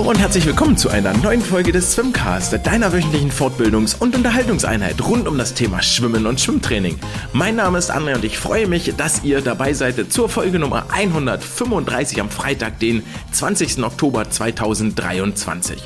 Hallo 0.00 0.08
und 0.08 0.18
herzlich 0.18 0.46
willkommen 0.46 0.78
zu 0.78 0.88
einer 0.88 1.12
neuen 1.12 1.42
Folge 1.42 1.72
des 1.72 1.92
Swimcast, 1.92 2.58
deiner 2.64 2.90
wöchentlichen 2.90 3.30
Fortbildungs- 3.30 3.98
und 3.98 4.16
Unterhaltungseinheit 4.16 4.98
rund 5.06 5.28
um 5.28 5.36
das 5.36 5.52
Thema 5.52 5.82
Schwimmen 5.82 6.24
und 6.24 6.40
Schwimmtraining. 6.40 6.98
Mein 7.34 7.56
Name 7.56 7.76
ist 7.76 7.92
André 7.92 8.14
und 8.14 8.24
ich 8.24 8.38
freue 8.38 8.66
mich, 8.66 8.94
dass 8.96 9.24
ihr 9.24 9.42
dabei 9.42 9.74
seid 9.74 10.10
zur 10.10 10.30
Folge 10.30 10.58
Nummer 10.58 10.86
135 10.90 12.18
am 12.18 12.30
Freitag, 12.30 12.78
den 12.78 13.02
20. 13.32 13.84
Oktober 13.84 14.30
2023. 14.30 15.82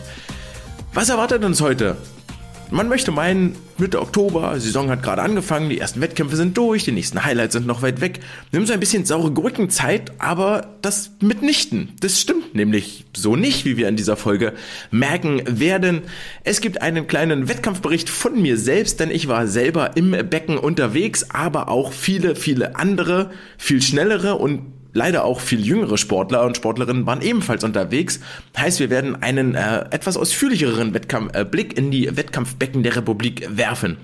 Was 0.93 1.09
erwartet 1.09 1.43
uns 1.43 1.61
heute? 1.61 1.97
Man 2.71 2.89
möchte 2.89 3.13
meinen, 3.13 3.57
Mitte 3.79 4.01
Oktober, 4.01 4.59
Saison 4.59 4.91
hat 4.91 5.03
gerade 5.03 5.23
angefangen, 5.23 5.69
die 5.69 5.79
ersten 5.79 6.01
Wettkämpfe 6.01 6.37
sind 6.37 6.57
durch, 6.57 6.85
die 6.85 6.93
nächsten 6.93 7.25
Highlights 7.25 7.53
sind 7.53 7.67
noch 7.67 7.83
weit 7.83 8.01
weg. 8.01 8.21
Haben 8.53 8.67
so 8.67 8.73
ein 8.73 8.81
bisschen 8.81 9.05
saure 9.05 9.31
Gurkenzeit, 9.31 10.13
aber 10.19 10.75
das 10.83 11.13
mitnichten. 11.21 11.93
Das 12.01 12.21
stimmt 12.21 12.55
nämlich 12.55 13.05
so 13.15 13.37
nicht, 13.37 13.65
wie 13.65 13.77
wir 13.77 13.89
in 13.89 13.97
dieser 13.97 14.17
Folge 14.17 14.55
merken 14.91 15.43
werden. 15.47 16.03
Es 16.43 16.61
gibt 16.61 16.83
einen 16.83 17.07
kleinen 17.07 17.49
Wettkampfbericht 17.49 18.09
von 18.09 18.41
mir 18.41 18.57
selbst, 18.57 18.99
denn 18.99 19.11
ich 19.11 19.29
war 19.29 19.47
selber 19.47 19.97
im 19.97 20.11
Becken 20.11 20.59
unterwegs, 20.59 21.31
aber 21.31 21.69
auch 21.69 21.93
viele, 21.93 22.35
viele 22.35 22.77
andere, 22.77 23.31
viel 23.59 23.83
schnellere 23.83 24.37
und 24.37 24.74
leider 24.95 25.25
auch 25.25 25.41
viel 25.41 25.61
jüngere 25.61 25.99
Sportler 25.99 26.45
und 26.45 26.57
Sportlerinnen 26.57 27.05
waren 27.05 27.21
ebenfalls 27.21 27.63
unterwegs. 27.65 28.21
Heißt, 28.57 28.81
wir 28.81 28.89
werden 28.89 29.23
einen 29.23 29.55
äh, 29.55 29.81
etwas 29.91 30.17
ausführlicheren 30.17 30.95
Wettkampf, 30.95 31.35
äh, 31.35 31.45
Blick 31.45 31.77
in 31.77 31.91
die 31.91 32.17
Wettkampfbecken 32.17 32.83
der 32.83 32.97
Republik 32.97 33.47
werfen. 33.51 33.99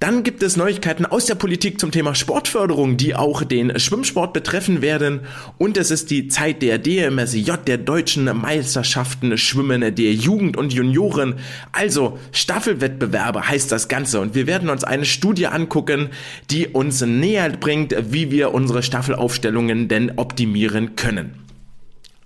Dann 0.00 0.22
gibt 0.22 0.44
es 0.44 0.56
Neuigkeiten 0.56 1.06
aus 1.06 1.26
der 1.26 1.34
Politik 1.34 1.80
zum 1.80 1.90
Thema 1.90 2.14
Sportförderung, 2.14 2.96
die 2.96 3.16
auch 3.16 3.42
den 3.42 3.76
Schwimmsport 3.80 4.32
betreffen 4.32 4.80
werden. 4.80 5.22
Und 5.58 5.76
es 5.76 5.90
ist 5.90 6.12
die 6.12 6.28
Zeit 6.28 6.62
der 6.62 6.78
DMSJ, 6.78 7.54
der 7.66 7.78
deutschen 7.78 8.24
Meisterschaften 8.26 9.36
Schwimmen 9.36 9.80
der 9.80 10.12
Jugend 10.12 10.56
und 10.56 10.72
Junioren. 10.72 11.34
Also 11.72 12.16
Staffelwettbewerbe 12.30 13.48
heißt 13.48 13.72
das 13.72 13.88
Ganze. 13.88 14.20
Und 14.20 14.36
wir 14.36 14.46
werden 14.46 14.70
uns 14.70 14.84
eine 14.84 15.04
Studie 15.04 15.48
angucken, 15.48 16.10
die 16.48 16.68
uns 16.68 17.00
näher 17.00 17.50
bringt, 17.50 17.92
wie 18.12 18.30
wir 18.30 18.54
unsere 18.54 18.84
Staffelaufstellungen 18.84 19.88
denn 19.88 20.12
optimieren 20.16 20.94
können. 20.94 21.47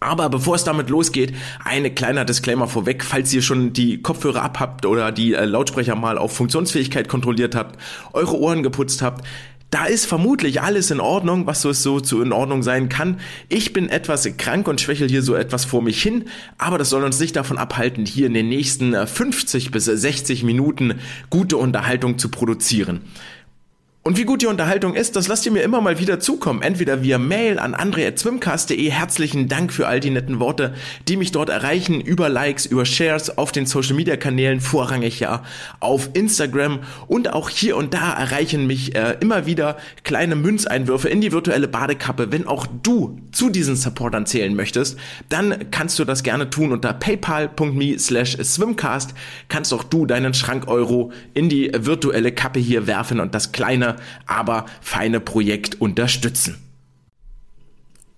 Aber 0.02 0.28
bevor 0.28 0.56
es 0.56 0.64
damit 0.64 0.90
losgeht, 0.90 1.34
ein 1.64 1.94
kleiner 1.94 2.24
Disclaimer 2.24 2.68
vorweg, 2.68 3.04
falls 3.04 3.32
ihr 3.32 3.42
schon 3.42 3.72
die 3.72 4.02
Kopfhörer 4.02 4.42
abhabt 4.42 4.84
oder 4.86 5.12
die 5.12 5.34
äh, 5.34 5.44
Lautsprecher 5.44 5.94
mal 5.94 6.18
auf 6.18 6.34
Funktionsfähigkeit 6.34 7.08
kontrolliert 7.08 7.54
habt, 7.54 7.78
eure 8.12 8.38
Ohren 8.38 8.62
geputzt 8.62 9.02
habt, 9.02 9.24
da 9.72 9.86
ist 9.86 10.04
vermutlich 10.04 10.60
alles 10.60 10.90
in 10.90 11.00
Ordnung, 11.00 11.46
was 11.46 11.62
so 11.62 11.72
so 11.72 11.98
zu 11.98 12.20
in 12.20 12.32
Ordnung 12.32 12.62
sein 12.62 12.90
kann. 12.90 13.20
Ich 13.48 13.72
bin 13.72 13.88
etwas 13.88 14.28
krank 14.36 14.68
und 14.68 14.82
schwächel 14.82 15.08
hier 15.08 15.22
so 15.22 15.34
etwas 15.34 15.64
vor 15.64 15.80
mich 15.80 16.02
hin, 16.02 16.26
aber 16.58 16.76
das 16.76 16.90
soll 16.90 17.02
uns 17.04 17.18
nicht 17.18 17.36
davon 17.36 17.56
abhalten, 17.56 18.04
hier 18.04 18.26
in 18.26 18.34
den 18.34 18.50
nächsten 18.50 18.94
50 18.94 19.70
bis 19.70 19.86
60 19.86 20.44
Minuten 20.44 21.00
gute 21.30 21.56
Unterhaltung 21.56 22.18
zu 22.18 22.28
produzieren. 22.28 23.00
Und 24.04 24.16
wie 24.16 24.24
gut 24.24 24.42
die 24.42 24.46
Unterhaltung 24.46 24.96
ist, 24.96 25.14
das 25.14 25.28
lasst 25.28 25.46
ihr 25.46 25.52
mir 25.52 25.62
immer 25.62 25.80
mal 25.80 26.00
wieder 26.00 26.18
zukommen. 26.18 26.60
Entweder 26.60 27.04
via 27.04 27.18
Mail 27.18 27.60
an 27.60 27.72
andre.swimcast.de. 27.72 28.90
Herzlichen 28.90 29.46
Dank 29.46 29.72
für 29.72 29.86
all 29.86 30.00
die 30.00 30.10
netten 30.10 30.40
Worte, 30.40 30.74
die 31.06 31.16
mich 31.16 31.30
dort 31.30 31.50
erreichen. 31.50 32.00
Über 32.00 32.28
Likes, 32.28 32.66
über 32.66 32.84
Shares 32.84 33.38
auf 33.38 33.52
den 33.52 33.64
Social 33.64 33.94
Media 33.94 34.16
Kanälen, 34.16 34.60
vorrangig 34.60 35.20
ja 35.20 35.44
auf 35.78 36.10
Instagram. 36.14 36.80
Und 37.06 37.32
auch 37.32 37.48
hier 37.48 37.76
und 37.76 37.94
da 37.94 38.12
erreichen 38.14 38.66
mich 38.66 38.96
äh, 38.96 39.18
immer 39.20 39.46
wieder 39.46 39.76
kleine 40.02 40.34
Münzeinwürfe 40.34 41.08
in 41.08 41.20
die 41.20 41.30
virtuelle 41.30 41.68
Badekappe. 41.68 42.32
Wenn 42.32 42.48
auch 42.48 42.66
du 42.66 43.20
zu 43.30 43.50
diesen 43.50 43.76
Supportern 43.76 44.26
zählen 44.26 44.56
möchtest, 44.56 44.98
dann 45.28 45.70
kannst 45.70 45.96
du 46.00 46.04
das 46.04 46.24
gerne 46.24 46.50
tun 46.50 46.72
unter 46.72 46.92
paypal.me 46.92 48.00
slash 48.00 48.36
swimcast. 48.42 49.14
Kannst 49.48 49.72
auch 49.72 49.84
du 49.84 50.06
deinen 50.06 50.34
Schrank 50.34 50.66
Euro 50.66 51.12
in 51.34 51.48
die 51.48 51.70
virtuelle 51.72 52.32
Kappe 52.32 52.58
hier 52.58 52.88
werfen 52.88 53.20
und 53.20 53.32
das 53.32 53.52
kleine 53.52 53.91
aber 54.26 54.66
feine 54.80 55.20
Projekt 55.20 55.80
unterstützen. 55.80 56.71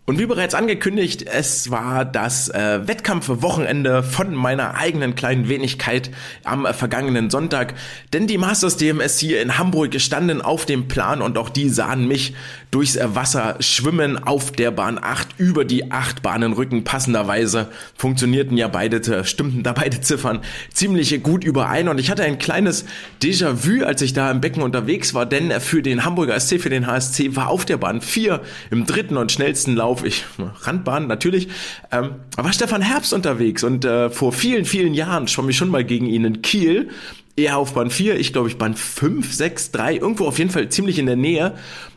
Und 0.07 0.19
wie 0.19 0.27
bereits 0.27 0.55
angekündigt, 0.55 1.25
es 1.27 1.71
war 1.71 2.05
das 2.05 2.51
äh, 2.51 2.87
Wettkampfwochenende 2.87 4.03
von 4.03 4.35
meiner 4.35 4.75
eigenen 4.75 5.15
kleinen 5.15 5.49
Wenigkeit 5.49 6.11
am 6.45 6.67
äh, 6.67 6.75
vergangenen 6.75 7.31
Sonntag, 7.31 7.73
denn 8.13 8.27
die 8.27 8.37
Masters 8.37 8.77
DMS 8.77 9.19
hier 9.19 9.41
in 9.41 9.57
Hamburg 9.57 9.99
standen 9.99 10.43
auf 10.43 10.67
dem 10.67 10.89
Plan 10.89 11.23
und 11.23 11.39
auch 11.39 11.49
die 11.49 11.71
sahen 11.71 12.07
mich 12.07 12.35
durchs 12.71 12.97
äh, 12.97 13.15
Wasser 13.15 13.57
schwimmen 13.61 14.23
auf 14.23 14.53
der 14.53 14.73
Bahn 14.73 14.99
8 15.03 15.37
über 15.39 15.65
die 15.65 15.91
8 15.91 16.21
Bahnenrücken. 16.21 16.85
Passenderweise 16.85 17.69
funktionierten 17.97 18.59
ja 18.59 18.69
beide, 18.69 19.25
stimmten 19.25 19.63
da 19.63 19.73
beide 19.73 20.03
Ziffern 20.03 20.41
ziemlich 20.71 21.23
gut 21.23 21.45
überein. 21.45 21.89
Und 21.89 21.99
ich 21.99 22.11
hatte 22.11 22.25
ein 22.25 22.39
kleines 22.39 22.85
Déjà-vu, 23.23 23.83
als 23.87 24.03
ich 24.03 24.13
da 24.13 24.31
im 24.31 24.43
Becken 24.43 24.63
unterwegs 24.63 25.15
war, 25.15 25.25
denn 25.25 25.51
für 25.63 25.81
den 25.81 26.05
Hamburger 26.05 26.39
SC, 26.39 26.61
für 26.61 26.69
den 26.69 26.87
HSC 26.87 27.37
war 27.37 27.49
auf 27.49 27.65
der 27.65 27.79
Bahn 27.79 28.03
4 28.03 28.43
im 28.71 28.85
dritten 28.85 29.17
und 29.17 29.33
schnellsten 29.33 29.75
Lauf 29.77 29.94
auf, 29.95 30.05
ich, 30.05 30.25
Randbahn 30.63 31.07
natürlich, 31.07 31.49
ähm, 31.93 32.17
war 32.37 32.53
Stefan 32.53 32.83
Herbst 32.83 33.13
unterwegs 33.13 33.63
und 33.63 33.85
äh, 33.85 34.11
vor 34.11 34.33
vielen, 34.33 34.65
vielen 34.65 34.93
Jahren 34.93 35.29
schwamm 35.29 35.49
ich 35.49 35.57
schon 35.57 35.71
mal 35.71 35.85
gegen 35.85 36.07
ihn 36.07 36.25
in 36.25 36.43
Kiel. 36.43 36.91
Er 37.37 37.59
auf 37.59 37.75
Bahn 37.75 37.91
4, 37.91 38.19
ich 38.19 38.33
glaube 38.33 38.49
ich 38.49 38.59
Bahn 38.59 38.75
5, 38.75 39.33
6, 39.33 39.71
3, 39.73 39.97
irgendwo 39.97 40.27
auf 40.27 40.39
jeden 40.39 40.51
Fall 40.51 40.69
ziemlich 40.69 40.99
in 40.99 41.07
der 41.07 41.17
Nähe. 41.17 41.55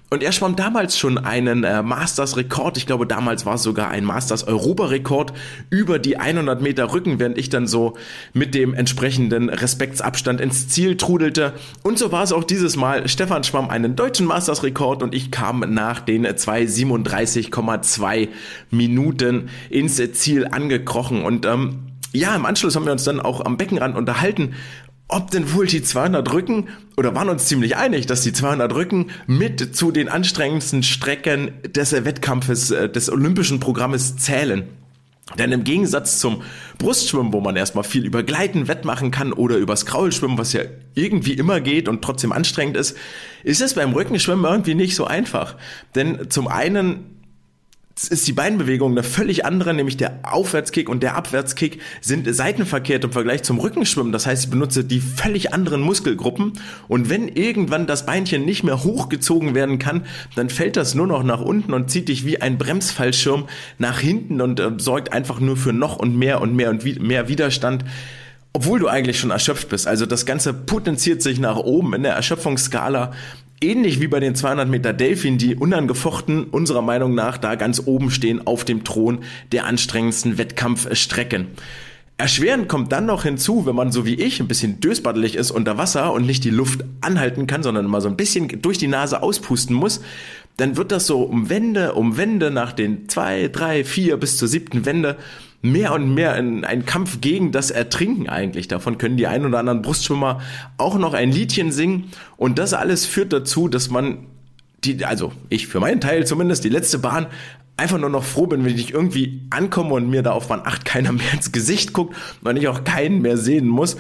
Und 0.10 0.24
er 0.24 0.32
schwamm 0.32 0.56
damals 0.56 0.98
schon 0.98 1.18
einen 1.18 1.66
äh, 1.66 1.84
Masters-Rekord. 1.84 2.78
Ich 2.78 2.86
glaube, 2.86 3.06
damals 3.06 3.46
war 3.46 3.56
es 3.56 3.64
sogar 3.64 3.90
ein 3.90 4.06
Masters-Europarekord 4.06 5.34
über 5.70 6.00
die 6.00 6.16
100 6.16 6.62
Meter 6.62 6.94
Rücken, 6.94 7.20
während 7.20 7.38
ich 7.38 7.50
dann 7.50 7.68
so 7.68 7.98
mit 8.34 8.56
dem 8.56 8.74
entsprechenden 8.74 9.50
Respektsabstand 9.50 10.40
ins 10.40 10.70
Ziel 10.70 10.96
trudelte. 10.96 11.52
Und 11.84 12.00
so 12.00 12.14
war 12.14 12.24
es 12.24 12.32
auch 12.32 12.46
dieses 12.46 12.78
Mal. 12.78 13.10
Stefan 13.10 13.44
schwamm 13.44 13.70
einen 13.70 13.98
deutschen 13.98 14.28
Masters-Rekord 14.28 15.04
und 15.04 15.14
ich 15.14 15.30
kam 15.30 15.60
nach 15.74 16.00
den 16.00 16.26
2,37,2 16.26 18.30
Minuten 18.72 19.50
ins 19.70 19.98
Ziel 20.14 20.48
angekrochen. 20.48 21.24
Und 21.24 21.46
ähm, 21.46 21.80
ja, 22.14 22.34
im 22.34 22.46
Anschluss 22.46 22.78
haben 22.78 22.86
wir 22.86 22.94
uns 22.94 23.04
dann 23.04 23.20
auch 23.20 23.44
am 23.44 23.58
Beckenrand 23.58 23.98
unterhalten 23.98 24.54
ob 25.08 25.32
denn 25.32 25.54
wohl 25.54 25.68
die 25.68 25.82
200 25.82 26.32
Rücken, 26.34 26.68
oder 26.98 27.16
waren 27.16 27.30
uns 27.30 27.46
ziemlich 27.46 27.78
einig, 27.78 28.08
dass 28.08 28.22
die 28.22 28.34
200 28.34 28.74
Rücken 28.74 29.08
mit 29.26 29.76
zu 29.76 29.92
den 29.92 30.10
anstrengendsten 30.10 30.84
Strecken 30.84 31.52
des 31.64 31.94
Wettkampfes, 31.94 32.72
äh, 32.72 32.90
des 32.90 33.10
olympischen 33.10 33.60
Programmes 33.60 34.18
zählen. 34.18 34.68
Denn 35.38 35.52
im 35.52 35.66
Gegensatz 35.66 36.20
zum 36.20 36.42
Brustschwimmen, 36.78 37.34
wo 37.34 37.42
man 37.42 37.58
erstmal 37.58 37.84
viel 37.84 38.06
über 38.06 38.24
Gleiten 38.24 38.70
wettmachen 38.70 39.12
kann 39.12 39.34
oder 39.34 39.58
übers 39.58 39.86
Kraulschwimmen, 39.86 40.38
was 40.38 40.54
ja 40.54 40.62
irgendwie 40.96 41.34
immer 41.34 41.60
geht 41.60 41.90
und 41.90 42.02
trotzdem 42.02 42.32
anstrengend 42.32 42.78
ist, 42.78 42.96
ist 43.44 43.62
es 43.62 43.74
beim 43.74 43.92
Rückenschwimmen 43.92 44.46
irgendwie 44.46 44.76
nicht 44.76 44.96
so 44.96 45.06
einfach. 45.06 45.56
Denn 45.96 46.30
zum 46.30 46.48
einen 46.48 47.17
ist 48.06 48.28
die 48.28 48.34
Beinbewegung 48.34 48.92
eine 48.92 49.04
völlig 49.04 49.44
andere, 49.46 49.74
nämlich 49.74 49.98
der 49.98 50.20
Aufwärtskick 50.24 50.88
und 50.88 51.02
der 51.02 51.16
Abwärtskick 51.16 51.82
sind 52.00 52.34
seitenverkehrt 52.34 53.04
im 53.04 53.12
Vergleich 53.12 53.44
zum 53.44 53.60
Rückenschwimmen. 53.60 54.12
Das 54.12 54.28
heißt, 54.28 54.46
ich 54.46 54.50
benutze 54.50 54.84
die 54.84 55.00
völlig 55.00 55.54
anderen 55.54 55.82
Muskelgruppen 55.82 56.54
und 56.88 57.10
wenn 57.10 57.28
irgendwann 57.28 57.88
das 57.88 58.06
Beinchen 58.06 58.46
nicht 58.46 58.64
mehr 58.64 58.84
hochgezogen 58.84 59.56
werden 59.56 59.80
kann, 59.80 60.06
dann 60.36 60.50
fällt 60.50 60.78
das 60.78 60.94
nur 60.94 61.08
noch 61.08 61.24
nach 61.24 61.42
unten 61.42 61.74
und 61.74 61.90
zieht 61.90 62.10
dich 62.10 62.26
wie 62.26 62.40
ein 62.42 62.58
Bremsfallschirm 62.58 63.48
nach 63.80 64.00
hinten 64.00 64.42
und 64.42 64.60
äh, 64.60 64.72
sorgt 64.78 65.12
einfach 65.12 65.40
nur 65.40 65.58
für 65.58 65.74
noch 65.74 65.98
und 65.98 66.16
mehr 66.16 66.42
und 66.42 66.56
mehr 66.56 66.70
und 66.70 66.86
wie, 66.86 67.00
mehr 67.00 67.28
Widerstand 67.28 67.84
obwohl 68.54 68.80
du 68.80 68.88
eigentlich 68.88 69.20
schon 69.20 69.30
erschöpft 69.30 69.70
bist. 69.70 69.86
Also 69.86 70.08
das 70.08 70.26
Ganze 70.26 70.52
potenziert 70.52 71.22
sich 71.22 71.40
nach 71.40 71.58
oben 71.58 71.94
in 71.94 72.02
der 72.02 72.14
Erschöpfungsskala 72.14 73.12
ähnlich 73.62 74.00
wie 74.00 74.08
bei 74.08 74.20
den 74.20 74.36
200 74.36 74.68
Meter 74.70 74.94
Delfin, 74.94 75.38
die 75.38 75.56
unangefochten 75.56 76.46
unserer 76.46 76.82
Meinung 76.82 77.16
nach 77.16 77.38
da 77.38 77.56
ganz 77.56 77.82
oben 77.86 78.12
stehen 78.12 78.46
auf 78.46 78.66
dem 78.66 78.84
Thron 78.84 79.20
der 79.52 79.66
anstrengendsten 79.66 80.38
Wettkampfstrecken. 80.38 81.48
Erschwerend 82.20 82.68
kommt 82.68 82.92
dann 82.92 83.06
noch 83.06 83.24
hinzu, 83.24 83.68
wenn 83.68 83.76
man 83.76 83.92
so 83.92 84.06
wie 84.06 84.16
ich 84.16 84.40
ein 84.40 84.48
bisschen 84.48 84.80
dösbaddelig 84.80 85.36
ist 85.36 85.52
unter 85.52 85.78
Wasser 85.78 86.14
und 86.14 86.26
nicht 86.26 86.44
die 86.44 86.50
Luft 86.50 86.84
anhalten 87.00 87.46
kann, 87.46 87.62
sondern 87.62 87.86
immer 87.86 88.02
so 88.02 88.10
ein 88.10 88.18
bisschen 88.18 88.62
durch 88.62 88.80
die 88.80 88.88
Nase 88.88 89.22
auspusten 89.22 89.76
muss, 89.76 90.02
dann 90.58 90.78
wird 90.78 90.92
das 90.92 91.06
so 91.06 91.22
um 91.22 91.50
Wände, 91.50 91.94
um 91.94 92.18
Wände 92.18 92.50
nach 92.50 92.74
den 92.74 93.08
zwei, 93.08 93.48
drei, 93.48 93.84
vier 93.84 94.18
bis 94.18 94.38
zur 94.38 94.48
siebten 94.48 94.86
Wende 94.86 95.18
mehr 95.62 95.94
und 95.94 96.14
mehr 96.14 96.36
in 96.38 96.64
ein 96.64 96.86
Kampf 96.86 97.20
gegen 97.22 97.52
das 97.52 97.72
Ertrinken 97.72 98.30
eigentlich. 98.30 98.68
Davon 98.68 98.98
können 98.98 99.18
die 99.18 99.28
ein 99.28 99.46
oder 99.46 99.60
anderen 99.60 99.82
Brustschwimmer 99.82 100.42
auch 100.78 100.98
noch 100.98 101.14
ein 101.14 101.32
Liedchen 101.32 101.72
singen. 101.72 102.12
Und 102.38 102.60
das 102.60 102.74
alles 102.74 103.06
führt 103.06 103.34
dazu, 103.34 103.68
dass 103.68 103.90
man 103.90 104.20
die, 104.84 105.04
also 105.04 105.32
ich 105.50 105.68
für 105.68 105.80
meinen 105.80 106.02
Teil 106.02 106.26
zumindest, 106.26 106.64
die 106.64 106.70
letzte 106.70 107.00
Bahn 107.00 107.28
einfach 107.76 107.98
nur 108.00 108.10
noch 108.10 108.24
froh 108.24 108.48
bin, 108.48 108.66
wenn 108.66 108.76
ich 108.76 108.94
irgendwie 108.94 109.42
ankomme 109.50 109.94
und 109.94 110.10
mir 110.10 110.24
da 110.24 110.32
auf 110.32 110.48
Bahn 110.48 110.62
8 110.64 110.86
keiner 110.86 111.12
mehr 111.12 111.34
ins 111.34 111.52
Gesicht 111.52 111.94
guckt 111.94 112.16
und 112.44 112.58
ich 112.58 112.68
auch 112.68 112.84
keinen 112.84 113.22
mehr 113.22 113.38
sehen 113.38 113.68
muss. 113.68 113.98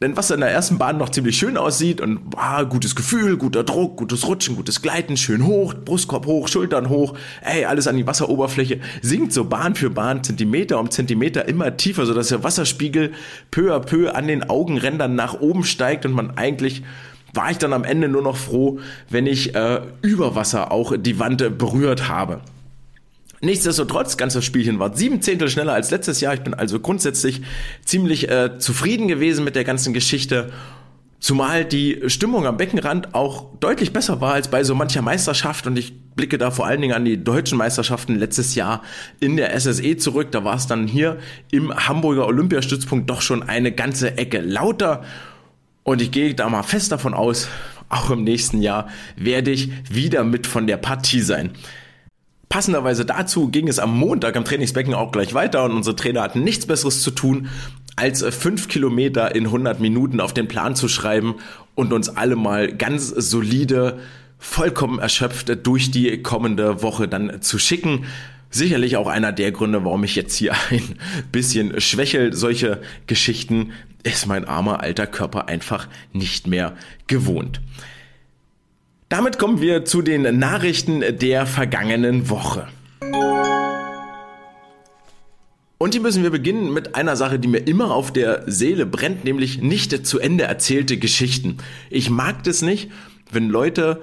Denn 0.00 0.16
was 0.16 0.30
in 0.30 0.38
der 0.38 0.50
ersten 0.50 0.78
Bahn 0.78 0.96
noch 0.96 1.08
ziemlich 1.08 1.36
schön 1.36 1.56
aussieht 1.56 2.00
und 2.00 2.30
boah, 2.30 2.64
gutes 2.64 2.94
Gefühl, 2.94 3.36
guter 3.36 3.64
Druck, 3.64 3.96
gutes 3.96 4.28
Rutschen, 4.28 4.54
gutes 4.54 4.80
Gleiten, 4.80 5.16
schön 5.16 5.44
hoch, 5.44 5.74
Brustkorb 5.74 6.24
hoch, 6.26 6.46
Schultern 6.46 6.88
hoch, 6.88 7.14
ey, 7.42 7.64
alles 7.64 7.88
an 7.88 7.96
die 7.96 8.06
Wasseroberfläche, 8.06 8.78
sinkt 9.02 9.32
so 9.32 9.44
Bahn 9.44 9.74
für 9.74 9.90
Bahn, 9.90 10.22
Zentimeter 10.22 10.78
um 10.78 10.92
Zentimeter 10.92 11.48
immer 11.48 11.76
tiefer, 11.76 12.06
sodass 12.06 12.28
der 12.28 12.44
Wasserspiegel 12.44 13.10
peu 13.50 13.74
à 13.74 13.80
peu 13.80 14.14
an 14.14 14.28
den 14.28 14.48
Augenrändern 14.48 15.16
nach 15.16 15.40
oben 15.40 15.64
steigt 15.64 16.06
und 16.06 16.12
man 16.12 16.36
eigentlich 16.36 16.84
war 17.34 17.50
ich 17.50 17.58
dann 17.58 17.72
am 17.72 17.82
Ende 17.82 18.08
nur 18.08 18.22
noch 18.22 18.36
froh, 18.36 18.78
wenn 19.10 19.26
ich 19.26 19.56
äh, 19.56 19.80
über 20.02 20.36
Wasser 20.36 20.70
auch 20.70 20.94
die 20.96 21.18
Wand 21.18 21.58
berührt 21.58 22.08
habe. 22.08 22.40
Nichtsdestotrotz, 23.40 24.16
ganzes 24.16 24.44
Spielchen 24.44 24.78
war 24.78 24.96
sieben 24.96 25.22
Zehntel 25.22 25.48
schneller 25.48 25.72
als 25.72 25.90
letztes 25.90 26.20
Jahr. 26.20 26.34
Ich 26.34 26.40
bin 26.40 26.54
also 26.54 26.80
grundsätzlich 26.80 27.42
ziemlich 27.84 28.28
äh, 28.28 28.58
zufrieden 28.58 29.06
gewesen 29.06 29.44
mit 29.44 29.54
der 29.54 29.64
ganzen 29.64 29.92
Geschichte. 29.92 30.50
Zumal 31.20 31.64
die 31.64 32.02
Stimmung 32.06 32.46
am 32.46 32.56
Beckenrand 32.56 33.14
auch 33.14 33.46
deutlich 33.58 33.92
besser 33.92 34.20
war 34.20 34.34
als 34.34 34.48
bei 34.48 34.62
so 34.62 34.74
mancher 34.74 35.02
Meisterschaft 35.02 35.66
und 35.66 35.76
ich 35.76 35.92
blicke 36.14 36.38
da 36.38 36.52
vor 36.52 36.66
allen 36.66 36.80
Dingen 36.80 36.94
an 36.94 37.04
die 37.04 37.22
deutschen 37.22 37.58
Meisterschaften 37.58 38.14
letztes 38.16 38.54
Jahr 38.54 38.82
in 39.18 39.36
der 39.36 39.58
SSE 39.58 39.96
zurück. 39.96 40.30
Da 40.30 40.44
war 40.44 40.56
es 40.56 40.68
dann 40.68 40.86
hier 40.86 41.18
im 41.50 41.74
Hamburger 41.74 42.26
Olympiastützpunkt 42.26 43.10
doch 43.10 43.20
schon 43.20 43.42
eine 43.42 43.72
ganze 43.72 44.16
Ecke 44.16 44.40
lauter 44.40 45.04
und 45.82 46.02
ich 46.02 46.10
gehe 46.10 46.34
da 46.34 46.48
mal 46.48 46.62
fest 46.62 46.92
davon 46.92 47.14
aus, 47.14 47.48
auch 47.88 48.10
im 48.10 48.22
nächsten 48.22 48.62
Jahr 48.62 48.88
werde 49.16 49.50
ich 49.50 49.70
wieder 49.90 50.22
mit 50.22 50.46
von 50.46 50.66
der 50.66 50.76
Partie 50.76 51.22
sein. 51.22 51.50
Passenderweise 52.48 53.04
dazu 53.04 53.48
ging 53.48 53.68
es 53.68 53.78
am 53.78 53.96
Montag 53.96 54.36
am 54.36 54.44
Trainingsbecken 54.44 54.94
auch 54.94 55.12
gleich 55.12 55.34
weiter 55.34 55.64
und 55.64 55.72
unsere 55.72 55.96
Trainer 55.96 56.22
hatten 56.22 56.42
nichts 56.44 56.66
Besseres 56.66 57.02
zu 57.02 57.10
tun, 57.10 57.48
als 57.96 58.24
fünf 58.24 58.68
Kilometer 58.68 59.34
in 59.34 59.46
100 59.46 59.80
Minuten 59.80 60.20
auf 60.20 60.32
den 60.32 60.48
Plan 60.48 60.74
zu 60.74 60.88
schreiben 60.88 61.34
und 61.74 61.92
uns 61.92 62.08
alle 62.08 62.36
mal 62.36 62.74
ganz 62.74 63.08
solide, 63.08 63.98
vollkommen 64.38 64.98
erschöpft 64.98 65.66
durch 65.66 65.90
die 65.90 66.22
kommende 66.22 66.82
Woche 66.82 67.08
dann 67.08 67.42
zu 67.42 67.58
schicken. 67.58 68.06
Sicherlich 68.50 68.96
auch 68.96 69.08
einer 69.08 69.32
der 69.32 69.52
Gründe, 69.52 69.84
warum 69.84 70.04
ich 70.04 70.16
jetzt 70.16 70.34
hier 70.34 70.54
ein 70.70 70.96
bisschen 71.32 71.80
schwächel. 71.80 72.32
Solche 72.32 72.80
Geschichten 73.06 73.72
ist 74.04 74.26
mein 74.26 74.46
armer 74.46 74.80
alter 74.80 75.06
Körper 75.06 75.48
einfach 75.48 75.88
nicht 76.12 76.46
mehr 76.46 76.74
gewohnt. 77.08 77.60
Damit 79.08 79.38
kommen 79.38 79.62
wir 79.62 79.86
zu 79.86 80.02
den 80.02 80.38
Nachrichten 80.38 81.02
der 81.18 81.46
vergangenen 81.46 82.28
Woche. 82.28 82.68
Und 85.78 85.94
hier 85.94 86.02
müssen 86.02 86.22
wir 86.22 86.30
beginnen 86.30 86.74
mit 86.74 86.94
einer 86.94 87.16
Sache, 87.16 87.38
die 87.38 87.48
mir 87.48 87.66
immer 87.66 87.94
auf 87.94 88.12
der 88.12 88.42
Seele 88.50 88.84
brennt, 88.84 89.24
nämlich 89.24 89.62
nicht 89.62 90.06
zu 90.06 90.18
Ende 90.18 90.44
erzählte 90.44 90.98
Geschichten. 90.98 91.56
Ich 91.88 92.10
mag 92.10 92.44
das 92.44 92.60
nicht, 92.60 92.90
wenn 93.30 93.48
Leute 93.48 94.02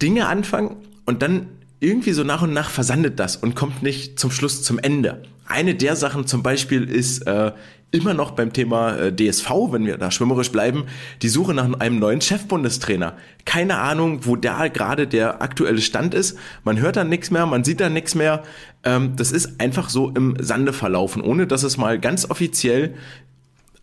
Dinge 0.00 0.28
anfangen 0.28 0.76
und 1.04 1.20
dann 1.22 1.48
irgendwie 1.80 2.12
so 2.12 2.22
nach 2.22 2.42
und 2.42 2.52
nach 2.52 2.70
versandet 2.70 3.18
das 3.18 3.36
und 3.36 3.56
kommt 3.56 3.82
nicht 3.82 4.20
zum 4.20 4.30
Schluss 4.30 4.62
zum 4.62 4.78
Ende. 4.78 5.22
Eine 5.46 5.74
der 5.74 5.96
Sachen 5.96 6.28
zum 6.28 6.44
Beispiel 6.44 6.88
ist 6.88 7.26
äh, 7.26 7.52
immer 7.90 8.12
noch 8.12 8.32
beim 8.32 8.52
Thema 8.52 8.96
äh, 8.96 9.14
DSV, 9.14 9.50
wenn 9.70 9.86
wir 9.86 9.96
da 9.96 10.10
schwimmerisch 10.10 10.52
bleiben, 10.52 10.84
die 11.22 11.28
Suche 11.28 11.54
nach 11.54 11.72
einem 11.80 11.98
neuen 11.98 12.20
Chefbundestrainer. 12.20 13.16
Keine 13.44 13.78
Ahnung, 13.78 14.26
wo 14.26 14.36
da 14.36 14.68
gerade 14.68 15.06
der 15.06 15.40
aktuelle 15.40 15.80
Stand 15.80 16.12
ist. 16.12 16.38
Man 16.64 16.78
hört 16.78 16.96
da 16.96 17.04
nichts 17.04 17.30
mehr, 17.30 17.46
man 17.46 17.64
sieht 17.64 17.80
da 17.80 17.88
nichts 17.88 18.14
mehr. 18.14 18.42
Ähm, 18.84 19.16
das 19.16 19.32
ist 19.32 19.60
einfach 19.60 19.88
so 19.88 20.10
im 20.10 20.36
Sande 20.38 20.72
verlaufen, 20.72 21.22
ohne 21.22 21.46
dass 21.46 21.62
es 21.62 21.78
mal 21.78 21.98
ganz 21.98 22.30
offiziell 22.30 22.94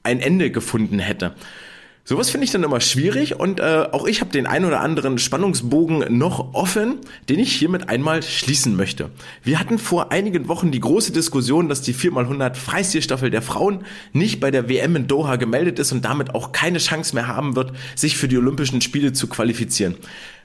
ein 0.03 0.19
Ende 0.19 0.51
gefunden 0.51 0.99
hätte. 0.99 1.33
Sowas 2.07 2.29
finde 2.29 2.45
ich 2.45 2.51
dann 2.51 2.61
immer 2.61 2.81
schwierig 2.81 3.39
und 3.39 3.59
äh, 3.59 3.87
auch 3.91 4.05
ich 4.05 4.21
habe 4.21 4.29
den 4.29 4.45
ein 4.45 4.63
oder 4.63 4.81
anderen 4.81 5.17
Spannungsbogen 5.17 6.15
noch 6.15 6.53
offen, 6.53 6.99
den 7.29 7.39
ich 7.39 7.51
hiermit 7.51 7.89
einmal 7.89 8.21
schließen 8.21 8.75
möchte. 8.75 9.09
Wir 9.43 9.59
hatten 9.59 9.79
vor 9.79 10.11
einigen 10.11 10.47
Wochen 10.47 10.69
die 10.69 10.79
große 10.79 11.13
Diskussion, 11.13 11.67
dass 11.67 11.81
die 11.81 11.95
4x100 11.95 12.53
Freistilstaffel 12.53 13.31
der 13.31 13.41
Frauen 13.41 13.85
nicht 14.13 14.39
bei 14.39 14.51
der 14.51 14.69
WM 14.69 14.95
in 14.95 15.07
Doha 15.07 15.37
gemeldet 15.37 15.79
ist 15.79 15.93
und 15.93 16.05
damit 16.05 16.35
auch 16.35 16.51
keine 16.51 16.77
Chance 16.77 17.15
mehr 17.15 17.25
haben 17.25 17.55
wird, 17.55 17.73
sich 17.95 18.17
für 18.17 18.27
die 18.27 18.37
Olympischen 18.37 18.81
Spiele 18.81 19.11
zu 19.11 19.25
qualifizieren 19.27 19.95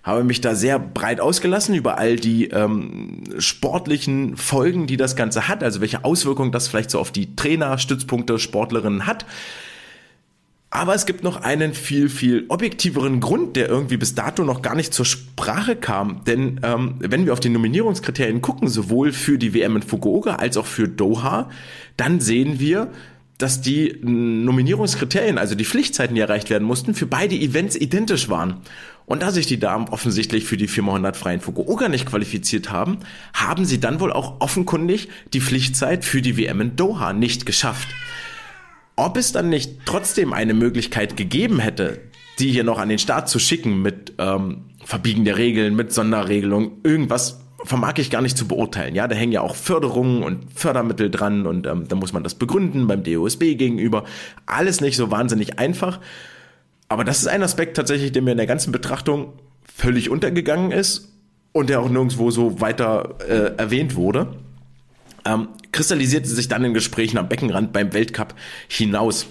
habe 0.03 0.25
mich 0.25 0.41
da 0.41 0.55
sehr 0.55 0.79
breit 0.79 1.21
ausgelassen 1.21 1.75
über 1.75 1.99
all 1.99 2.17
die 2.17 2.47
ähm, 2.47 3.23
sportlichen 3.39 4.39
Folgen, 4.39 4.87
die 4.87 4.97
das 4.97 5.15
Ganze 5.15 5.47
hat, 5.47 5.63
also 5.63 5.83
welche 5.83 6.07
Auswirkungen 6.07 6.53
das 6.53 6.69
vielleicht 6.69 6.91
so 6.91 6.99
auf 6.99 7.11
die 7.11 7.37
Trainer, 7.37 7.77
Stützpunkte, 7.77 8.39
Sportlerinnen 8.39 9.07
hat. 9.07 9.27
Aber 10.73 10.95
es 10.95 11.05
gibt 11.05 11.25
noch 11.25 11.43
einen 11.43 11.75
viel, 11.75 12.09
viel 12.09 12.45
objektiveren 12.49 13.19
Grund, 13.19 13.57
der 13.57 13.69
irgendwie 13.69 13.97
bis 13.97 14.15
dato 14.15 14.45
noch 14.45 14.63
gar 14.63 14.77
nicht 14.77 14.95
zur 14.95 15.05
Sprache 15.05 15.75
kam. 15.75 16.23
Denn 16.25 16.61
ähm, 16.63 16.95
wenn 17.01 17.27
wir 17.27 17.33
auf 17.33 17.41
die 17.41 17.49
Nominierungskriterien 17.49 18.41
gucken, 18.41 18.69
sowohl 18.69 19.13
für 19.13 19.37
die 19.37 19.53
WM 19.53 19.77
in 19.77 19.83
Fukuoka 19.83 20.37
als 20.37 20.57
auch 20.57 20.67
für 20.67 20.87
Doha, 20.87 21.51
dann 21.97 22.21
sehen 22.21 22.61
wir, 22.61 22.93
dass 23.37 23.61
die 23.63 23.99
Nominierungskriterien, 24.03 25.39
also 25.39 25.57
die 25.57 25.65
Pflichtzeiten, 25.65 26.15
die 26.15 26.21
erreicht 26.21 26.51
werden 26.51 26.69
mussten, 26.69 26.95
für 26.95 27.07
beide 27.07 27.35
Events 27.35 27.75
identisch 27.75 28.29
waren. 28.29 28.59
Und 29.07 29.23
da 29.23 29.33
sich 29.33 29.47
die 29.47 29.59
Damen 29.59 29.89
offensichtlich 29.89 30.45
für 30.45 30.57
die 30.57 30.69
4x100 30.69 31.15
freien 31.15 31.41
Fukuoka 31.41 31.89
nicht 31.89 32.07
qualifiziert 32.07 32.71
haben, 32.71 32.99
haben 33.35 33.65
sie 33.65 33.81
dann 33.81 33.99
wohl 33.99 34.13
auch 34.13 34.41
offenkundig 34.41 35.09
die 35.33 35.41
Pflichtzeit 35.41 36.05
für 36.05 36.23
die 36.23 36.37
WM 36.37 36.61
in 36.61 36.77
Doha 36.77 37.13
nicht 37.13 37.45
geschafft 37.45 37.89
ob 39.01 39.17
es 39.17 39.33
dann 39.33 39.49
nicht 39.49 39.87
trotzdem 39.87 40.35
eine 40.35 40.53
Möglichkeit 40.53 41.17
gegeben 41.17 41.59
hätte, 41.59 42.03
die 42.39 42.51
hier 42.51 42.65
noch 42.65 42.79
an 42.79 42.91
den 42.91 42.99
Start 42.99 43.31
zu 43.31 43.39
schicken 43.39 43.81
mit 43.81 44.13
ähm, 44.19 44.67
Verbiegen 44.85 45.25
der 45.25 45.39
Regeln, 45.39 45.75
mit 45.75 45.91
Sonderregelungen, 45.91 46.73
irgendwas 46.83 47.41
vermag 47.65 47.95
ich 47.97 48.11
gar 48.11 48.21
nicht 48.21 48.37
zu 48.37 48.47
beurteilen. 48.47 48.95
Ja, 48.95 49.09
da 49.09 49.17
hängen 49.17 49.33
ja 49.33 49.41
auch 49.41 49.55
Förderungen 49.55 50.23
und 50.23 50.53
Fördermittel 50.55 51.11
dran 51.11 51.47
und 51.47 51.67
ähm, 51.67 51.89
da 51.89 51.97
muss 51.97 52.13
man 52.13 52.23
das 52.23 52.35
begründen 52.35 52.87
beim 52.87 53.03
DOSB 53.03 53.55
gegenüber. 53.55 54.05
Alles 54.45 54.83
nicht 54.83 54.97
so 54.97 55.11
wahnsinnig 55.11 55.59
einfach. 55.59 55.99
Aber 56.89 57.03
das 57.03 57.21
ist 57.21 57.27
ein 57.27 57.43
Aspekt 57.43 57.79
tatsächlich, 57.79 58.13
der 58.13 58.21
mir 58.21 58.33
in 58.33 58.39
der 58.39 58.47
ganzen 58.47 58.71
Betrachtung 58.71 59.33
völlig 59.65 60.11
untergegangen 60.11 60.73
ist 60.73 61.11
und 61.53 61.71
der 61.71 61.81
auch 61.81 61.89
nirgendwo 61.89 62.31
so 62.31 62.61
weiter 62.61 63.15
äh, 63.27 63.57
erwähnt 63.57 63.97
wurde 63.97 64.37
ähm, 65.25 65.49
kristallisierte 65.73 66.29
sich 66.29 66.49
dann 66.49 66.65
in 66.65 66.75
Gesprächen 66.75 67.19
am 67.19 67.29
Beckenrand 67.29 67.73
beim 67.73 67.93
Weltcup 67.93 68.35
hinaus. 68.69 69.27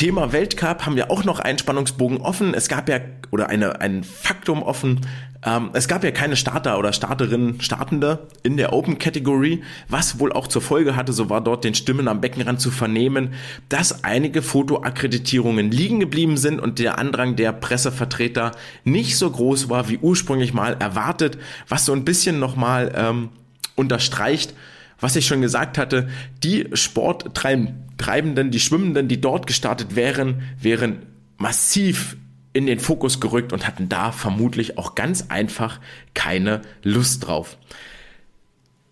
Thema 0.00 0.32
Weltcup 0.32 0.86
haben 0.86 0.96
wir 0.96 1.10
auch 1.10 1.24
noch 1.24 1.40
einen 1.40 1.58
Spannungsbogen 1.58 2.22
offen. 2.22 2.54
Es 2.54 2.68
gab 2.68 2.88
ja, 2.88 3.00
oder 3.30 3.50
eine, 3.50 3.82
ein 3.82 4.02
Faktum 4.02 4.62
offen. 4.62 5.02
Ähm, 5.44 5.70
es 5.74 5.88
gab 5.88 6.04
ja 6.04 6.10
keine 6.10 6.36
Starter 6.36 6.78
oder 6.78 6.92
Starterinnen, 6.94 7.60
Startende 7.60 8.26
in 8.42 8.56
der 8.56 8.72
Open 8.72 8.98
Category, 8.98 9.62
was 9.88 10.18
wohl 10.18 10.32
auch 10.32 10.46
zur 10.46 10.62
Folge 10.62 10.96
hatte, 10.96 11.12
so 11.12 11.28
war 11.28 11.42
dort 11.42 11.64
den 11.64 11.74
Stimmen 11.74 12.08
am 12.08 12.20
Beckenrand 12.20 12.62
zu 12.62 12.70
vernehmen, 12.70 13.34
dass 13.68 14.04
einige 14.04 14.40
Fotoakkreditierungen 14.40 15.70
liegen 15.70 16.00
geblieben 16.00 16.38
sind 16.38 16.60
und 16.60 16.78
der 16.78 16.98
Andrang 16.98 17.36
der 17.36 17.52
Pressevertreter 17.52 18.52
nicht 18.84 19.18
so 19.18 19.30
groß 19.30 19.68
war, 19.68 19.90
wie 19.90 19.98
ursprünglich 19.98 20.54
mal 20.54 20.78
erwartet, 20.78 21.36
was 21.68 21.84
so 21.84 21.92
ein 21.92 22.04
bisschen 22.04 22.38
nochmal 22.38 22.92
ähm, 22.94 23.28
unterstreicht, 23.76 24.54
was 25.00 25.16
ich 25.16 25.26
schon 25.26 25.40
gesagt 25.40 25.78
hatte, 25.78 26.08
die 26.42 26.68
Sporttreibenden, 26.72 28.50
die 28.50 28.60
Schwimmenden, 28.60 29.08
die 29.08 29.20
dort 29.20 29.46
gestartet 29.46 29.96
wären, 29.96 30.42
wären 30.60 31.06
massiv 31.38 32.16
in 32.52 32.66
den 32.66 32.80
Fokus 32.80 33.20
gerückt 33.20 33.52
und 33.52 33.66
hatten 33.66 33.88
da 33.88 34.12
vermutlich 34.12 34.76
auch 34.76 34.94
ganz 34.94 35.26
einfach 35.28 35.80
keine 36.14 36.62
Lust 36.82 37.26
drauf. 37.26 37.56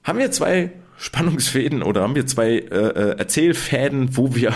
Haben 0.05 0.19
wir 0.19 0.31
zwei 0.31 0.73
Spannungsfäden 0.97 1.83
oder 1.83 2.03
haben 2.03 2.15
wir 2.15 2.27
zwei 2.27 2.59
äh, 2.59 2.59
äh 2.61 3.19
Erzählfäden, 3.19 4.17
wo 4.17 4.35
wir 4.35 4.53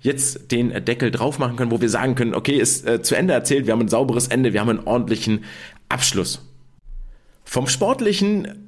jetzt 0.00 0.52
den 0.52 0.84
Deckel 0.84 1.10
drauf 1.10 1.38
machen 1.38 1.56
können, 1.56 1.70
wo 1.70 1.80
wir 1.80 1.88
sagen 1.88 2.14
können, 2.14 2.34
okay, 2.34 2.56
ist 2.56 2.86
äh, 2.86 3.02
zu 3.02 3.14
Ende 3.14 3.34
erzählt, 3.34 3.66
wir 3.66 3.72
haben 3.72 3.82
ein 3.82 3.88
sauberes 3.88 4.28
Ende, 4.28 4.52
wir 4.52 4.60
haben 4.60 4.70
einen 4.70 4.86
ordentlichen 4.86 5.44
Abschluss. 5.88 6.46
Vom 7.44 7.68
sportlichen 7.68 8.65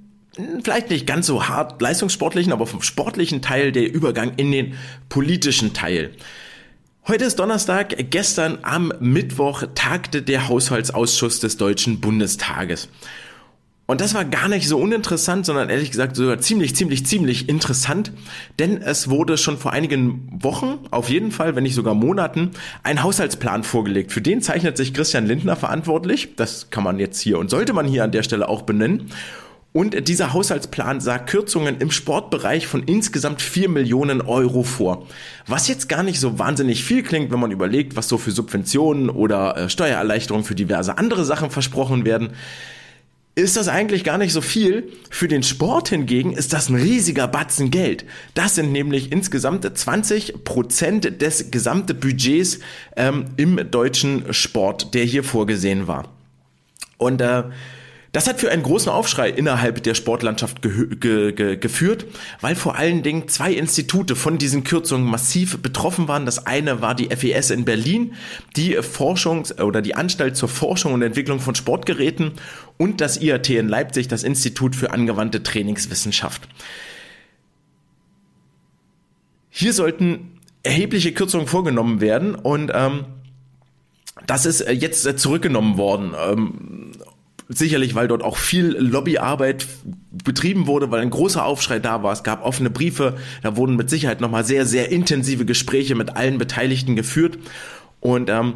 vielleicht 0.63 0.91
nicht 0.91 1.07
ganz 1.07 1.27
so 1.27 1.49
hart 1.49 1.81
leistungssportlichen, 1.81 2.53
aber 2.53 2.67
vom 2.67 2.83
sportlichen 2.83 3.43
Teil 3.43 3.73
der 3.73 3.93
Übergang 3.93 4.33
in 4.37 4.53
den 4.53 4.75
politischen 5.09 5.73
Teil. 5.73 6.11
Heute 7.07 7.25
ist 7.25 7.39
Donnerstag, 7.39 7.97
gestern 8.11 8.59
am 8.63 8.93
Mittwoch 9.01 9.65
tagte 9.75 10.21
der 10.21 10.49
Haushaltsausschuss 10.49 11.41
des 11.41 11.57
Deutschen 11.57 12.01
Bundestages. 12.01 12.89
Und 13.87 14.03
das 14.03 14.13
war 14.13 14.27
gar 14.27 14.49
nicht 14.49 14.69
so 14.69 14.77
uninteressant, 14.77 15.47
sondern 15.47 15.71
ehrlich 15.71 15.91
gesagt 15.91 16.15
sogar 16.15 16.39
ziemlich, 16.41 16.77
ziemlich, 16.77 17.07
ziemlich 17.07 17.49
interessant, 17.49 18.13
denn 18.59 18.83
es 18.83 19.09
wurde 19.09 19.39
schon 19.39 19.57
vor 19.57 19.73
einigen 19.73 20.29
Wochen, 20.43 20.81
auf 20.91 21.09
jeden 21.09 21.33
Fall, 21.33 21.57
wenn 21.57 21.63
nicht 21.63 21.75
sogar 21.75 21.95
Monaten, 21.95 22.51
ein 22.83 23.03
Haushaltsplan 23.03 23.65
vorgelegt. 23.65 24.13
Für 24.13 24.21
den 24.21 24.43
zeichnet 24.43 24.77
sich 24.77 24.93
Christian 24.93 25.25
Lindner 25.25 25.57
verantwortlich. 25.57 26.37
Das 26.37 26.69
kann 26.69 26.85
man 26.85 26.99
jetzt 26.99 27.19
hier 27.23 27.39
und 27.39 27.49
sollte 27.49 27.73
man 27.73 27.87
hier 27.87 28.05
an 28.05 28.13
der 28.13 28.23
Stelle 28.23 28.51
auch 28.51 28.61
benennen. 28.61 29.11
Und 29.73 30.09
dieser 30.09 30.33
Haushaltsplan 30.33 31.01
sah 31.01 31.19
Kürzungen 31.19 31.79
im 31.79 31.91
Sportbereich 31.91 32.67
von 32.67 32.83
insgesamt 32.85 33.43
4 33.43 33.69
Millionen 33.69 34.23
Euro 34.23 34.63
vor. 34.63 35.07
Was 35.47 35.69
jetzt 35.69 35.89
gar 35.89 36.03
nicht 36.03 36.21
so 36.21 36.39
wahnsinnig 36.39 36.83
viel 36.85 37.03
klingt, 37.03 37.31
wenn 37.31 37.39
man 37.39 37.51
überlegt, 37.51 37.95
was 37.95 38.09
so 38.09 38.17
für 38.19 38.31
Subventionen 38.31 39.11
oder 39.11 39.57
äh, 39.57 39.69
Steuererleichterungen 39.69 40.45
für 40.45 40.55
diverse 40.55 40.97
andere 40.97 41.25
Sachen 41.25 41.51
versprochen 41.51 42.05
werden 42.05 42.31
ist 43.39 43.57
das 43.57 43.69
eigentlich 43.69 44.03
gar 44.03 44.19
nicht 44.19 44.33
so 44.33 44.41
viel. 44.41 44.91
Für 45.11 45.29
den 45.29 45.45
Sport 45.45 45.91
hingegen 45.91 46.33
ist 46.33 46.53
das 46.53 46.69
ein 46.69 46.75
riesiger 46.75 47.29
Batzen 47.29 47.71
Geld. 47.71 48.05
Das 48.35 48.57
sind 48.57 48.73
nämlich 48.73 49.13
insgesamt 49.13 49.79
20 49.79 50.43
Prozent 50.43 51.23
des 51.23 51.53
gesamten 51.53 52.01
Budgets 52.01 52.59
ähm, 52.97 53.27
im 53.37 53.71
deutschen 53.71 54.35
Sport, 54.35 54.93
der 54.93 55.05
hier 55.05 55.23
vorgesehen 55.23 55.87
war. 55.87 56.09
Und 56.97 57.21
äh, 57.21 57.45
das 58.19 58.27
hat 58.27 58.41
für 58.41 58.51
einen 58.51 58.65
großen 58.65 58.91
Aufschrei 58.91 59.31
innerhalb 59.31 59.81
der 59.85 59.95
Sportlandschaft 59.95 60.61
ge 60.61 60.89
ge 60.97 61.31
ge 61.31 61.57
geführt, 61.57 62.05
weil 62.41 62.57
vor 62.57 62.75
allen 62.75 63.05
Dingen 63.05 63.29
zwei 63.29 63.53
Institute 63.53 64.17
von 64.17 64.39
diesen 64.39 64.65
Kürzungen 64.65 65.09
massiv 65.09 65.63
betroffen 65.63 66.09
waren. 66.09 66.27
Das 66.27 66.45
eine 66.45 66.83
war 66.83 66.97
die 66.97 67.15
FES 67.15 67.51
in 67.51 67.65
Berlin, 67.65 68.15
die 68.57 68.77
Forschungs- 68.77 69.63
oder 69.63 69.83
die 69.83 69.95
Anstalt 69.95 70.37
zur 70.37 70.49
Forschung 70.49 70.95
und 70.95 71.03
Entwicklung 71.03 71.39
von 71.39 71.55
Sportgeräten 71.55 72.33
und 72.77 73.01
das 73.01 73.23
IAT 73.23 73.51
in 73.51 73.69
Leipzig, 73.69 74.09
das 74.09 74.25
Institut 74.25 74.75
für 74.75 74.91
angewandte 74.91 75.45
Trainingswissenschaft. 75.45 76.49
Hier 79.49 79.73
sollten 79.73 80.41
erhebliche 80.65 81.13
Kürzungen 81.13 81.47
vorgenommen 81.47 82.01
werden 82.01 82.35
und 82.35 82.73
ähm, 82.75 83.05
das 84.27 84.45
ist 84.45 84.69
jetzt 84.69 85.21
zurückgenommen 85.21 85.79
worden. 85.79 86.15
Ähm, 86.21 86.91
Sicherlich, 87.51 87.95
weil 87.95 88.09
dort 88.09 88.23
auch 88.23 88.37
viel 88.37 88.77
Lobbyarbeit 88.79 89.67
betrieben 90.23 90.67
wurde, 90.67 90.91
weil 90.91 91.01
ein 91.01 91.09
großer 91.09 91.45
Aufschrei 91.45 91.79
da 91.79 92.03
war. 92.03 92.13
Es 92.13 92.23
gab 92.23 92.45
offene 92.45 92.69
Briefe, 92.69 93.17
da 93.43 93.57
wurden 93.57 93.77
mit 93.77 93.89
Sicherheit 93.89 94.21
nochmal 94.21 94.45
sehr, 94.45 94.67
sehr 94.67 94.91
intensive 94.91 95.47
Gespräche 95.47 95.95
mit 95.95 96.15
allen 96.15 96.37
Beteiligten 96.37 96.95
geführt. 96.95 97.39
Und 98.01 98.29
ähm, 98.29 98.55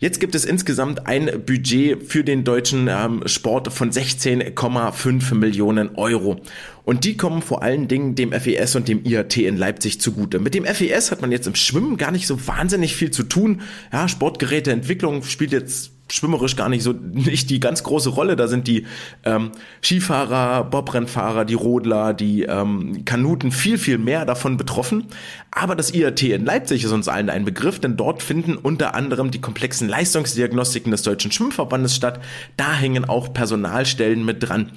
Jetzt 0.00 0.18
gibt 0.18 0.34
es 0.34 0.46
insgesamt 0.46 1.06
ein 1.06 1.30
Budget 1.44 2.10
für 2.10 2.24
den 2.24 2.42
deutschen 2.42 2.88
ähm, 2.88 3.22
Sport 3.26 3.70
von 3.70 3.92
16,5 3.92 5.34
Millionen 5.34 5.94
Euro. 5.94 6.40
Und 6.84 7.04
die 7.04 7.18
kommen 7.18 7.42
vor 7.42 7.62
allen 7.62 7.86
Dingen 7.86 8.14
dem 8.14 8.32
FES 8.32 8.76
und 8.76 8.88
dem 8.88 9.04
IAT 9.04 9.36
in 9.36 9.58
Leipzig 9.58 10.00
zugute. 10.00 10.38
Mit 10.38 10.54
dem 10.54 10.64
FES 10.64 11.10
hat 11.10 11.20
man 11.20 11.30
jetzt 11.30 11.46
im 11.46 11.54
Schwimmen 11.54 11.98
gar 11.98 12.12
nicht 12.12 12.26
so 12.26 12.46
wahnsinnig 12.48 12.96
viel 12.96 13.10
zu 13.10 13.24
tun. 13.24 13.60
Ja, 13.92 14.08
Sportgeräteentwicklung 14.08 15.22
spielt 15.22 15.52
jetzt 15.52 15.92
schwimmerisch 16.12 16.56
gar 16.56 16.68
nicht 16.68 16.82
so 16.82 16.92
nicht 17.12 17.50
die 17.50 17.60
ganz 17.60 17.82
große 17.82 18.10
Rolle. 18.10 18.36
Da 18.36 18.48
sind 18.48 18.66
die 18.66 18.86
ähm, 19.24 19.52
Skifahrer, 19.82 20.64
Bobrennfahrer, 20.64 21.44
die 21.44 21.54
Rodler, 21.54 22.14
die 22.14 22.42
ähm, 22.42 23.04
Kanuten 23.04 23.52
viel, 23.52 23.78
viel 23.78 23.98
mehr 23.98 24.24
davon 24.24 24.56
betroffen. 24.56 25.06
Aber 25.50 25.74
das 25.74 25.92
IAT 25.92 26.22
in 26.22 26.44
Leipzig 26.44 26.84
ist 26.84 26.92
uns 26.92 27.08
allen 27.08 27.30
ein 27.30 27.44
Begriff, 27.44 27.80
denn 27.80 27.96
dort 27.96 28.22
finden 28.22 28.56
unter 28.56 28.94
anderem 28.94 29.30
die 29.30 29.40
komplexen 29.40 29.88
Leistungsdiagnostiken 29.88 30.90
des 30.92 31.02
Deutschen 31.02 31.32
Schwimmverbandes 31.32 31.96
statt. 31.96 32.20
Da 32.56 32.72
hängen 32.72 33.04
auch 33.04 33.32
Personalstellen 33.32 34.24
mit 34.24 34.48
dran. 34.48 34.72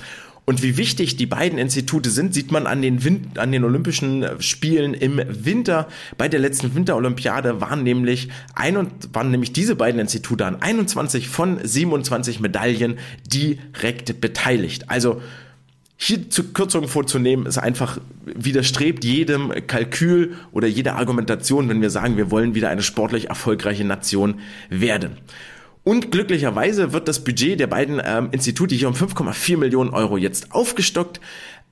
Und 0.45 0.61
wie 0.61 0.75
wichtig 0.75 1.15
die 1.15 1.25
beiden 1.25 1.57
Institute 1.57 2.09
sind, 2.09 2.33
sieht 2.33 2.51
man 2.51 2.67
an 2.67 2.81
den, 2.81 3.05
Win 3.05 3.31
an 3.37 3.53
den 3.53 3.63
Olympischen 3.63 4.25
Spielen 4.39 4.93
im 4.93 5.21
Winter. 5.29 5.87
Bei 6.17 6.27
der 6.27 6.41
letzten 6.41 6.75
Winterolympiade 6.75 7.61
waren 7.61 7.83
nämlich, 7.83 8.27
ein 8.53 8.75
und, 8.75 8.91
waren 9.13 9.31
nämlich 9.31 9.53
diese 9.53 9.75
beiden 9.75 10.01
Institute 10.01 10.45
an 10.45 10.61
21 10.61 11.29
von 11.29 11.59
27 11.63 12.41
Medaillen 12.41 12.97
direkt 13.25 14.19
beteiligt. 14.19 14.89
Also 14.89 15.21
hier 15.95 16.29
zu 16.29 16.51
Kürzungen 16.51 16.89
vorzunehmen, 16.89 17.45
ist 17.45 17.57
einfach 17.57 17.99
widerstrebt 18.25 19.05
jedem 19.05 19.53
Kalkül 19.67 20.33
oder 20.51 20.67
jeder 20.67 20.97
Argumentation, 20.97 21.69
wenn 21.69 21.81
wir 21.81 21.89
sagen, 21.89 22.17
wir 22.17 22.29
wollen 22.29 22.55
wieder 22.55 22.69
eine 22.69 22.81
sportlich 22.81 23.29
erfolgreiche 23.29 23.85
Nation 23.85 24.41
werden. 24.69 25.11
Und 25.83 26.11
glücklicherweise 26.11 26.93
wird 26.93 27.07
das 27.07 27.23
Budget 27.23 27.59
der 27.59 27.67
beiden 27.67 28.01
ähm, 28.03 28.29
Institute 28.31 28.73
hier 28.73 28.87
um 28.87 28.93
5,4 28.93 29.57
Millionen 29.57 29.89
Euro 29.89 30.17
jetzt 30.17 30.53
aufgestockt. 30.53 31.19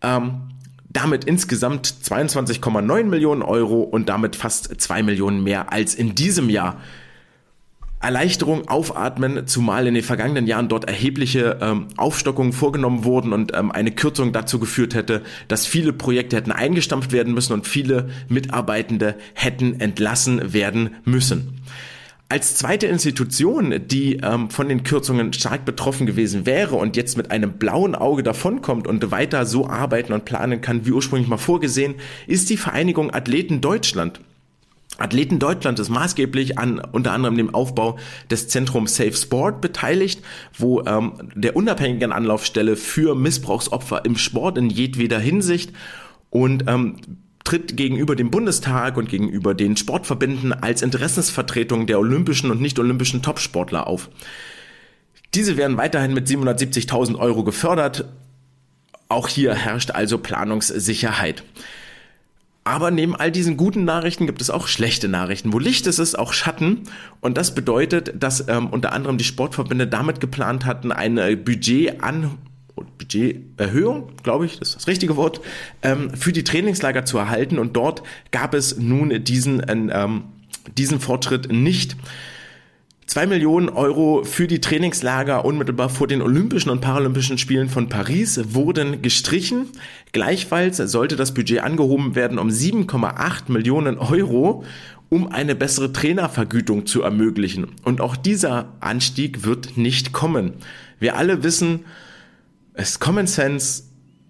Ähm, 0.01 0.41
damit 0.89 1.23
insgesamt 1.23 1.87
22,9 1.87 3.03
Millionen 3.05 3.43
Euro 3.43 3.81
und 3.81 4.09
damit 4.09 4.35
fast 4.35 4.81
2 4.81 5.03
Millionen 5.03 5.43
mehr 5.43 5.71
als 5.71 5.95
in 5.95 6.15
diesem 6.15 6.49
Jahr. 6.49 6.81
Erleichterung, 8.01 8.67
aufatmen, 8.67 9.45
zumal 9.45 9.85
in 9.85 9.93
den 9.93 10.03
vergangenen 10.03 10.47
Jahren 10.47 10.67
dort 10.67 10.85
erhebliche 10.85 11.59
ähm, 11.61 11.87
Aufstockungen 11.97 12.51
vorgenommen 12.51 13.05
wurden 13.05 13.31
und 13.31 13.53
ähm, 13.53 13.71
eine 13.71 13.91
Kürzung 13.91 14.33
dazu 14.33 14.59
geführt 14.59 14.95
hätte, 14.95 15.21
dass 15.47 15.67
viele 15.67 15.93
Projekte 15.93 16.35
hätten 16.35 16.51
eingestampft 16.51 17.11
werden 17.11 17.33
müssen 17.33 17.53
und 17.53 17.67
viele 17.67 18.09
Mitarbeitende 18.27 19.15
hätten 19.35 19.79
entlassen 19.79 20.51
werden 20.51 20.95
müssen. 21.05 21.61
Als 22.31 22.55
zweite 22.55 22.87
Institution, 22.87 23.75
die 23.87 24.15
ähm, 24.23 24.49
von 24.49 24.69
den 24.69 24.83
Kürzungen 24.83 25.33
stark 25.33 25.65
betroffen 25.65 26.05
gewesen 26.05 26.45
wäre 26.45 26.77
und 26.77 26.95
jetzt 26.95 27.17
mit 27.17 27.29
einem 27.29 27.57
blauen 27.57 27.93
Auge 27.93 28.23
davonkommt 28.23 28.87
und 28.87 29.11
weiter 29.11 29.45
so 29.45 29.67
arbeiten 29.67 30.13
und 30.13 30.23
planen 30.23 30.61
kann, 30.61 30.85
wie 30.85 30.93
ursprünglich 30.93 31.27
mal 31.27 31.35
vorgesehen, 31.35 31.95
ist 32.27 32.49
die 32.49 32.55
Vereinigung 32.55 33.13
Athleten 33.13 33.59
Deutschland. 33.59 34.21
Athleten 34.97 35.39
Deutschland 35.39 35.77
ist 35.79 35.89
maßgeblich 35.89 36.57
an 36.57 36.79
unter 36.79 37.11
anderem 37.11 37.35
dem 37.35 37.53
Aufbau 37.53 37.99
des 38.29 38.47
Zentrums 38.47 38.95
Safe 38.95 39.11
Sport 39.11 39.59
beteiligt, 39.59 40.21
wo 40.57 40.83
ähm, 40.85 41.31
der 41.35 41.57
unabhängigen 41.57 42.13
Anlaufstelle 42.13 42.77
für 42.77 43.13
Missbrauchsopfer 43.13 44.05
im 44.05 44.15
Sport 44.15 44.57
in 44.57 44.69
jedweder 44.69 45.19
Hinsicht 45.19 45.73
und 46.29 46.63
ähm, 46.69 46.95
tritt 47.43 47.75
gegenüber 47.77 48.15
dem 48.15 48.31
Bundestag 48.31 48.97
und 48.97 49.09
gegenüber 49.09 49.53
den 49.53 49.77
Sportverbänden 49.77 50.53
als 50.53 50.81
Interessensvertretung 50.81 51.87
der 51.87 51.99
olympischen 51.99 52.51
und 52.51 52.61
nicht-olympischen 52.61 53.21
Topsportler 53.21 53.87
auf. 53.87 54.09
Diese 55.33 55.57
werden 55.57 55.77
weiterhin 55.77 56.13
mit 56.13 56.27
770.000 56.27 57.17
Euro 57.17 57.43
gefördert. 57.43 58.05
Auch 59.07 59.27
hier 59.27 59.53
herrscht 59.53 59.91
also 59.91 60.17
Planungssicherheit. 60.17 61.43
Aber 62.63 62.91
neben 62.91 63.15
all 63.15 63.31
diesen 63.31 63.57
guten 63.57 63.85
Nachrichten 63.85 64.27
gibt 64.27 64.41
es 64.41 64.51
auch 64.51 64.67
schlechte 64.67 65.07
Nachrichten. 65.07 65.51
Wo 65.51 65.57
Licht 65.57 65.87
ist, 65.87 65.97
ist 65.97 66.19
auch 66.19 66.31
Schatten. 66.31 66.83
Und 67.19 67.37
das 67.37 67.55
bedeutet, 67.55 68.13
dass 68.21 68.47
ähm, 68.47 68.67
unter 68.67 68.93
anderem 68.93 69.17
die 69.17 69.23
Sportverbände 69.23 69.87
damit 69.87 70.19
geplant 70.19 70.65
hatten, 70.65 70.91
ein 70.91 71.15
Budget 71.43 72.03
an 72.03 72.37
Budgeterhöhung, 72.75 74.11
glaube 74.23 74.45
ich, 74.45 74.59
das 74.59 74.69
ist 74.69 74.77
das 74.77 74.87
richtige 74.87 75.15
Wort, 75.17 75.41
ähm, 75.81 76.11
für 76.11 76.31
die 76.31 76.43
Trainingslager 76.43 77.05
zu 77.05 77.17
erhalten. 77.17 77.59
Und 77.59 77.75
dort 77.75 78.03
gab 78.31 78.53
es 78.53 78.77
nun 78.77 79.23
diesen, 79.23 79.63
ähm, 79.67 80.23
diesen 80.77 80.99
Fortschritt 80.99 81.51
nicht. 81.51 81.95
Zwei 83.11 83.25
Millionen 83.25 83.67
Euro 83.67 84.23
für 84.23 84.47
die 84.47 84.61
Trainingslager 84.61 85.43
unmittelbar 85.43 85.89
vor 85.89 86.07
den 86.07 86.21
Olympischen 86.21 86.69
und 86.69 86.79
Paralympischen 86.79 87.37
Spielen 87.37 87.67
von 87.67 87.89
Paris 87.89 88.39
wurden 88.53 89.01
gestrichen. 89.01 89.67
Gleichfalls 90.13 90.77
sollte 90.77 91.17
das 91.17 91.33
Budget 91.33 91.59
angehoben 91.59 92.15
werden 92.15 92.39
um 92.39 92.47
7,8 92.47 93.51
Millionen 93.51 93.97
Euro, 93.97 94.63
um 95.09 95.29
eine 95.29 95.55
bessere 95.55 95.91
Trainervergütung 95.91 96.85
zu 96.85 97.01
ermöglichen. 97.01 97.75
Und 97.83 97.99
auch 97.99 98.15
dieser 98.15 98.71
Anstieg 98.79 99.43
wird 99.43 99.75
nicht 99.75 100.13
kommen. 100.13 100.53
Wir 100.99 101.17
alle 101.17 101.43
wissen, 101.43 101.81
es 102.73 102.99
Common 102.99 103.27
Sense, 103.27 103.83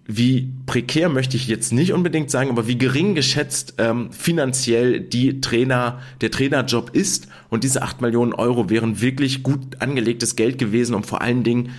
wie 0.05 0.51
prekär 0.65 1.09
möchte 1.09 1.37
ich 1.37 1.47
jetzt 1.47 1.71
nicht 1.71 1.93
unbedingt 1.93 2.31
sagen, 2.31 2.49
aber 2.49 2.67
wie 2.67 2.77
gering 2.77 3.15
geschätzt 3.15 3.75
ähm, 3.77 4.11
finanziell 4.11 4.99
die 4.99 5.41
Trainer, 5.41 6.01
der 6.21 6.31
Trainerjob 6.31 6.89
ist. 6.93 7.27
Und 7.49 7.63
diese 7.63 7.81
acht 7.81 8.01
Millionen 8.01 8.33
Euro 8.33 8.69
wären 8.69 8.99
wirklich 8.99 9.43
gut 9.43 9.81
angelegtes 9.81 10.35
Geld 10.35 10.57
gewesen, 10.57 10.95
um 10.95 11.03
vor 11.03 11.21
allen 11.21 11.43
Dingen 11.43 11.71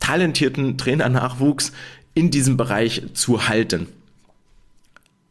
talentierten 0.00 0.78
Trainernachwuchs 0.78 1.72
in 2.14 2.30
diesem 2.30 2.56
Bereich 2.56 3.02
zu 3.12 3.48
halten. 3.48 3.88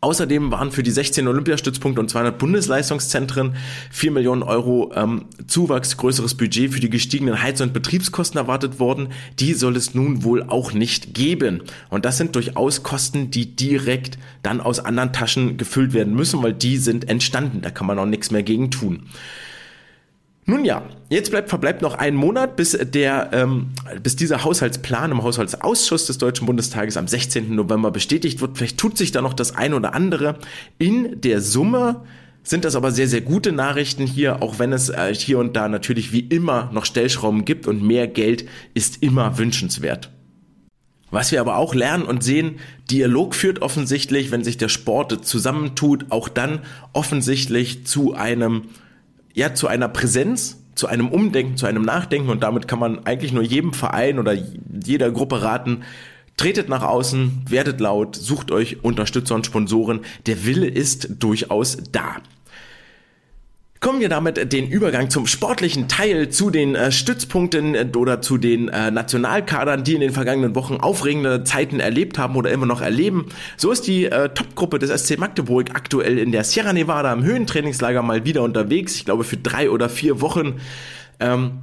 Außerdem 0.03 0.51
waren 0.51 0.71
für 0.71 0.83
die 0.83 0.91
16 0.91 1.25
Olympiastützpunkte 1.29 2.01
und 2.01 2.09
200 2.09 2.37
Bundesleistungszentren 2.37 3.55
4 3.89 4.11
Millionen 4.11 4.43
Euro 4.43 4.91
ähm, 4.93 5.27
Zuwachs, 5.47 5.95
größeres 5.95 6.35
Budget 6.35 6.73
für 6.73 6.81
die 6.81 6.89
gestiegenen 6.89 7.41
Heiz- 7.41 7.61
und 7.61 7.71
Betriebskosten 7.71 8.37
erwartet 8.37 8.81
worden. 8.81 9.07
Die 9.39 9.53
soll 9.53 9.77
es 9.77 9.95
nun 9.95 10.25
wohl 10.25 10.43
auch 10.43 10.73
nicht 10.73 11.13
geben. 11.13 11.61
Und 11.89 12.03
das 12.03 12.17
sind 12.17 12.35
durchaus 12.35 12.83
Kosten, 12.83 13.31
die 13.31 13.55
direkt 13.55 14.17
dann 14.41 14.59
aus 14.59 14.81
anderen 14.81 15.13
Taschen 15.13 15.55
gefüllt 15.55 15.93
werden 15.93 16.13
müssen, 16.13 16.43
weil 16.43 16.53
die 16.53 16.75
sind 16.75 17.07
entstanden. 17.07 17.61
Da 17.61 17.69
kann 17.69 17.87
man 17.87 17.97
auch 17.97 18.05
nichts 18.05 18.29
mehr 18.29 18.43
gegen 18.43 18.71
tun. 18.71 19.03
Nun 20.45 20.65
ja, 20.65 20.83
jetzt 21.09 21.31
bleibt, 21.31 21.49
verbleibt 21.49 21.81
noch 21.81 21.95
ein 21.95 22.15
Monat, 22.15 22.57
bis 22.57 22.71
der, 22.71 23.29
ähm, 23.31 23.71
bis 24.01 24.17
dieser 24.17 24.43
Haushaltsplan 24.43 25.11
im 25.11 25.23
Haushaltsausschuss 25.23 26.07
des 26.07 26.17
Deutschen 26.17 26.45
Bundestages 26.45 26.97
am 26.97 27.07
16. 27.07 27.55
November 27.55 27.91
bestätigt 27.91 28.41
wird. 28.41 28.57
Vielleicht 28.57 28.77
tut 28.77 28.97
sich 28.97 29.11
da 29.11 29.21
noch 29.21 29.33
das 29.33 29.55
ein 29.55 29.73
oder 29.73 29.93
andere. 29.93 30.37
In 30.79 31.21
der 31.21 31.39
Summe 31.39 32.01
sind 32.43 32.65
das 32.65 32.75
aber 32.75 32.91
sehr, 32.91 33.07
sehr 33.07 33.21
gute 33.21 33.53
Nachrichten 33.53 34.05
hier, 34.05 34.41
auch 34.41 34.59
wenn 34.59 34.73
es 34.73 34.89
äh, 34.89 35.15
hier 35.15 35.39
und 35.39 35.55
da 35.55 35.69
natürlich 35.69 36.11
wie 36.11 36.19
immer 36.19 36.69
noch 36.73 36.85
Stellschrauben 36.85 37.45
gibt 37.45 37.65
und 37.65 37.81
mehr 37.81 38.07
Geld 38.07 38.45
ist 38.73 39.01
immer 39.01 39.37
wünschenswert. 39.37 40.11
Was 41.09 41.31
wir 41.31 41.39
aber 41.39 41.57
auch 41.57 41.75
lernen 41.75 42.03
und 42.03 42.23
sehen, 42.23 42.55
Dialog 42.89 43.35
führt 43.35 43.61
offensichtlich, 43.61 44.31
wenn 44.31 44.43
sich 44.43 44.57
der 44.57 44.67
Sport 44.67 45.25
zusammentut, 45.25 46.07
auch 46.09 46.27
dann 46.27 46.61
offensichtlich 46.91 47.85
zu 47.85 48.13
einem, 48.15 48.63
ja, 49.33 49.53
zu 49.53 49.67
einer 49.67 49.87
Präsenz, 49.87 50.57
zu 50.75 50.87
einem 50.87 51.09
Umdenken, 51.09 51.57
zu 51.57 51.65
einem 51.65 51.83
Nachdenken 51.83 52.29
und 52.29 52.43
damit 52.43 52.67
kann 52.67 52.79
man 52.79 53.05
eigentlich 53.05 53.33
nur 53.33 53.43
jedem 53.43 53.73
Verein 53.73 54.19
oder 54.19 54.33
jeder 54.33 55.11
Gruppe 55.11 55.41
raten, 55.41 55.83
tretet 56.37 56.69
nach 56.69 56.83
außen, 56.83 57.43
werdet 57.47 57.79
laut, 57.79 58.15
sucht 58.15 58.51
euch 58.51 58.83
Unterstützer 58.83 59.35
und 59.35 59.45
Sponsoren. 59.45 60.01
Der 60.25 60.45
Wille 60.45 60.67
ist 60.67 61.09
durchaus 61.19 61.77
da 61.91 62.17
kommen 63.83 63.99
wir 63.99 64.07
damit 64.07 64.53
den 64.53 64.67
Übergang 64.69 65.09
zum 65.09 65.27
sportlichen 65.27 65.89
Teil, 65.89 66.29
zu 66.29 66.49
den 66.49 66.73
äh, 66.73 66.89
Stützpunkten 66.89 67.75
äh, 67.75 67.85
oder 67.97 68.21
zu 68.21 68.37
den 68.37 68.69
äh, 68.69 68.89
Nationalkadern, 68.91 69.83
die 69.83 69.93
in 69.93 69.99
den 69.99 70.11
vergangenen 70.13 70.55
Wochen 70.55 70.77
aufregende 70.77 71.43
Zeiten 71.43 71.81
erlebt 71.81 72.17
haben 72.17 72.37
oder 72.37 72.49
immer 72.49 72.65
noch 72.65 72.81
erleben. 72.81 73.25
So 73.57 73.71
ist 73.71 73.85
die 73.85 74.05
äh, 74.05 74.29
Topgruppe 74.29 74.79
des 74.79 74.89
SC 75.05 75.19
Magdeburg 75.19 75.71
aktuell 75.75 76.17
in 76.17 76.31
der 76.31 76.45
Sierra 76.45 76.71
Nevada 76.71 77.11
im 77.11 77.23
Höhentrainingslager 77.23 78.01
mal 78.01 78.23
wieder 78.23 78.41
unterwegs. 78.41 78.95
Ich 78.95 79.03
glaube 79.03 79.25
für 79.25 79.37
drei 79.37 79.69
oder 79.69 79.89
vier 79.89 80.21
Wochen. 80.21 80.61
Ähm, 81.19 81.59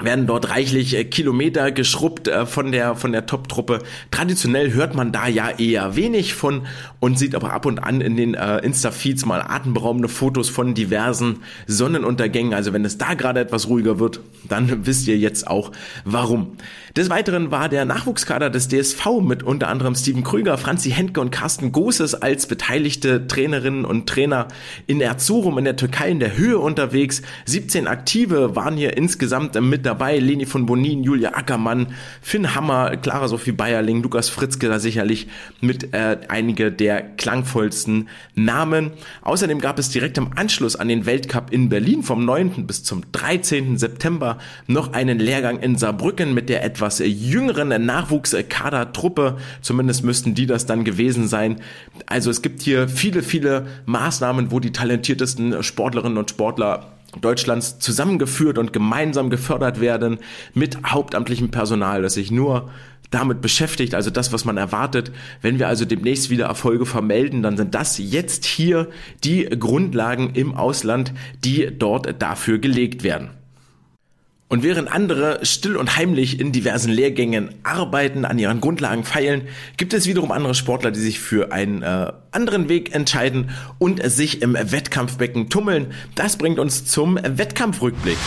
werden 0.00 0.26
dort 0.26 0.50
reichlich 0.50 0.94
äh, 0.94 1.04
Kilometer 1.04 1.70
geschrubbt 1.72 2.28
äh, 2.28 2.44
von 2.44 2.70
der 2.70 2.96
von 2.96 3.12
der 3.12 3.26
Top-Truppe. 3.26 3.80
Traditionell 4.10 4.72
hört 4.72 4.94
man 4.94 5.12
da 5.12 5.26
ja 5.26 5.48
eher 5.50 5.96
wenig 5.96 6.34
von 6.34 6.66
und 7.06 7.16
sieht 7.16 7.36
aber 7.36 7.52
ab 7.52 7.66
und 7.66 7.78
an 7.78 8.00
in 8.00 8.16
den 8.16 8.34
äh, 8.34 8.58
Insta-Feeds 8.58 9.26
mal 9.26 9.40
atemberaubende 9.40 10.08
Fotos 10.08 10.48
von 10.48 10.74
diversen 10.74 11.36
Sonnenuntergängen. 11.68 12.52
Also 12.52 12.72
wenn 12.72 12.84
es 12.84 12.98
da 12.98 13.14
gerade 13.14 13.38
etwas 13.38 13.68
ruhiger 13.68 14.00
wird, 14.00 14.18
dann 14.48 14.86
wisst 14.86 15.06
ihr 15.06 15.16
jetzt 15.16 15.46
auch 15.46 15.70
warum. 16.04 16.56
Des 16.96 17.08
Weiteren 17.08 17.50
war 17.50 17.68
der 17.68 17.84
Nachwuchskader 17.84 18.50
des 18.50 18.68
DSV 18.68 19.20
mit 19.22 19.42
unter 19.44 19.68
anderem 19.68 19.94
Steven 19.94 20.24
Krüger, 20.24 20.58
Franzi 20.58 20.90
Hentke 20.90 21.20
und 21.20 21.30
Carsten 21.30 21.70
Goses 21.70 22.14
als 22.14 22.46
beteiligte 22.46 23.28
Trainerinnen 23.28 23.84
und 23.84 24.08
Trainer 24.08 24.48
in 24.88 25.00
Erzurum 25.00 25.58
in 25.58 25.64
der 25.64 25.76
Türkei 25.76 26.10
in 26.10 26.18
der 26.18 26.36
Höhe 26.36 26.58
unterwegs. 26.58 27.22
17 27.44 27.86
Aktive 27.86 28.56
waren 28.56 28.76
hier 28.76 28.96
insgesamt 28.96 29.60
mit 29.60 29.86
dabei. 29.86 30.18
Leni 30.18 30.46
von 30.46 30.66
Bonin, 30.66 31.04
Julia 31.04 31.34
Ackermann, 31.34 31.88
Finn 32.20 32.54
Hammer, 32.54 32.96
Clara 32.96 33.28
Sophie 33.28 33.52
Bayerling, 33.52 34.02
Lukas 34.02 34.28
Fritzke 34.28 34.68
da 34.68 34.80
sicherlich 34.80 35.28
mit 35.60 35.92
äh, 35.92 36.16
einige 36.28 36.72
der 36.72 36.95
klangvollsten 37.02 38.08
Namen. 38.34 38.92
Außerdem 39.22 39.60
gab 39.60 39.78
es 39.78 39.90
direkt 39.90 40.18
im 40.18 40.30
Anschluss 40.36 40.76
an 40.76 40.88
den 40.88 41.04
Weltcup 41.04 41.52
in 41.52 41.68
Berlin 41.68 42.02
vom 42.02 42.24
9. 42.24 42.66
bis 42.66 42.84
zum 42.84 43.02
13. 43.12 43.76
September 43.76 44.38
noch 44.66 44.92
einen 44.92 45.18
Lehrgang 45.18 45.58
in 45.60 45.76
Saarbrücken 45.76 46.32
mit 46.32 46.48
der 46.48 46.64
etwas 46.64 46.76
etwas 46.76 47.00
jüngeren 47.00 47.86
Nachwuchskadertruppe. 47.86 49.36
Zumindest 49.60 50.04
müssten 50.04 50.34
die 50.34 50.46
das 50.46 50.66
dann 50.66 50.84
gewesen 50.84 51.26
sein. 51.26 51.56
Also 52.06 52.30
es 52.30 52.42
gibt 52.42 52.62
hier 52.62 52.88
viele, 52.88 53.22
viele 53.22 53.66
Maßnahmen, 53.86 54.50
wo 54.50 54.60
die 54.60 54.72
talentiertesten 54.72 55.62
Sportlerinnen 55.62 56.18
und 56.18 56.30
Sportler 56.30 56.92
Deutschlands 57.20 57.78
zusammengeführt 57.78 58.58
und 58.58 58.72
gemeinsam 58.72 59.30
gefördert 59.30 59.80
werden 59.80 60.18
mit 60.52 60.76
hauptamtlichem 60.84 61.50
Personal, 61.50 62.02
das 62.02 62.14
sich 62.14 62.30
nur 62.30 62.70
damit 63.10 63.40
beschäftigt, 63.40 63.94
also 63.94 64.10
das, 64.10 64.32
was 64.32 64.44
man 64.44 64.56
erwartet. 64.56 65.12
Wenn 65.42 65.58
wir 65.58 65.68
also 65.68 65.84
demnächst 65.84 66.30
wieder 66.30 66.46
Erfolge 66.46 66.86
vermelden, 66.86 67.42
dann 67.42 67.56
sind 67.56 67.74
das 67.74 67.98
jetzt 67.98 68.44
hier 68.44 68.88
die 69.24 69.44
Grundlagen 69.44 70.30
im 70.34 70.54
Ausland, 70.54 71.12
die 71.44 71.70
dort 71.76 72.20
dafür 72.20 72.58
gelegt 72.58 73.02
werden. 73.02 73.30
Und 74.48 74.62
während 74.62 74.92
andere 74.92 75.40
still 75.42 75.76
und 75.76 75.96
heimlich 75.96 76.38
in 76.38 76.52
diversen 76.52 76.92
Lehrgängen 76.92 77.50
arbeiten, 77.64 78.24
an 78.24 78.38
ihren 78.38 78.60
Grundlagen 78.60 79.02
feilen, 79.02 79.42
gibt 79.76 79.92
es 79.92 80.06
wiederum 80.06 80.30
andere 80.30 80.54
Sportler, 80.54 80.92
die 80.92 81.00
sich 81.00 81.18
für 81.18 81.50
einen 81.50 81.82
äh, 81.82 82.12
anderen 82.30 82.68
Weg 82.68 82.94
entscheiden 82.94 83.50
und 83.78 84.00
sich 84.08 84.42
im 84.42 84.54
Wettkampfbecken 84.54 85.50
tummeln. 85.50 85.88
Das 86.14 86.36
bringt 86.36 86.60
uns 86.60 86.84
zum 86.84 87.16
Wettkampfrückblick. 87.20 88.18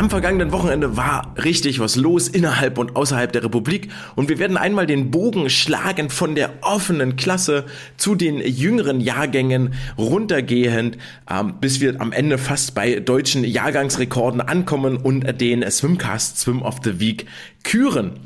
Am 0.00 0.08
vergangenen 0.08 0.50
Wochenende 0.50 0.96
war 0.96 1.34
richtig 1.44 1.78
was 1.78 1.94
los 1.94 2.26
innerhalb 2.26 2.78
und 2.78 2.96
außerhalb 2.96 3.30
der 3.34 3.44
Republik 3.44 3.90
und 4.16 4.30
wir 4.30 4.38
werden 4.38 4.56
einmal 4.56 4.86
den 4.86 5.10
Bogen 5.10 5.50
schlagen 5.50 6.08
von 6.08 6.34
der 6.34 6.54
offenen 6.62 7.16
Klasse 7.16 7.66
zu 7.98 8.14
den 8.14 8.38
jüngeren 8.38 9.02
Jahrgängen 9.02 9.74
runtergehend, 9.98 10.96
ähm, 11.30 11.56
bis 11.60 11.80
wir 11.82 12.00
am 12.00 12.12
Ende 12.12 12.38
fast 12.38 12.74
bei 12.74 12.98
deutschen 13.00 13.44
Jahrgangsrekorden 13.44 14.40
ankommen 14.40 14.96
und 14.96 15.38
den 15.38 15.70
Swimcast 15.70 16.38
Swim 16.38 16.62
of 16.62 16.76
the 16.82 16.98
Week 16.98 17.26
küren. 17.62 18.20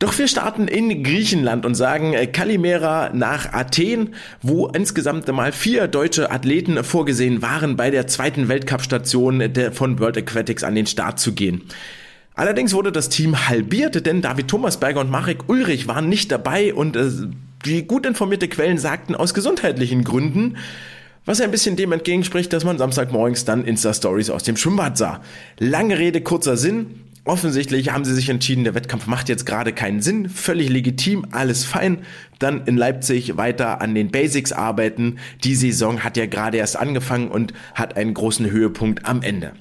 Doch 0.00 0.16
wir 0.18 0.28
starten 0.28 0.66
in 0.66 1.04
Griechenland 1.04 1.66
und 1.66 1.74
sagen 1.74 2.14
äh, 2.14 2.26
Kalimera 2.26 3.10
nach 3.12 3.52
Athen, 3.52 4.14
wo 4.40 4.66
insgesamt 4.66 5.28
mal 5.28 5.52
vier 5.52 5.88
deutsche 5.88 6.30
Athleten 6.30 6.82
vorgesehen 6.82 7.42
waren, 7.42 7.76
bei 7.76 7.90
der 7.90 8.06
zweiten 8.06 8.48
Weltcup-Station 8.48 9.42
von 9.72 10.00
World 10.00 10.16
Aquatics 10.16 10.64
an 10.64 10.74
den 10.74 10.86
Start 10.86 11.20
zu 11.20 11.32
gehen. 11.34 11.60
Allerdings 12.34 12.72
wurde 12.72 12.92
das 12.92 13.10
Team 13.10 13.46
halbiert, 13.46 14.06
denn 14.06 14.22
David 14.22 14.48
Thomasberger 14.48 15.00
und 15.00 15.10
Marek 15.10 15.50
Ulrich 15.50 15.86
waren 15.86 16.08
nicht 16.08 16.32
dabei 16.32 16.72
und 16.72 16.96
äh, 16.96 17.10
die 17.66 17.86
gut 17.86 18.06
informierte 18.06 18.48
Quellen 18.48 18.78
sagten 18.78 19.14
aus 19.14 19.34
gesundheitlichen 19.34 20.02
Gründen, 20.02 20.56
was 21.26 21.42
ein 21.42 21.50
bisschen 21.50 21.76
dem 21.76 21.92
entgegenspricht, 21.92 22.50
dass 22.54 22.64
man 22.64 22.78
Samstagmorgens 22.78 23.44
dann 23.44 23.66
Insta-Stories 23.66 24.30
aus 24.30 24.44
dem 24.44 24.56
Schwimmbad 24.56 24.96
sah. 24.96 25.20
Lange 25.58 25.98
Rede, 25.98 26.22
kurzer 26.22 26.56
Sinn. 26.56 27.09
Offensichtlich 27.24 27.92
haben 27.92 28.04
sie 28.04 28.14
sich 28.14 28.30
entschieden, 28.30 28.64
der 28.64 28.74
Wettkampf 28.74 29.06
macht 29.06 29.28
jetzt 29.28 29.44
gerade 29.44 29.72
keinen 29.72 30.00
Sinn, 30.00 30.28
völlig 30.28 30.70
legitim, 30.70 31.26
alles 31.32 31.64
fein. 31.64 31.98
Dann 32.38 32.66
in 32.66 32.76
Leipzig 32.76 33.36
weiter 33.36 33.82
an 33.82 33.94
den 33.94 34.10
Basics 34.10 34.52
arbeiten. 34.52 35.18
Die 35.44 35.54
Saison 35.54 36.02
hat 36.02 36.16
ja 36.16 36.24
gerade 36.24 36.56
erst 36.56 36.78
angefangen 36.78 37.28
und 37.28 37.52
hat 37.74 37.96
einen 37.96 38.14
großen 38.14 38.50
Höhepunkt 38.50 39.04
am 39.04 39.22
Ende. 39.22 39.52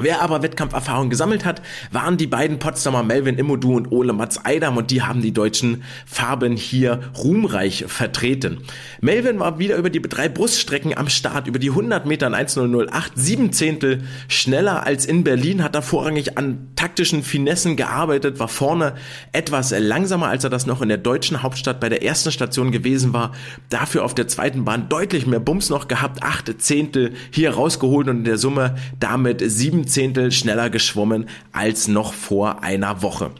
Wer 0.00 0.22
aber 0.22 0.42
Wettkampferfahrung 0.42 1.10
gesammelt 1.10 1.44
hat, 1.44 1.60
waren 1.90 2.16
die 2.16 2.26
beiden 2.26 2.58
Potsdamer 2.58 3.02
Melvin 3.02 3.36
Immodu 3.36 3.76
und 3.76 3.92
Ole 3.92 4.14
Mats 4.14 4.42
Eidam 4.42 4.78
und 4.78 4.90
die 4.90 5.02
haben 5.02 5.20
die 5.20 5.34
deutschen 5.34 5.84
Farben 6.06 6.56
hier 6.56 7.00
ruhmreich 7.18 7.84
vertreten. 7.88 8.62
Melvin 9.02 9.38
war 9.38 9.58
wieder 9.58 9.76
über 9.76 9.90
die 9.90 10.00
drei 10.00 10.30
Bruststrecken 10.30 10.96
am 10.96 11.10
Start, 11.10 11.46
über 11.46 11.58
die 11.58 11.68
100 11.68 12.06
Meter 12.06 12.26
in 12.28 12.34
1.008, 12.34 13.10
sieben 13.16 13.52
Zehntel 13.52 14.04
schneller 14.28 14.86
als 14.86 15.04
in 15.04 15.24
Berlin, 15.24 15.62
hat 15.62 15.74
er 15.74 15.82
vorrangig 15.82 16.38
an 16.38 16.68
taktischen 16.74 17.22
Finessen 17.22 17.76
gearbeitet, 17.76 18.38
war 18.38 18.48
vorne 18.48 18.94
etwas 19.32 19.78
langsamer, 19.78 20.28
als 20.28 20.42
er 20.42 20.50
das 20.50 20.64
noch 20.64 20.80
in 20.80 20.88
der 20.88 20.96
deutschen 20.96 21.42
Hauptstadt 21.42 21.80
bei 21.80 21.90
der 21.90 22.02
ersten 22.02 22.32
Station 22.32 22.72
gewesen 22.72 23.12
war, 23.12 23.32
dafür 23.68 24.06
auf 24.06 24.14
der 24.14 24.26
zweiten 24.26 24.64
Bahn 24.64 24.88
deutlich 24.88 25.26
mehr 25.26 25.38
Bums 25.38 25.68
noch 25.68 25.86
gehabt, 25.86 26.22
acht 26.22 26.62
Zehntel 26.62 27.12
hier 27.30 27.50
rausgeholt 27.50 28.08
und 28.08 28.18
in 28.18 28.24
der 28.24 28.38
Summe 28.38 28.76
damit 28.98 29.42
sieben 29.44 29.81
sieben 29.82 29.88
Zehntel 29.88 30.32
schneller 30.32 30.70
geschwommen 30.70 31.26
als 31.52 31.88
noch 31.88 32.12
vor 32.12 32.62
einer 32.62 33.02
Woche. 33.02 33.30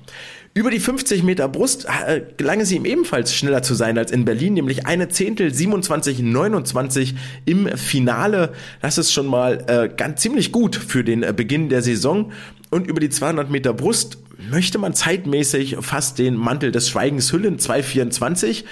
Über 0.55 0.70
die 0.70 0.81
50 0.81 1.22
Meter 1.22 1.48
Brust 1.48 1.87
äh, 2.07 2.22
gelang 2.37 2.61
es 2.61 2.72
ihm 2.72 2.85
ebenfalls 2.85 3.35
schneller 3.35 3.62
zu 3.62 3.74
sein 3.74 3.96
als 3.96 4.12
in 4.12 4.24
Berlin, 4.24 4.55
nämlich 4.55 4.87
eine 4.87 5.09
Zehntel 5.09 5.48
27,29 5.48 7.14
im 7.46 7.68
Finale. 7.78 8.52
Das 8.83 8.98
ist 8.98 9.12
schon 9.12 9.26
mal 9.26 9.64
äh, 9.66 9.88
ganz 9.88 10.20
ziemlich 10.20 10.52
gut 10.52 10.76
für 10.76 11.05
den 11.05 11.22
äh, 11.22 11.33
Beginn 11.35 11.70
der 11.70 11.81
Saison. 11.81 12.33
Und 12.70 12.87
über 12.87 13.00
die 13.00 13.09
200 13.09 13.50
Meter 13.50 13.72
Brust 13.72 14.18
möchte 14.50 14.78
man 14.78 14.92
zeitmäßig 14.92 15.76
fast 15.81 16.18
den 16.18 16.35
Mantel 16.35 16.70
des 16.70 16.90
Schweigens 16.90 17.33
hüllen, 17.33 17.59
2,24. 17.59 18.64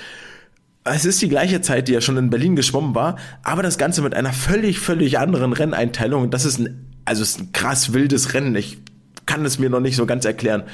Es 0.85 1.05
ist 1.05 1.23
die 1.23 1.29
gleiche 1.29 1.63
Zeit, 1.63 1.89
die 1.89 1.95
er 1.95 2.01
schon 2.01 2.17
in 2.19 2.31
Berlin 2.31 2.57
geschwommen 2.57 2.95
war, 2.95 3.17
aber 3.43 3.63
das 3.63 3.79
Ganze 3.79 4.03
mit 4.03 4.15
einer 4.15 4.33
völlig, 4.33 4.81
völlig 4.81 5.19
anderen 5.19 5.53
Renneinteilung. 5.53 6.31
Das 6.31 6.45
ist 6.45 6.59
ein 6.59 6.90
also 7.05 7.23
es 7.23 7.31
ist 7.31 7.41
ein 7.41 7.53
krass 7.53 7.93
wildes 7.93 8.35
Rennen. 8.35 8.55
Ich 8.57 8.79
kann 9.27 9.45
es 9.45 9.59
mir 9.59 9.71
noch 9.71 9.81
nicht 9.81 9.97
so 9.97 10.07
ganz 10.07 10.25
erklären. 10.25 10.65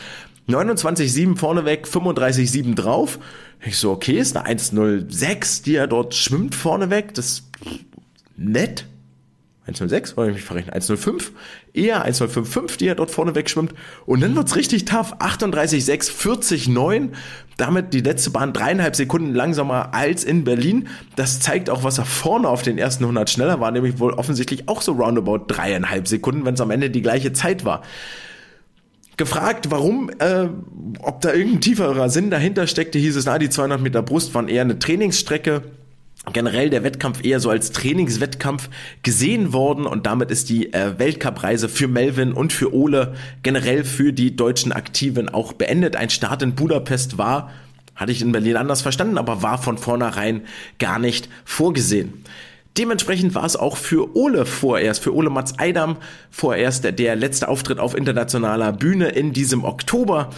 29,7 0.49 1.37
vorneweg, 1.37 1.87
35,7 1.87 2.75
drauf. 2.75 3.19
Ich 3.65 3.79
so, 3.79 3.91
okay, 3.91 4.19
ist 4.19 4.37
eine 4.37 4.59
1,06, 4.59 5.65
die 5.65 5.75
er 5.75 5.87
dort 5.87 6.15
schwimmt 6.15 6.55
vorneweg. 6.55 7.15
Das 7.15 7.27
ist 7.27 7.51
nett. 8.37 8.87
1,06, 9.69 10.17
wollte 10.17 10.31
ich 10.31 10.37
mich 10.37 10.45
verrechnen, 10.45 10.75
1,05, 10.75 11.31
eher 11.73 12.03
1,055, 12.03 12.79
die 12.79 12.87
er 12.87 12.95
dort 12.95 13.11
vorne 13.11 13.35
wegschwimmt. 13.35 13.75
Und 14.07 14.21
dann 14.21 14.37
wird's 14.37 14.55
richtig 14.55 14.85
tough, 14.85 15.15
38,6, 15.15 16.11
40,9, 16.13 17.09
damit 17.57 17.93
die 17.93 18.01
letzte 18.01 18.31
Bahn 18.31 18.53
dreieinhalb 18.53 18.95
Sekunden 18.95 19.35
langsamer 19.35 19.93
als 19.93 20.23
in 20.23 20.45
Berlin. 20.45 20.89
Das 21.17 21.41
zeigt 21.41 21.69
auch, 21.69 21.83
was 21.83 21.99
er 21.99 22.05
vorne 22.05 22.49
auf 22.49 22.63
den 22.63 22.79
ersten 22.79 23.05
100 23.05 23.29
schneller 23.29 23.61
war, 23.61 23.73
nämlich 23.73 23.99
wohl 23.99 24.13
offensichtlich 24.13 24.69
auch 24.69 24.83
so 24.83 24.93
roundabout 24.93 25.47
dreieinhalb 25.49 26.07
Sekunden, 26.07 26.45
wenn 26.45 26.55
es 26.55 26.61
am 26.61 26.71
Ende 26.71 26.91
die 26.91 27.03
gleiche 27.03 27.33
Zeit 27.33 27.65
war. 27.65 27.83
Gefragt, 29.17 29.71
warum, 29.71 30.11
äh, 30.19 30.49
ob 31.01 31.23
da 31.23 31.33
irgendein 31.33 31.63
tieferer 31.63 32.11
Sinn 32.11 32.31
dahinter 32.31 32.67
steckte, 32.67 32.99
hieß 32.99 33.17
es, 33.17 33.25
na, 33.25 33.39
die 33.39 33.49
200 33.49 33.81
Meter 33.81 34.03
Brust 34.03 34.35
waren 34.35 34.49
eher 34.49 34.61
eine 34.61 34.79
Trainingsstrecke 34.79 35.63
generell 36.33 36.71
der 36.71 36.83
Wettkampf 36.83 37.25
eher 37.25 37.41
so 37.41 37.51
als 37.51 37.73
Trainingswettkampf 37.73 38.69
gesehen 39.03 39.53
worden 39.53 39.87
und 39.87 40.07
damit 40.07 40.31
ist 40.31 40.49
die 40.49 40.73
äh, 40.73 40.99
Weltcupreise 40.99 41.69
für 41.69 41.89
Melvin 41.89 42.33
und 42.33 42.53
für 42.53 42.75
Ole 42.75 43.15
generell 43.43 43.85
für 43.85 44.13
die 44.13 44.37
deutschen 44.37 44.73
Aktiven 44.73 45.29
auch 45.29 45.53
beendet. 45.53 45.97
Ein 45.97 46.11
Start 46.11 46.43
in 46.43 46.55
Budapest 46.55 47.19
war, 47.19 47.51
hatte 47.95 48.13
ich 48.13 48.23
in 48.23 48.33
Berlin 48.33 48.57
anders 48.57 48.83
verstanden, 48.83 49.19
aber 49.19 49.43
war 49.43 49.59
von 49.59 49.79
vornherein 49.79 50.43
gar 50.79 50.99
nicht 50.99 51.29
vorgesehen. 51.45 52.25
Dementsprechend 52.77 53.35
war 53.35 53.45
es 53.45 53.57
auch 53.57 53.77
für 53.77 54.15
Ole 54.17 54.45
vorerst, 54.45 55.03
für 55.03 55.15
Ole 55.15 55.31
Mats 55.31 55.59
Eidam 55.59 55.97
vorerst 56.31 56.85
der, 56.85 56.93
der 56.93 57.17
letzte 57.17 57.49
Auftritt 57.49 57.79
auf 57.79 57.97
internationaler 57.97 58.73
Bühne 58.73 59.09
in 59.09 59.33
diesem 59.33 59.65
Oktober. 59.65 60.31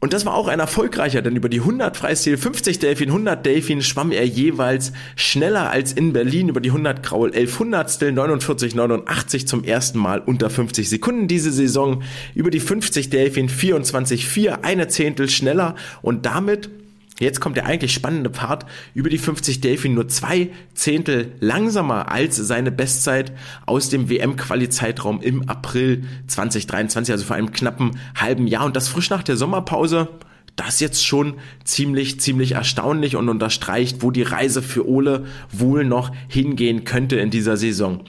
Und 0.00 0.14
das 0.14 0.24
war 0.24 0.34
auch 0.34 0.48
ein 0.48 0.60
erfolgreicher, 0.60 1.20
denn 1.20 1.36
über 1.36 1.50
die 1.50 1.60
100 1.60 1.94
Freistil, 1.94 2.38
50 2.38 2.78
Delfin, 2.78 3.10
100 3.10 3.44
Delfin 3.44 3.82
schwamm 3.82 4.12
er 4.12 4.26
jeweils 4.26 4.92
schneller 5.14 5.68
als 5.68 5.92
in 5.92 6.14
Berlin 6.14 6.48
über 6.48 6.60
die 6.60 6.70
100 6.70 7.02
Kraul 7.02 7.28
1100 7.28 7.90
Stil, 7.90 8.12
49, 8.12 8.74
89 8.74 9.46
zum 9.46 9.62
ersten 9.62 9.98
Mal 9.98 10.20
unter 10.20 10.48
50 10.48 10.88
Sekunden 10.88 11.28
diese 11.28 11.52
Saison. 11.52 12.02
Über 12.34 12.50
die 12.50 12.60
50 12.60 13.10
Delfin 13.10 13.50
24, 13.50 14.26
4, 14.26 14.64
eine 14.64 14.88
Zehntel 14.88 15.28
schneller 15.28 15.76
und 16.00 16.24
damit 16.24 16.70
Jetzt 17.20 17.38
kommt 17.38 17.56
der 17.56 17.66
eigentlich 17.66 17.92
spannende 17.92 18.30
Part. 18.30 18.64
Über 18.94 19.10
die 19.10 19.18
50 19.18 19.60
Delfin 19.60 19.92
nur 19.92 20.08
zwei 20.08 20.48
Zehntel 20.74 21.32
langsamer 21.38 22.10
als 22.10 22.36
seine 22.36 22.72
Bestzeit 22.72 23.32
aus 23.66 23.90
dem 23.90 24.08
WM-Quali-Zeitraum 24.08 25.20
im 25.20 25.46
April 25.46 26.04
2023, 26.28 27.12
also 27.12 27.26
vor 27.26 27.36
einem 27.36 27.52
knappen 27.52 27.98
halben 28.16 28.46
Jahr. 28.46 28.64
Und 28.64 28.74
das 28.74 28.88
frisch 28.88 29.10
nach 29.10 29.22
der 29.22 29.36
Sommerpause. 29.36 30.08
Das 30.56 30.80
jetzt 30.80 31.06
schon 31.06 31.34
ziemlich, 31.64 32.20
ziemlich 32.20 32.52
erstaunlich 32.52 33.16
und 33.16 33.28
unterstreicht, 33.28 34.02
wo 34.02 34.10
die 34.10 34.22
Reise 34.22 34.62
für 34.62 34.88
Ole 34.88 35.26
wohl 35.52 35.84
noch 35.84 36.12
hingehen 36.28 36.84
könnte 36.84 37.16
in 37.16 37.30
dieser 37.30 37.56
Saison. 37.56 38.04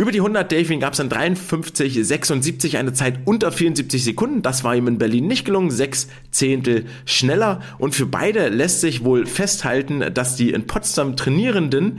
Über 0.00 0.12
die 0.12 0.20
100 0.20 0.52
Delfin 0.52 0.78
gab 0.78 0.92
es 0.92 0.98
dann 0.98 1.08
53, 1.08 2.06
76 2.06 2.76
eine 2.76 2.92
Zeit 2.92 3.18
unter 3.24 3.50
74 3.50 4.04
Sekunden. 4.04 4.42
Das 4.42 4.62
war 4.62 4.76
ihm 4.76 4.86
in 4.86 4.98
Berlin 4.98 5.26
nicht 5.26 5.44
gelungen, 5.44 5.72
sechs 5.72 6.06
Zehntel 6.30 6.86
schneller. 7.04 7.60
Und 7.78 7.96
für 7.96 8.06
beide 8.06 8.48
lässt 8.48 8.80
sich 8.80 9.02
wohl 9.02 9.26
festhalten, 9.26 10.14
dass 10.14 10.36
die 10.36 10.52
in 10.52 10.68
Potsdam 10.68 11.16
Trainierenden 11.16 11.98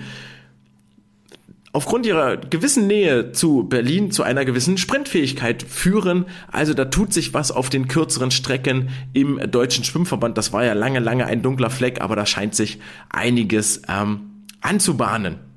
aufgrund 1.73 2.05
ihrer 2.05 2.38
gewissen 2.38 2.88
Nähe 2.88 3.33
zu 3.33 3.63
Berlin 3.63 4.12
zu 4.12 4.23
einer 4.23 4.45
gewissen 4.45 4.77
Sprintfähigkeit 4.77 5.62
führen. 5.62 6.25
Also 6.49 6.73
da 6.73 6.85
tut 6.85 7.12
sich 7.12 7.33
was 7.33 7.51
auf 7.51 7.69
den 7.69 7.89
kürzeren 7.89 8.31
Strecken 8.31 8.91
im 9.12 9.41
deutschen 9.51 9.83
Schwimmverband. 9.83 10.38
Das 10.38 10.53
war 10.53 10.63
ja 10.63 10.71
lange, 10.71 10.99
lange 10.99 11.25
ein 11.25 11.41
dunkler 11.41 11.69
Fleck, 11.69 11.99
aber 11.99 12.15
da 12.15 12.25
scheint 12.25 12.55
sich 12.55 12.79
einiges 13.09 13.81
ähm, 13.89 14.21
anzubahnen. 14.62 15.48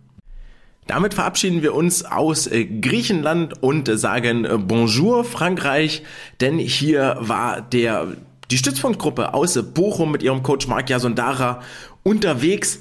Damit 0.87 1.15
verabschieden 1.15 1.63
wir 1.63 1.75
uns 1.75 2.05
aus 2.05 2.47
äh, 2.47 2.65
Griechenland 2.65 3.63
und 3.63 3.87
sagen 3.99 4.45
äh, 4.45 4.59
Bonjour 4.59 5.25
Frankreich, 5.25 6.03
denn 6.41 6.59
hier 6.59 7.17
war 7.21 7.61
der 7.61 8.17
die 8.51 8.59
Stützpunktgruppe 8.59 9.33
aus 9.33 9.59
Bochum 9.73 10.13
mit 10.13 10.23
ihrem 10.23 10.43
Coach 10.43 10.67
Marc 10.67 10.91
Jasondara 10.91 11.63
unterwegs. 12.03 12.81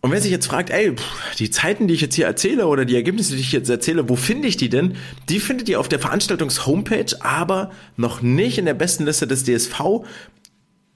Und 0.00 0.12
wer 0.12 0.20
sich 0.20 0.30
jetzt 0.30 0.46
fragt, 0.46 0.70
ey, 0.70 0.92
die 1.38 1.50
Zeiten, 1.50 1.88
die 1.88 1.94
ich 1.94 2.00
jetzt 2.00 2.14
hier 2.14 2.26
erzähle 2.26 2.68
oder 2.68 2.84
die 2.84 2.94
Ergebnisse, 2.94 3.34
die 3.34 3.40
ich 3.40 3.52
jetzt 3.52 3.68
erzähle, 3.68 4.08
wo 4.08 4.14
finde 4.14 4.46
ich 4.46 4.56
die 4.56 4.68
denn? 4.68 4.96
Die 5.28 5.40
findet 5.40 5.68
ihr 5.68 5.80
auf 5.80 5.88
der 5.88 5.98
Veranstaltungs-Homepage, 5.98 7.16
aber 7.20 7.72
noch 7.96 8.22
nicht 8.22 8.56
in 8.56 8.66
der 8.66 8.74
besten 8.74 9.04
Liste 9.04 9.26
des 9.26 9.42
DSV. 9.42 10.04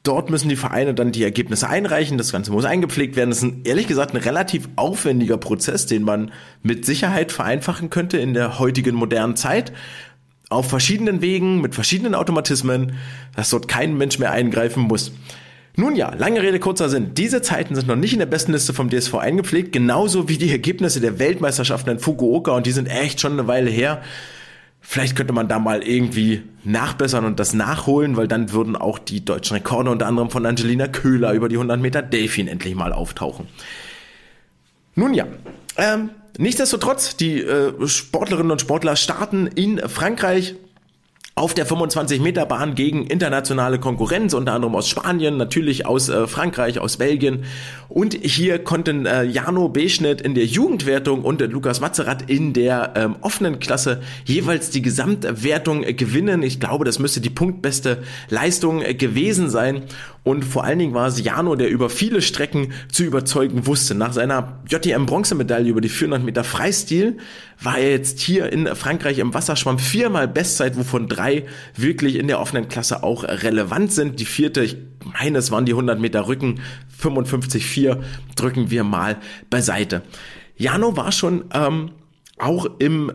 Dort 0.02 0.30
müssen 0.30 0.48
die 0.48 0.56
Vereine 0.56 0.94
dann 0.94 1.12
die 1.12 1.24
Ergebnisse 1.24 1.68
einreichen. 1.68 2.16
Das 2.16 2.32
Ganze 2.32 2.52
muss 2.52 2.64
eingepflegt 2.64 3.16
werden. 3.16 3.30
Das 3.30 3.38
ist 3.38 3.44
ein, 3.44 3.60
ehrlich 3.64 3.86
gesagt 3.86 4.14
ein 4.14 4.20
relativ 4.20 4.68
aufwendiger 4.76 5.36
Prozess, 5.36 5.84
den 5.86 6.04
man 6.04 6.32
mit 6.62 6.86
Sicherheit 6.86 7.32
vereinfachen 7.32 7.90
könnte 7.90 8.16
in 8.16 8.32
der 8.32 8.58
heutigen 8.58 8.94
modernen 8.94 9.36
Zeit. 9.36 9.72
Auf 10.48 10.68
verschiedenen 10.68 11.20
Wegen, 11.20 11.60
mit 11.60 11.74
verschiedenen 11.74 12.14
Automatismen, 12.14 12.94
dass 13.36 13.50
dort 13.50 13.68
kein 13.68 13.96
Mensch 13.96 14.18
mehr 14.18 14.32
eingreifen 14.32 14.84
muss. 14.84 15.12
Nun 15.76 15.94
ja, 15.96 16.12
lange 16.14 16.42
Rede, 16.42 16.58
kurzer 16.58 16.88
Sinn. 16.88 17.12
Diese 17.14 17.42
Zeiten 17.42 17.74
sind 17.74 17.86
noch 17.86 17.96
nicht 17.96 18.12
in 18.12 18.18
der 18.18 18.26
besten 18.26 18.52
Liste 18.52 18.72
vom 18.72 18.90
DSV 18.90 19.14
eingepflegt, 19.14 19.72
genauso 19.72 20.28
wie 20.28 20.38
die 20.38 20.50
Ergebnisse 20.50 21.00
der 21.00 21.18
Weltmeisterschaften 21.18 21.90
in 21.90 21.98
Fukuoka 21.98 22.52
und 22.52 22.66
die 22.66 22.72
sind 22.72 22.86
echt 22.86 23.20
schon 23.20 23.32
eine 23.32 23.46
Weile 23.46 23.70
her. 23.70 24.02
Vielleicht 24.80 25.14
könnte 25.14 25.32
man 25.32 25.46
da 25.48 25.58
mal 25.58 25.82
irgendwie 25.82 26.42
nachbessern 26.64 27.24
und 27.24 27.38
das 27.38 27.52
nachholen, 27.54 28.16
weil 28.16 28.28
dann 28.28 28.52
würden 28.52 28.76
auch 28.76 28.98
die 28.98 29.24
deutschen 29.24 29.54
Rekorde 29.54 29.90
unter 29.90 30.06
anderem 30.06 30.30
von 30.30 30.46
Angelina 30.46 30.88
Köhler 30.88 31.32
über 31.32 31.48
die 31.48 31.56
100 31.56 31.80
Meter 31.80 32.02
Delfin 32.02 32.48
endlich 32.48 32.74
mal 32.74 32.92
auftauchen. 32.92 33.46
Nun 34.94 35.14
ja, 35.14 35.26
ähm, 35.76 36.10
nichtsdestotrotz, 36.38 37.16
die 37.16 37.40
äh, 37.40 37.86
Sportlerinnen 37.86 38.50
und 38.50 38.60
Sportler 38.60 38.96
starten 38.96 39.46
in 39.46 39.78
Frankreich 39.88 40.56
auf 41.40 41.54
der 41.54 41.66
25-Meter-Bahn 41.66 42.74
gegen 42.74 43.06
internationale 43.06 43.78
Konkurrenz, 43.78 44.34
unter 44.34 44.52
anderem 44.52 44.74
aus 44.76 44.90
Spanien, 44.90 45.38
natürlich 45.38 45.86
aus 45.86 46.10
äh, 46.10 46.26
Frankreich, 46.26 46.78
aus 46.78 46.98
Belgien. 46.98 47.44
Und 47.88 48.12
hier 48.12 48.58
konnten 48.58 49.06
äh, 49.06 49.24
Jano 49.24 49.70
Beschnitt 49.70 50.20
in 50.20 50.34
der 50.34 50.44
Jugendwertung 50.44 51.22
und 51.22 51.40
äh, 51.40 51.46
Lukas 51.46 51.80
Mazerat 51.80 52.28
in 52.28 52.52
der 52.52 52.92
ähm, 52.94 53.16
offenen 53.22 53.58
Klasse 53.58 54.02
jeweils 54.26 54.68
die 54.68 54.82
Gesamtwertung 54.82 55.80
gewinnen. 55.96 56.42
Ich 56.42 56.60
glaube, 56.60 56.84
das 56.84 56.98
müsste 56.98 57.22
die 57.22 57.30
punktbeste 57.30 58.02
Leistung 58.28 58.80
gewesen 58.98 59.48
sein. 59.48 59.84
Und 60.22 60.44
vor 60.44 60.64
allen 60.64 60.78
Dingen 60.78 60.94
war 60.94 61.06
es 61.06 61.22
Jano, 61.22 61.56
der 61.56 61.70
über 61.70 61.88
viele 61.88 62.20
Strecken 62.20 62.72
zu 62.92 63.04
überzeugen 63.04 63.66
wusste. 63.66 63.94
Nach 63.94 64.12
seiner 64.12 64.60
JTM-Bronzemedaille 64.68 65.70
über 65.70 65.80
die 65.80 65.88
400 65.88 66.22
Meter 66.22 66.44
Freistil 66.44 67.16
war 67.62 67.78
er 67.78 67.90
jetzt 67.90 68.20
hier 68.20 68.52
in 68.52 68.66
Frankreich 68.74 69.18
im 69.18 69.32
Wasserschwamm 69.32 69.78
viermal 69.78 70.28
Bestzeit, 70.28 70.76
wovon 70.76 71.08
drei 71.08 71.46
wirklich 71.74 72.16
in 72.16 72.28
der 72.28 72.38
offenen 72.38 72.68
Klasse 72.68 73.02
auch 73.02 73.24
relevant 73.24 73.92
sind. 73.92 74.20
Die 74.20 74.26
vierte, 74.26 74.62
ich 74.62 74.76
meine, 75.04 75.38
es 75.38 75.50
waren 75.50 75.64
die 75.64 75.72
100 75.72 75.98
Meter 75.98 76.26
Rücken, 76.26 76.60
55,4 77.02 77.98
drücken 78.36 78.70
wir 78.70 78.84
mal 78.84 79.16
beiseite. 79.48 80.02
Jano 80.56 80.98
war 80.98 81.12
schon 81.12 81.44
ähm, 81.54 81.92
auch 82.36 82.66
im 82.78 83.12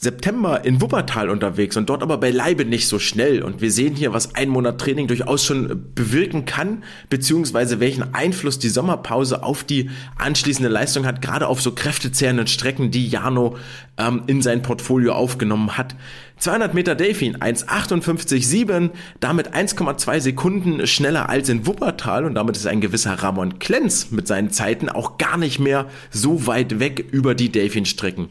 September 0.00 0.64
in 0.64 0.80
Wuppertal 0.80 1.28
unterwegs 1.28 1.76
und 1.76 1.90
dort 1.90 2.04
aber 2.04 2.18
beileibe 2.18 2.64
nicht 2.64 2.86
so 2.86 3.00
schnell. 3.00 3.42
Und 3.42 3.60
wir 3.60 3.72
sehen 3.72 3.96
hier, 3.96 4.12
was 4.12 4.36
ein 4.36 4.48
Monat 4.48 4.80
Training 4.80 5.08
durchaus 5.08 5.44
schon 5.44 5.92
bewirken 5.94 6.44
kann, 6.44 6.84
beziehungsweise 7.10 7.80
welchen 7.80 8.14
Einfluss 8.14 8.60
die 8.60 8.68
Sommerpause 8.68 9.42
auf 9.42 9.64
die 9.64 9.90
anschließende 10.16 10.68
Leistung 10.68 11.04
hat, 11.04 11.20
gerade 11.20 11.48
auf 11.48 11.60
so 11.60 11.72
kräftezehrenden 11.72 12.46
Strecken, 12.46 12.92
die 12.92 13.08
Jano 13.08 13.56
ähm, 13.96 14.22
in 14.28 14.40
sein 14.40 14.62
Portfolio 14.62 15.14
aufgenommen 15.14 15.76
hat. 15.76 15.96
200 16.38 16.72
Meter 16.72 16.94
Delfin 16.94 17.36
1,58,7, 17.36 18.90
damit 19.18 19.54
1,2 19.54 20.20
Sekunden 20.20 20.86
schneller 20.86 21.28
als 21.28 21.48
in 21.48 21.66
Wuppertal 21.66 22.24
und 22.24 22.34
damit 22.34 22.56
ist 22.56 22.66
ein 22.66 22.80
gewisser 22.80 23.14
Ramon 23.14 23.58
Klenz 23.58 24.10
mit 24.10 24.28
seinen 24.28 24.50
Zeiten 24.50 24.88
auch 24.88 25.18
gar 25.18 25.36
nicht 25.36 25.58
mehr 25.58 25.86
so 26.10 26.46
weit 26.46 26.78
weg 26.78 27.04
über 27.10 27.34
die 27.34 27.50
Delfin-Strecken. 27.50 28.28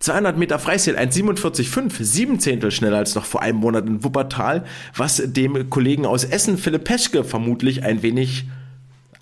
200 0.00 0.36
Meter 0.36 0.58
Freistil 0.58 0.96
1,47,5, 0.96 2.02
sieben 2.02 2.40
Zehntel 2.40 2.70
schneller 2.70 2.98
als 2.98 3.14
noch 3.14 3.24
vor 3.24 3.42
einem 3.42 3.58
Monat 3.58 3.86
in 3.86 4.04
Wuppertal, 4.04 4.64
was 4.94 5.22
dem 5.24 5.70
Kollegen 5.70 6.04
aus 6.04 6.24
Essen, 6.24 6.58
Philipp 6.58 6.84
Peschke, 6.84 7.24
vermutlich 7.24 7.82
ein 7.82 8.02
wenig 8.02 8.44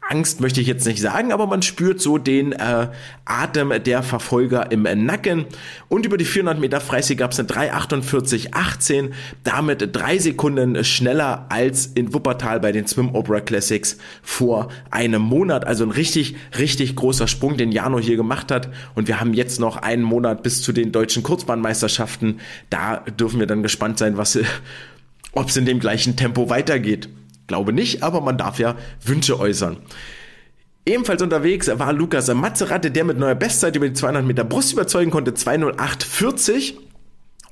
Angst 0.09 0.41
möchte 0.41 0.61
ich 0.61 0.67
jetzt 0.67 0.87
nicht 0.87 1.01
sagen, 1.01 1.33
aber 1.33 1.47
man 1.47 1.63
spürt 1.63 2.01
so 2.01 2.19
den 2.19 2.53
äh, 2.53 2.89
Atem 3.25 3.73
der 3.83 4.03
Verfolger 4.03 4.71
im 4.71 4.83
Nacken. 4.83 5.47
Und 5.89 6.05
über 6.05 6.19
die 6.19 6.25
400 6.25 6.61
Meter 6.61 6.81
Freistil 6.81 7.17
gab 7.17 7.33
es 7.33 7.39
eine 7.39 7.49
3,48,18, 7.49 9.13
damit 9.45 9.89
drei 9.93 10.19
Sekunden 10.19 10.85
schneller 10.85 11.47
als 11.49 11.87
in 11.87 12.13
Wuppertal 12.13 12.61
bei 12.61 12.73
den 12.73 12.87
Swim 12.87 13.15
Opera 13.15 13.41
Classics 13.41 13.97
vor 14.23 14.69
einem 14.91 15.23
Monat. 15.23 15.67
Also 15.67 15.85
ein 15.85 15.91
richtig, 15.91 16.37
richtig 16.59 16.97
großer 16.97 17.27
Sprung, 17.27 17.57
den 17.57 17.73
Jano 17.73 17.99
hier 17.99 18.17
gemacht 18.17 18.51
hat. 18.51 18.69
Und 18.95 19.09
wir 19.09 19.21
haben 19.21 19.33
jetzt 19.33 19.59
noch 19.59 19.77
einen 19.77 20.03
Monat 20.03 20.43
bis 20.43 20.61
zu 20.61 20.73
den 20.73 20.93
deutschen 20.93 21.23
Kurzbahnmeisterschaften. 21.23 22.41
Da 22.69 22.99
dürfen 22.99 23.41
wir 23.41 23.47
dann 23.47 23.63
gespannt 23.63 23.99
sein, 23.99 24.19
was, 24.19 24.39
ob 25.33 25.49
es 25.49 25.57
in 25.57 25.65
dem 25.65 25.81
gleichen 25.81 26.17
Tempo 26.17 26.51
weitergeht. 26.51 27.09
Glaube 27.47 27.73
nicht, 27.73 28.03
aber 28.03 28.21
man 28.21 28.39
darf 28.39 28.59
ja 28.59 28.77
Wünsche 29.05 29.39
äußern. 29.39 29.79
Ebenfalls 30.87 31.23
unterwegs 31.23 31.71
war 31.73 31.93
Lukas 31.93 32.33
Mazzerati, 32.33 32.91
der 32.91 33.05
mit 33.05 33.19
neuer 33.19 33.35
Bestzeit 33.35 33.75
über 33.77 33.89
die 33.89 33.95
200 33.95 34.25
Meter 34.25 34.45
Brust 34.45 34.73
überzeugen 34.73 35.11
konnte, 35.11 35.31
208,40. 35.31 36.75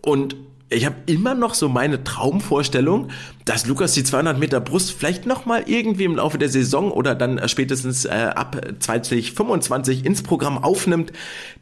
Und 0.03 0.37
ich 0.69 0.87
habe 0.87 0.97
immer 1.07 1.35
noch 1.35 1.55
so 1.55 1.69
meine 1.69 2.05
Traumvorstellung, 2.05 3.09
dass 3.45 3.67
Lukas 3.67 3.93
die 3.93 4.05
200 4.05 4.39
Meter 4.39 4.61
Brust 4.61 4.93
vielleicht 4.93 5.27
nochmal 5.27 5.65
irgendwie 5.67 6.05
im 6.05 6.17
Laufe 6.17 6.39
der 6.39 6.49
Saison 6.49 6.91
oder 6.91 7.15
dann 7.15 7.47
spätestens 7.49 8.05
äh, 8.05 8.11
ab 8.11 8.61
2025 8.79 10.05
ins 10.05 10.23
Programm 10.23 10.59
aufnimmt. 10.63 11.13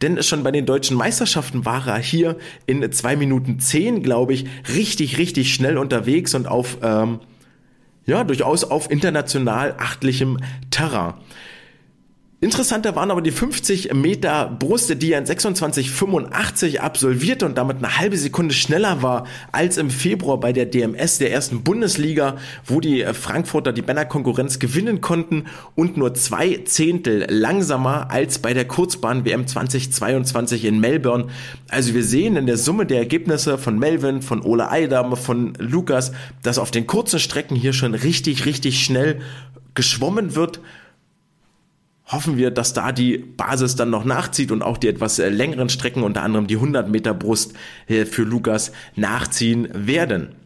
Denn 0.03 0.23
schon 0.23 0.43
bei 0.43 0.51
den 0.51 0.67
deutschen 0.67 0.97
Meisterschaften 0.97 1.65
war 1.65 1.87
er 1.87 1.99
hier 1.99 2.37
in 2.67 2.91
2 2.91 3.17
Minuten 3.17 3.61
10, 3.61 4.03
glaube 4.03 4.33
ich, 4.33 4.47
richtig, 4.75 5.19
richtig 5.19 5.55
schnell 5.55 5.79
unterwegs 5.79 6.35
und 6.35 6.47
auf 6.47 6.79
ähm, 6.83 7.21
ja, 8.11 8.25
durchaus 8.25 8.65
auf 8.65 8.91
international 8.91 9.75
achtlichem 9.79 10.39
Terrain. 10.71 11.15
Interessanter 12.43 12.97
waren 12.97 13.11
aber 13.11 13.21
die 13.21 13.33
50 13.33 13.93
Meter 13.93 14.47
Brust, 14.59 15.03
die 15.03 15.13
er 15.13 15.19
in 15.19 15.27
26,85 15.27 16.79
absolvierte 16.79 17.45
und 17.45 17.59
damit 17.59 17.77
eine 17.77 17.99
halbe 17.99 18.17
Sekunde 18.17 18.55
schneller 18.55 19.03
war 19.03 19.27
als 19.53 19.77
im 19.77 19.91
Februar 19.91 20.41
bei 20.41 20.55
der 20.55 20.65
DMS 20.65 21.19
der 21.19 21.33
ersten 21.33 21.63
Bundesliga, 21.63 22.39
wo 22.65 22.81
die 22.81 23.05
Frankfurter 23.13 23.75
die 23.75 23.83
Männerkonkurrenz 23.83 24.59
gewinnen 24.59 25.03
konnten 25.03 25.49
und 25.75 25.99
nur 25.99 26.15
zwei 26.15 26.63
Zehntel 26.65 27.27
langsamer 27.29 28.11
als 28.11 28.39
bei 28.39 28.55
der 28.55 28.65
Kurzbahn 28.65 29.27
WM 29.27 29.47
2022 29.47 30.65
in 30.65 30.81
Melbourne. 30.81 31.27
Also 31.69 31.93
wir 31.93 32.05
sehen 32.05 32.37
in 32.37 32.47
der 32.47 32.57
Summe 32.57 32.87
der 32.87 33.01
Ergebnisse 33.01 33.59
von 33.59 33.79
Melvin, 33.79 34.23
von 34.23 34.41
Ole 34.41 34.71
Eidam, 34.71 35.15
von 35.15 35.53
Lukas, 35.59 36.13
dass 36.43 36.57
auf 36.57 36.71
den 36.71 36.87
kurzen 36.87 37.19
Strecken 37.19 37.55
hier 37.55 37.75
schon 37.75 37.93
richtig, 37.93 38.47
richtig 38.47 38.83
schnell 38.83 39.21
geschwommen 39.75 40.35
wird 40.35 40.61
hoffen 42.11 42.37
wir, 42.37 42.51
dass 42.51 42.73
da 42.73 42.93
die 42.93 43.19
Basis 43.19 43.77
dann 43.77 43.91
noch 43.91 44.05
nachzieht 44.05 44.51
und 44.51 44.63
auch 44.63 44.79
die 44.79 44.89
etwas 44.89 45.19
äh, 45.19 45.29
längeren 45.29 45.69
Strecken, 45.69 46.03
unter 46.03 46.23
anderem 46.23 46.47
die 46.47 46.57
100 46.57 46.89
Meter 46.89 47.15
Brust 47.15 47.55
äh, 47.87 48.05
für 48.05 48.23
Lukas 48.23 48.73
nachziehen 48.97 49.69
werden. 49.73 50.40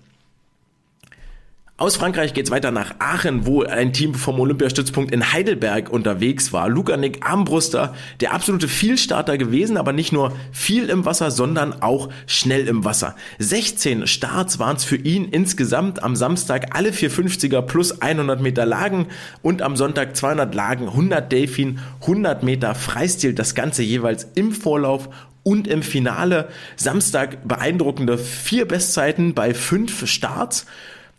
Aus 1.77 1.97
Frankreich 1.97 2.35
geht's 2.35 2.53
weiter 2.53 2.71
nach 2.71 2.95
Aachen, 3.01 3.47
wo 3.47 3.65
ein 3.65 3.93
Team 3.93 4.15
vom 4.15 4.39
Olympiastützpunkt 4.39 5.11
in 5.11 5.33
Heidelberg 5.33 5.91
unterwegs 5.91 6.53
war. 6.53 6.69
Lukanik 6.69 7.29
Armbruster, 7.29 7.97
der 8.21 8.33
absolute 8.33 8.69
Vielstarter 8.69 9.37
gewesen, 9.39 9.77
aber 9.77 9.93
nicht 9.93 10.13
nur 10.13 10.37
viel 10.53 10.89
im 10.89 11.05
Wasser, 11.05 11.33
sondern 11.33 11.83
auch 11.83 12.11
schnell 12.29 12.69
im 12.69 12.85
Wasser. 12.85 13.17
16 13.41 14.07
Starts 14.07 14.61
waren's 14.61 14.85
für 14.85 14.95
ihn 14.95 15.25
insgesamt 15.25 16.01
am 16.01 16.15
Samstag 16.15 16.77
alle 16.77 16.91
450er 16.91 17.63
plus 17.63 18.01
100 18.01 18.41
Meter 18.41 18.67
Lagen 18.67 19.09
und 19.43 19.61
am 19.61 19.77
Sonntag 19.77 20.15
200 20.15 20.55
Lagen, 20.55 20.87
100 20.87 21.33
Delfin, 21.33 21.81
100 22.03 22.45
Meter 22.45 22.77
Freistil, 22.77 23.35
das 23.35 23.57
Ganze 23.57 23.83
jeweils 23.83 24.29
im 24.37 24.53
Vorlauf 24.53 25.09
und 25.43 25.67
im 25.67 25.83
Finale. 25.83 26.51
Samstag 26.77 27.49
beeindruckende 27.49 28.17
vier 28.17 28.65
Bestzeiten 28.69 29.35
bei 29.35 29.55
fünf 29.55 30.07
Starts. 30.07 30.67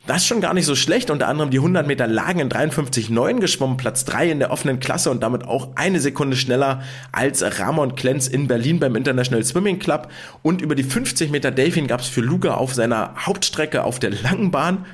Das 0.07 0.17
ist 0.17 0.27
schon 0.27 0.41
gar 0.41 0.53
nicht 0.53 0.65
so 0.65 0.75
schlecht. 0.75 1.09
Unter 1.09 1.27
anderem 1.27 1.49
die 1.49 1.57
100 1.57 1.87
Meter 1.87 2.05
Lagen 2.05 2.39
in 2.39 2.49
53,9 2.49 3.39
geschwommen, 3.39 3.75
Platz 3.75 4.05
3 4.05 4.29
in 4.29 4.39
der 4.39 4.51
offenen 4.51 4.79
Klasse 4.79 5.09
und 5.09 5.23
damit 5.23 5.45
auch 5.45 5.69
eine 5.75 5.99
Sekunde 5.99 6.37
schneller 6.37 6.83
als 7.11 7.43
Ramon 7.59 7.95
Klenz 7.95 8.27
in 8.27 8.47
Berlin 8.47 8.79
beim 8.79 8.95
International 8.95 9.43
Swimming 9.43 9.79
Club. 9.79 10.09
Und 10.43 10.61
über 10.61 10.75
die 10.75 10.83
50 10.83 11.31
Meter 11.31 11.49
Delfin 11.49 11.87
gab 11.87 12.01
es 12.01 12.07
für 12.07 12.21
Luca 12.21 12.53
auf 12.53 12.75
seiner 12.75 13.15
Hauptstrecke 13.25 13.83
auf 13.83 13.97
der 13.97 14.11
langen 14.11 14.51
Bahn 14.51 14.85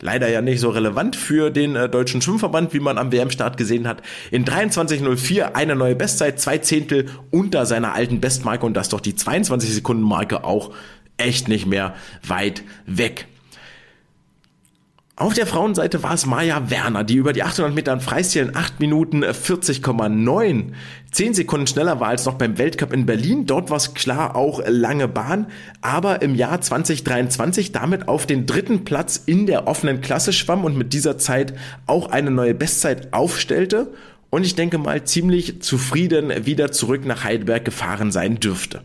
leider 0.00 0.28
ja 0.28 0.42
nicht 0.42 0.60
so 0.60 0.68
relevant 0.68 1.16
für 1.16 1.50
den 1.50 1.74
äh, 1.74 1.88
deutschen 1.88 2.20
Schwimmverband, 2.20 2.74
wie 2.74 2.80
man 2.80 2.98
am 2.98 3.12
WM-Start 3.12 3.56
gesehen 3.56 3.88
hat. 3.88 4.02
In 4.30 4.44
23.04 4.44 5.54
eine 5.54 5.74
neue 5.74 5.96
Bestzeit, 5.96 6.38
zwei 6.38 6.58
Zehntel 6.58 7.06
unter 7.30 7.64
seiner 7.64 7.94
alten 7.94 8.20
Bestmarke 8.20 8.66
und 8.66 8.74
das 8.74 8.90
doch 8.90 9.00
die 9.00 9.16
22 9.16 9.72
Sekunden 9.72 10.02
Marke 10.02 10.44
auch 10.44 10.70
echt 11.16 11.48
nicht 11.48 11.64
mehr 11.64 11.94
weit 12.22 12.62
weg. 12.84 13.26
Auf 15.18 15.32
der 15.32 15.46
Frauenseite 15.46 16.02
war 16.02 16.12
es 16.12 16.26
Maja 16.26 16.68
Werner, 16.68 17.02
die 17.02 17.14
über 17.14 17.32
die 17.32 17.42
800 17.42 17.74
Meter 17.74 17.94
in 17.94 18.00
Freistil 18.00 18.42
in 18.42 18.54
8 18.54 18.80
Minuten 18.80 19.24
40,9 19.24 20.72
10 21.10 21.32
Sekunden 21.32 21.66
schneller 21.66 22.00
war 22.00 22.08
als 22.08 22.26
noch 22.26 22.34
beim 22.34 22.58
Weltcup 22.58 22.92
in 22.92 23.06
Berlin. 23.06 23.46
Dort 23.46 23.70
war 23.70 23.78
es 23.78 23.94
klar 23.94 24.36
auch 24.36 24.60
lange 24.66 25.08
Bahn, 25.08 25.46
aber 25.80 26.20
im 26.20 26.34
Jahr 26.34 26.60
2023 26.60 27.72
damit 27.72 28.08
auf 28.08 28.26
den 28.26 28.44
dritten 28.44 28.84
Platz 28.84 29.16
in 29.24 29.46
der 29.46 29.66
offenen 29.66 30.02
Klasse 30.02 30.34
schwamm 30.34 30.64
und 30.64 30.76
mit 30.76 30.92
dieser 30.92 31.16
Zeit 31.16 31.54
auch 31.86 32.10
eine 32.10 32.30
neue 32.30 32.52
Bestzeit 32.52 33.14
aufstellte 33.14 33.94
und 34.28 34.44
ich 34.44 34.54
denke 34.54 34.76
mal 34.76 35.04
ziemlich 35.04 35.62
zufrieden 35.62 36.44
wieder 36.44 36.72
zurück 36.72 37.06
nach 37.06 37.24
Heidelberg 37.24 37.64
gefahren 37.64 38.12
sein 38.12 38.38
dürfte. 38.38 38.82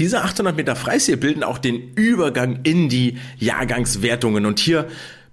Diese 0.00 0.22
800 0.22 0.56
Meter 0.56 0.76
Freistil 0.76 1.16
bilden 1.16 1.44
auch 1.44 1.58
den 1.58 1.92
Übergang 1.94 2.60
in 2.62 2.88
die 2.88 3.18
Jahrgangswertungen 3.38 4.46
und 4.46 4.58
hier 4.60 4.86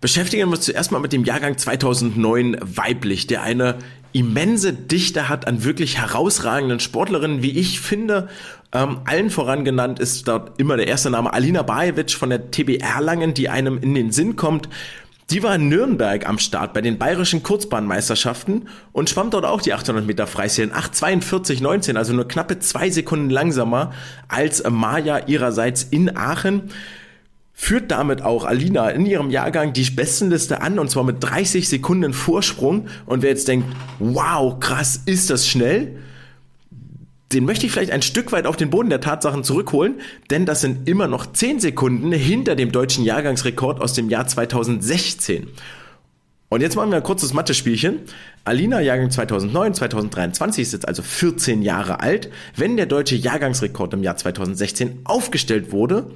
beschäftigen 0.05 0.49
wir 0.49 0.57
uns 0.57 0.65
zuerst 0.65 0.91
mal 0.91 0.99
mit 0.99 1.13
dem 1.13 1.23
Jahrgang 1.23 1.57
2009 1.57 2.57
weiblich, 2.61 3.25
der 3.25 3.41
eine 3.41 3.79
immense 4.11 4.71
Dichte 4.71 5.29
hat 5.29 5.47
an 5.47 5.63
wirklich 5.63 5.97
herausragenden 5.97 6.79
Sportlerinnen, 6.79 7.41
wie 7.41 7.57
ich 7.57 7.79
finde. 7.79 8.29
Ähm, 8.71 8.99
allen 9.05 9.31
voran 9.31 9.65
genannt 9.65 9.97
ist 9.97 10.27
dort 10.27 10.59
immer 10.59 10.77
der 10.77 10.85
erste 10.85 11.09
Name 11.09 11.33
Alina 11.33 11.63
Bajevic 11.63 12.11
von 12.11 12.29
der 12.29 12.51
TB 12.51 12.83
Erlangen, 12.83 13.33
die 13.33 13.49
einem 13.49 13.79
in 13.79 13.95
den 13.95 14.11
Sinn 14.11 14.35
kommt. 14.35 14.69
Die 15.31 15.41
war 15.41 15.55
in 15.55 15.69
Nürnberg 15.69 16.29
am 16.29 16.37
Start 16.37 16.73
bei 16.75 16.81
den 16.81 16.99
bayerischen 16.99 17.41
Kurzbahnmeisterschaften 17.41 18.69
und 18.91 19.09
schwamm 19.09 19.31
dort 19.31 19.45
auch 19.45 19.63
die 19.63 19.73
800 19.73 20.05
Meter 20.05 20.27
Freistil 20.27 20.65
in 20.65 20.71
8,42,19, 20.71 21.95
also 21.95 22.13
nur 22.13 22.27
knappe 22.27 22.59
zwei 22.59 22.91
Sekunden 22.91 23.31
langsamer 23.31 23.91
als 24.27 24.63
Maja 24.69 25.25
ihrerseits 25.25 25.81
in 25.81 26.15
Aachen 26.15 26.69
führt 27.57 27.89
damit 27.89 28.21
auch 28.21 28.43
Alina 28.43 28.89
in 28.89 29.05
ihrem 29.05 29.31
Jahrgang 29.31 29.71
die 29.71 29.89
Bestenliste 29.89 30.61
an 30.61 30.77
und 30.77 30.91
zwar 30.91 31.05
mit 31.05 31.23
30 31.23 31.67
Sekunden 31.67 32.13
Vorsprung. 32.13 32.87
Und 33.05 33.23
wer 33.23 33.29
jetzt 33.29 33.47
denkt, 33.47 33.65
wow, 33.97 34.59
krass, 34.59 35.01
ist 35.05 35.29
das 35.29 35.47
schnell? 35.47 35.97
Den 37.31 37.45
möchte 37.45 37.65
ich 37.65 37.71
vielleicht 37.71 37.91
ein 37.91 38.01
Stück 38.01 38.33
weit 38.33 38.45
auf 38.45 38.57
den 38.57 38.69
Boden 38.69 38.89
der 38.89 39.01
Tatsachen 39.01 39.43
zurückholen, 39.43 39.95
denn 40.29 40.45
das 40.45 40.61
sind 40.61 40.87
immer 40.87 41.07
noch 41.07 41.31
10 41.31 41.59
Sekunden 41.59 42.11
hinter 42.11 42.55
dem 42.55 42.71
deutschen 42.71 43.03
Jahrgangsrekord 43.03 43.81
aus 43.81 43.93
dem 43.93 44.09
Jahr 44.09 44.27
2016. 44.27 45.47
Und 46.55 46.61
jetzt 46.61 46.77
machen 46.77 46.89
wir 46.89 46.95
ein 46.95 47.03
kurzes 47.03 47.33
Mathe-Spielchen. 47.33 47.99
Alina, 48.45 48.79
Jahrgang 48.79 49.11
2009, 49.11 49.73
2023, 49.73 50.61
ist 50.61 50.71
jetzt 50.71 50.87
also 50.87 51.01
14 51.01 51.61
Jahre 51.61 51.99
alt. 51.99 52.29
Wenn 52.55 52.77
der 52.77 52.85
deutsche 52.85 53.17
Jahrgangsrekord 53.17 53.93
im 53.93 54.03
Jahr 54.03 54.15
2016 54.15 55.01
aufgestellt 55.03 55.73
wurde, 55.73 56.11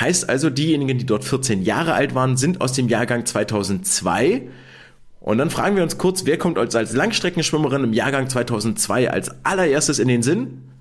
heißt 0.00 0.28
also, 0.28 0.50
diejenigen, 0.50 0.98
die 0.98 1.06
dort 1.06 1.22
14 1.22 1.62
Jahre 1.62 1.94
alt 1.94 2.12
waren, 2.12 2.36
sind 2.36 2.60
aus 2.60 2.72
dem 2.72 2.88
Jahrgang 2.88 3.24
2002. 3.24 4.42
Und 5.20 5.38
dann 5.38 5.50
fragen 5.50 5.76
wir 5.76 5.84
uns 5.84 5.96
kurz, 5.96 6.26
wer 6.26 6.38
kommt 6.38 6.58
als, 6.58 6.74
Langstreckenschwimmerin 6.92 7.84
im 7.84 7.92
Jahrgang 7.92 8.28
2002 8.28 9.12
als 9.12 9.30
allererstes 9.44 10.00
in 10.00 10.08
den 10.08 10.24
Sinn? 10.24 10.73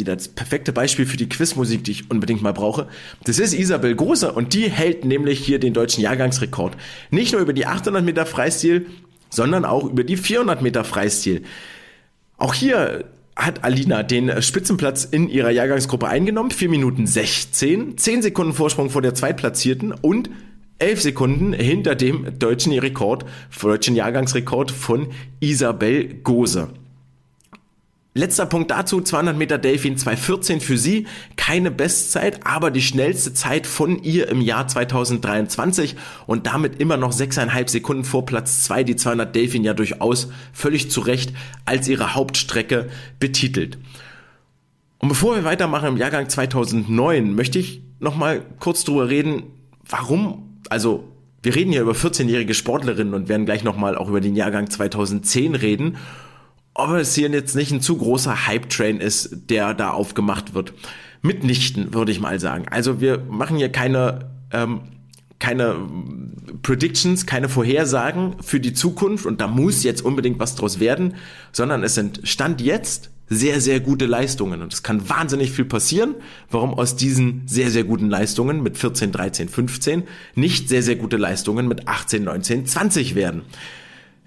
Wieder 0.00 0.16
das 0.16 0.28
perfekte 0.28 0.72
Beispiel 0.72 1.06
für 1.06 1.16
die 1.16 1.28
Quizmusik, 1.28 1.84
die 1.84 1.92
ich 1.92 2.10
unbedingt 2.10 2.42
mal 2.42 2.52
brauche. 2.52 2.88
Das 3.24 3.38
ist 3.38 3.54
Isabel 3.54 3.94
Große 3.94 4.32
und 4.32 4.54
die 4.54 4.68
hält 4.68 5.04
nämlich 5.04 5.38
hier 5.38 5.58
den 5.60 5.72
deutschen 5.72 6.02
Jahrgangsrekord. 6.02 6.76
Nicht 7.10 7.32
nur 7.32 7.40
über 7.40 7.52
die 7.52 7.66
800 7.66 8.04
Meter 8.04 8.26
Freistil, 8.26 8.86
sondern 9.28 9.64
auch 9.64 9.84
über 9.84 10.02
die 10.02 10.16
400 10.16 10.62
Meter 10.62 10.82
Freistil. 10.84 11.42
Auch 12.36 12.54
hier 12.54 13.04
hat 13.36 13.64
Alina 13.64 14.02
den 14.02 14.42
Spitzenplatz 14.42 15.04
in 15.04 15.28
ihrer 15.28 15.50
Jahrgangsgruppe 15.50 16.08
eingenommen. 16.08 16.50
4 16.50 16.68
Minuten 16.68 17.06
16, 17.06 17.96
10 17.96 18.22
Sekunden 18.22 18.52
Vorsprung 18.52 18.90
vor 18.90 19.02
der 19.02 19.14
Zweitplatzierten 19.14 19.92
und 19.92 20.30
11 20.78 21.02
Sekunden 21.02 21.52
hinter 21.52 21.94
dem 21.94 22.38
deutschen 22.38 22.72
Rekord, 22.72 23.26
deutschen 23.60 23.94
Jahrgangsrekord 23.94 24.70
von 24.70 25.08
Isabel 25.38 26.14
Gose. 26.22 26.68
Letzter 28.12 28.46
Punkt 28.46 28.72
dazu, 28.72 29.00
200 29.00 29.36
Meter 29.36 29.56
Delfin 29.56 29.96
214 29.96 30.60
für 30.60 30.76
sie, 30.76 31.06
keine 31.36 31.70
Bestzeit, 31.70 32.44
aber 32.44 32.72
die 32.72 32.82
schnellste 32.82 33.34
Zeit 33.34 33.68
von 33.68 34.02
ihr 34.02 34.26
im 34.28 34.40
Jahr 34.40 34.66
2023 34.66 35.94
und 36.26 36.48
damit 36.48 36.80
immer 36.80 36.96
noch 36.96 37.12
6,5 37.12 37.68
Sekunden 37.68 38.02
vor 38.02 38.26
Platz 38.26 38.64
2, 38.64 38.82
die 38.82 38.96
200 38.96 39.32
Delfin 39.32 39.62
ja 39.62 39.74
durchaus 39.74 40.28
völlig 40.52 40.90
zu 40.90 41.02
Recht 41.02 41.32
als 41.66 41.86
ihre 41.86 42.16
Hauptstrecke 42.16 42.88
betitelt. 43.20 43.78
Und 44.98 45.08
bevor 45.08 45.36
wir 45.36 45.44
weitermachen 45.44 45.90
im 45.90 45.96
Jahrgang 45.96 46.28
2009, 46.28 47.32
möchte 47.32 47.60
ich 47.60 47.80
nochmal 48.00 48.44
kurz 48.58 48.82
drüber 48.82 49.08
reden, 49.08 49.44
warum, 49.88 50.58
also 50.68 51.04
wir 51.44 51.54
reden 51.54 51.70
hier 51.70 51.82
über 51.82 51.92
14-jährige 51.92 52.54
Sportlerinnen 52.54 53.14
und 53.14 53.28
werden 53.28 53.46
gleich 53.46 53.62
nochmal 53.62 53.96
auch 53.96 54.08
über 54.08 54.20
den 54.20 54.34
Jahrgang 54.34 54.68
2010 54.68 55.54
reden 55.54 55.96
ob 56.82 56.90
es 56.92 57.14
hier 57.14 57.30
jetzt 57.30 57.54
nicht 57.54 57.72
ein 57.72 57.80
zu 57.80 57.96
großer 57.96 58.46
Hype-Train 58.46 59.00
ist, 59.00 59.50
der 59.50 59.74
da 59.74 59.90
aufgemacht 59.90 60.54
wird. 60.54 60.72
Mitnichten, 61.22 61.92
würde 61.92 62.12
ich 62.12 62.20
mal 62.20 62.40
sagen. 62.40 62.66
Also 62.70 63.00
wir 63.00 63.18
machen 63.18 63.56
hier 63.56 63.70
keine, 63.70 64.30
ähm, 64.52 64.80
keine 65.38 65.76
Predictions, 66.62 67.26
keine 67.26 67.48
Vorhersagen 67.48 68.36
für 68.40 68.60
die 68.60 68.72
Zukunft 68.72 69.26
und 69.26 69.40
da 69.40 69.48
muss 69.48 69.82
jetzt 69.82 70.02
unbedingt 70.02 70.38
was 70.38 70.56
draus 70.56 70.80
werden, 70.80 71.14
sondern 71.52 71.82
es 71.82 71.94
sind 71.94 72.20
Stand 72.24 72.60
jetzt 72.60 73.10
sehr, 73.30 73.60
sehr 73.60 73.78
gute 73.80 74.06
Leistungen. 74.06 74.60
Und 74.60 74.72
es 74.72 74.82
kann 74.82 75.08
wahnsinnig 75.08 75.52
viel 75.52 75.64
passieren, 75.64 76.16
warum 76.50 76.74
aus 76.74 76.96
diesen 76.96 77.42
sehr, 77.46 77.70
sehr 77.70 77.84
guten 77.84 78.10
Leistungen 78.10 78.62
mit 78.62 78.76
14, 78.76 79.12
13, 79.12 79.48
15 79.48 80.02
nicht 80.34 80.68
sehr, 80.68 80.82
sehr 80.82 80.96
gute 80.96 81.16
Leistungen 81.16 81.68
mit 81.68 81.86
18, 81.86 82.24
19, 82.24 82.66
20 82.66 83.14
werden. 83.14 83.42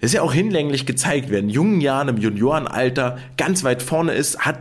Das 0.00 0.10
ist 0.10 0.14
ja 0.14 0.22
auch 0.22 0.32
hinlänglich 0.32 0.86
gezeigt, 0.86 1.30
wer 1.30 1.38
in 1.38 1.48
jungen 1.48 1.80
Jahren 1.80 2.08
im 2.08 2.18
Juniorenalter 2.18 3.18
ganz 3.36 3.64
weit 3.64 3.82
vorne 3.82 4.12
ist, 4.12 4.40
hat, 4.40 4.58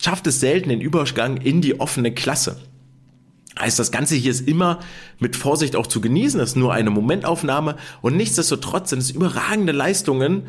schafft 0.00 0.26
es 0.26 0.40
selten 0.40 0.68
den 0.68 0.80
Übergang 0.80 1.38
in 1.38 1.60
die 1.60 1.80
offene 1.80 2.12
Klasse. 2.12 2.60
Heißt, 3.58 3.78
das 3.78 3.92
Ganze 3.92 4.14
hier 4.14 4.30
ist 4.30 4.48
immer 4.48 4.80
mit 5.18 5.36
Vorsicht 5.36 5.76
auch 5.76 5.86
zu 5.86 6.00
genießen, 6.00 6.40
das 6.40 6.50
ist 6.50 6.56
nur 6.56 6.72
eine 6.72 6.90
Momentaufnahme. 6.90 7.76
Und 8.00 8.16
nichtsdestotrotz 8.16 8.90
sind 8.90 9.00
es 9.00 9.10
überragende 9.10 9.72
Leistungen, 9.72 10.44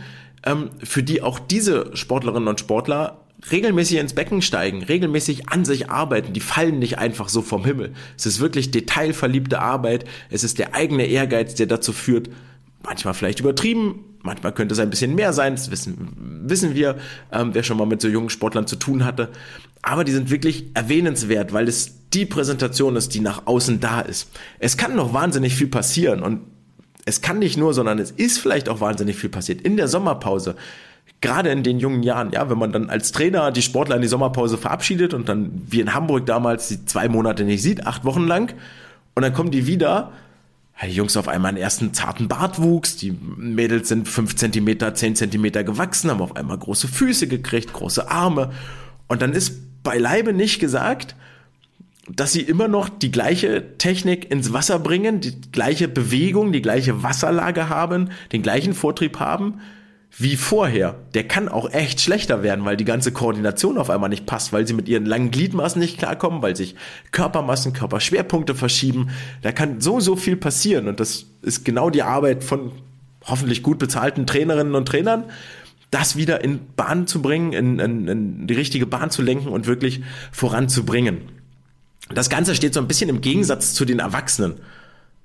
ähm, 0.46 0.72
für 0.82 1.04
die 1.04 1.22
auch 1.22 1.40
diese 1.40 1.96
Sportlerinnen 1.96 2.48
und 2.48 2.60
Sportler 2.60 3.20
regelmäßig 3.52 3.98
ins 3.98 4.14
Becken 4.14 4.42
steigen, 4.42 4.84
regelmäßig 4.84 5.50
an 5.50 5.66
sich 5.66 5.90
arbeiten, 5.90 6.34
die 6.34 6.40
fallen 6.40 6.80
nicht 6.80 6.98
einfach 6.98 7.28
so 7.28 7.42
vom 7.42 7.66
Himmel. 7.66 7.94
Es 8.18 8.26
ist 8.26 8.40
wirklich 8.40 8.72
detailverliebte 8.72 9.60
Arbeit, 9.60 10.06
es 10.30 10.44
ist 10.44 10.60
der 10.60 10.74
eigene 10.76 11.06
Ehrgeiz, 11.06 11.56
der 11.56 11.66
dazu 11.66 11.92
führt, 11.92 12.30
manchmal 12.84 13.14
vielleicht 13.14 13.42
übertrieben, 13.42 14.00
manchmal 14.24 14.54
könnte 14.54 14.74
es 14.74 14.80
ein 14.80 14.90
bisschen 14.90 15.16
mehr 15.16 15.34
sein, 15.34 15.56
das 15.56 15.70
wissen, 15.70 16.42
wissen 16.46 16.74
wir, 16.74 16.98
ähm, 17.32 17.54
wer 17.54 17.64
schon 17.64 17.78
mal 17.78 17.86
mit 17.86 18.02
so 18.02 18.08
jungen 18.08 18.30
Sportlern 18.30 18.66
zu 18.66 18.76
tun 18.76 19.06
hatte. 19.06 19.30
Aber 19.82 20.04
die 20.04 20.12
sind 20.12 20.32
wirklich 20.32 20.66
erwähnenswert, 20.74 21.54
weil 21.54 21.68
es 21.68 22.10
die 22.10 22.26
Präsentation 22.26 22.96
ist, 22.96 23.14
die 23.14 23.20
nach 23.20 23.46
außen 23.46 23.80
da 23.80 24.02
ist. 24.02 24.30
Es 24.60 24.78
kann 24.78 24.96
noch 24.96 25.14
wahnsinnig 25.14 25.56
viel 25.56 25.68
passieren 25.68 26.24
und 26.24 26.42
es 27.06 27.22
kann 27.22 27.40
nicht 27.40 27.58
nur, 27.58 27.74
sondern 27.74 28.00
es 28.00 28.12
ist 28.12 28.40
vielleicht 28.40 28.70
auch 28.70 28.80
wahnsinnig 28.80 29.18
viel 29.18 29.30
passiert. 29.30 29.62
In 29.62 29.78
der 29.78 29.88
Sommerpause 29.88 30.56
gerade 31.24 31.50
in 31.50 31.64
den 31.64 31.80
jungen 31.80 32.04
Jahren, 32.04 32.32
ja, 32.32 32.50
wenn 32.50 32.58
man 32.58 32.72
dann 32.72 32.90
als 32.90 33.12
Trainer 33.12 33.52
die 33.52 33.62
Sportler 33.62 33.96
in 33.96 34.02
die 34.02 34.08
Sommerpause 34.08 34.58
verabschiedet 34.58 35.14
und 35.14 35.30
dann 35.30 35.64
wie 35.68 35.80
in 35.80 35.94
Hamburg 35.94 36.26
damals 36.26 36.68
die 36.68 36.86
zwei 36.86 37.08
Monate 37.08 37.46
nicht 37.46 37.64
sieht, 37.64 37.88
acht 37.88 38.04
Wochen 38.04 38.28
lang, 38.28 38.54
und 39.16 39.22
dann 39.24 39.34
kommen 39.34 39.50
die 39.50 39.66
wieder, 39.66 40.12
die 40.82 40.96
Jungs 40.96 41.16
auf 41.16 41.28
einmal 41.28 41.50
einen 41.50 41.58
ersten 41.58 41.94
zarten 41.94 42.28
Bartwuchs, 42.28 42.98
die 42.98 43.12
Mädels 43.12 43.88
sind 43.88 44.08
fünf 44.08 44.36
Zentimeter, 44.36 44.94
zehn 44.96 45.16
Zentimeter 45.16 45.64
gewachsen, 45.64 46.10
haben 46.10 46.22
auf 46.22 46.36
einmal 46.36 46.58
große 46.58 46.88
Füße 46.88 47.28
gekriegt, 47.28 47.72
große 47.74 48.10
Arme, 48.10 48.52
und 49.08 49.22
dann 49.22 49.34
ist 49.34 49.84
beileibe 49.84 50.34
nicht 50.34 50.60
gesagt, 50.60 51.16
dass 52.10 52.34
sie 52.34 52.42
immer 52.42 52.68
noch 52.68 52.90
die 52.90 53.12
gleiche 53.12 53.78
Technik 53.78 54.30
ins 54.30 54.52
Wasser 54.52 54.80
bringen, 54.80 55.22
die 55.22 55.40
gleiche 55.52 55.88
Bewegung, 55.88 56.52
die 56.52 56.62
gleiche 56.62 57.02
Wasserlage 57.02 57.70
haben, 57.70 58.10
den 58.34 58.42
gleichen 58.42 58.74
Vortrieb 58.74 59.20
haben, 59.20 59.62
wie 60.18 60.36
vorher. 60.36 60.96
Der 61.14 61.28
kann 61.28 61.50
auch 61.50 61.72
echt 61.72 62.00
schlechter 62.02 62.44
werden, 62.44 62.66
weil 62.66 62.78
die 62.78 62.86
ganze 62.86 63.12
Koordination 63.12 63.78
auf 63.78 63.90
einmal 63.90 64.10
nicht 64.10 64.26
passt, 64.26 64.54
weil 64.54 64.68
sie 64.68 64.74
mit 64.74 64.88
ihren 64.88 65.06
langen 65.06 65.32
Gliedmaßen 65.32 65.80
nicht 65.80 65.98
klarkommen, 65.98 66.42
weil 66.42 66.56
sich 66.56 66.76
Körpermassen, 67.12 67.74
Körperschwerpunkte 67.74 68.54
verschieben. 68.54 69.10
Da 69.42 69.52
kann 69.52 69.82
so, 69.82 70.00
so 70.00 70.16
viel 70.16 70.36
passieren 70.36 70.88
und 70.88 71.00
das 71.00 71.26
ist 71.42 71.66
genau 71.66 71.90
die 71.90 72.04
Arbeit 72.04 72.44
von 72.44 72.72
hoffentlich 73.26 73.64
gut 73.64 73.80
bezahlten 73.80 74.28
Trainerinnen 74.28 74.76
und 74.76 74.88
Trainern, 74.88 75.26
das 75.90 76.16
wieder 76.16 76.44
in 76.44 76.60
Bahn 76.76 77.08
zu 77.08 77.22
bringen, 77.22 77.54
in, 77.54 77.80
in, 77.80 78.08
in 78.08 78.48
die 78.48 78.54
richtige 78.54 78.86
Bahn 78.86 79.10
zu 79.10 79.22
lenken 79.22 79.48
und 79.50 79.68
wirklich 79.68 80.02
voranzubringen. 80.32 81.22
Das 82.14 82.30
Ganze 82.30 82.56
steht 82.56 82.74
so 82.74 82.80
ein 82.80 82.88
bisschen 82.88 83.10
im 83.10 83.22
Gegensatz 83.22 83.74
zu 83.74 83.86
den 83.86 84.00
Erwachsenen. 84.00 84.56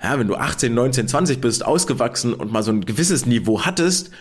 Ja, 0.03 0.19
wenn 0.19 0.29
du 0.29 0.37
18, 0.37 0.73
19, 0.73 1.09
20 1.09 1.41
bist, 1.41 1.65
ausgewachsen 1.65 2.33
und 2.33 2.53
mal 2.53 2.63
so 2.63 2.71
ein 2.71 2.83
gewisses 2.83 3.27
Niveau 3.27 3.63
hattest, 3.65 4.13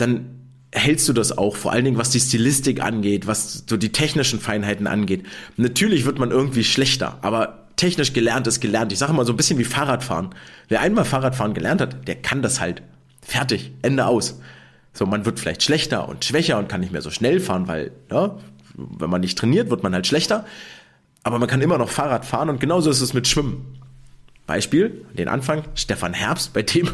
dann 0.00 0.40
hältst 0.72 1.08
du 1.08 1.12
das 1.12 1.36
auch, 1.36 1.56
vor 1.56 1.72
allen 1.72 1.84
Dingen 1.84 1.98
was 1.98 2.10
die 2.10 2.20
Stilistik 2.20 2.82
angeht, 2.82 3.26
was 3.26 3.64
so 3.68 3.76
die 3.76 3.90
technischen 3.90 4.40
Feinheiten 4.40 4.86
angeht. 4.86 5.24
Natürlich 5.56 6.04
wird 6.04 6.18
man 6.18 6.30
irgendwie 6.30 6.64
schlechter, 6.64 7.18
aber 7.22 7.68
technisch 7.76 8.12
gelernt 8.12 8.46
ist 8.46 8.60
gelernt. 8.60 8.92
Ich 8.92 8.98
sage 8.98 9.12
mal 9.12 9.24
so 9.24 9.32
ein 9.32 9.36
bisschen 9.36 9.58
wie 9.58 9.64
Fahrradfahren. 9.64 10.30
Wer 10.68 10.80
einmal 10.80 11.04
Fahrradfahren 11.04 11.54
gelernt 11.54 11.80
hat, 11.80 12.06
der 12.06 12.16
kann 12.16 12.42
das 12.42 12.60
halt. 12.60 12.82
Fertig, 13.22 13.72
Ende 13.82 14.06
aus. 14.06 14.40
So, 14.92 15.06
man 15.06 15.24
wird 15.24 15.38
vielleicht 15.38 15.62
schlechter 15.62 16.08
und 16.08 16.24
schwächer 16.24 16.58
und 16.58 16.68
kann 16.68 16.80
nicht 16.80 16.92
mehr 16.92 17.02
so 17.02 17.10
schnell 17.10 17.40
fahren, 17.40 17.68
weil, 17.68 17.92
ja, 18.10 18.36
wenn 18.74 19.10
man 19.10 19.20
nicht 19.20 19.38
trainiert, 19.38 19.70
wird 19.70 19.82
man 19.82 19.94
halt 19.94 20.06
schlechter. 20.06 20.44
Aber 21.22 21.38
man 21.38 21.48
kann 21.48 21.60
immer 21.60 21.78
noch 21.78 21.90
Fahrrad 21.90 22.24
fahren 22.24 22.48
und 22.48 22.60
genauso 22.60 22.90
ist 22.90 23.00
es 23.00 23.14
mit 23.14 23.28
Schwimmen. 23.28 23.78
Beispiel, 24.46 25.04
den 25.16 25.28
Anfang, 25.28 25.64
Stefan 25.74 26.12
Herbst, 26.12 26.52
bei 26.52 26.62
dem 26.62 26.88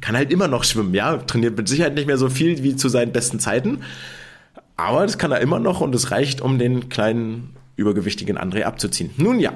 kann 0.00 0.16
halt 0.16 0.32
immer 0.32 0.48
noch 0.48 0.64
schwimmen, 0.64 0.94
ja, 0.94 1.16
trainiert 1.16 1.56
mit 1.56 1.68
Sicherheit 1.68 1.94
nicht 1.94 2.06
mehr 2.06 2.18
so 2.18 2.28
viel 2.28 2.62
wie 2.62 2.76
zu 2.76 2.88
seinen 2.88 3.12
besten 3.12 3.38
Zeiten, 3.38 3.80
aber 4.76 5.02
das 5.02 5.16
kann 5.16 5.32
er 5.32 5.40
immer 5.40 5.60
noch 5.60 5.80
und 5.80 5.94
es 5.94 6.10
reicht, 6.10 6.40
um 6.40 6.58
den 6.58 6.88
kleinen 6.88 7.50
übergewichtigen 7.76 8.36
André 8.36 8.64
abzuziehen. 8.64 9.10
Nun 9.16 9.38
ja, 9.38 9.52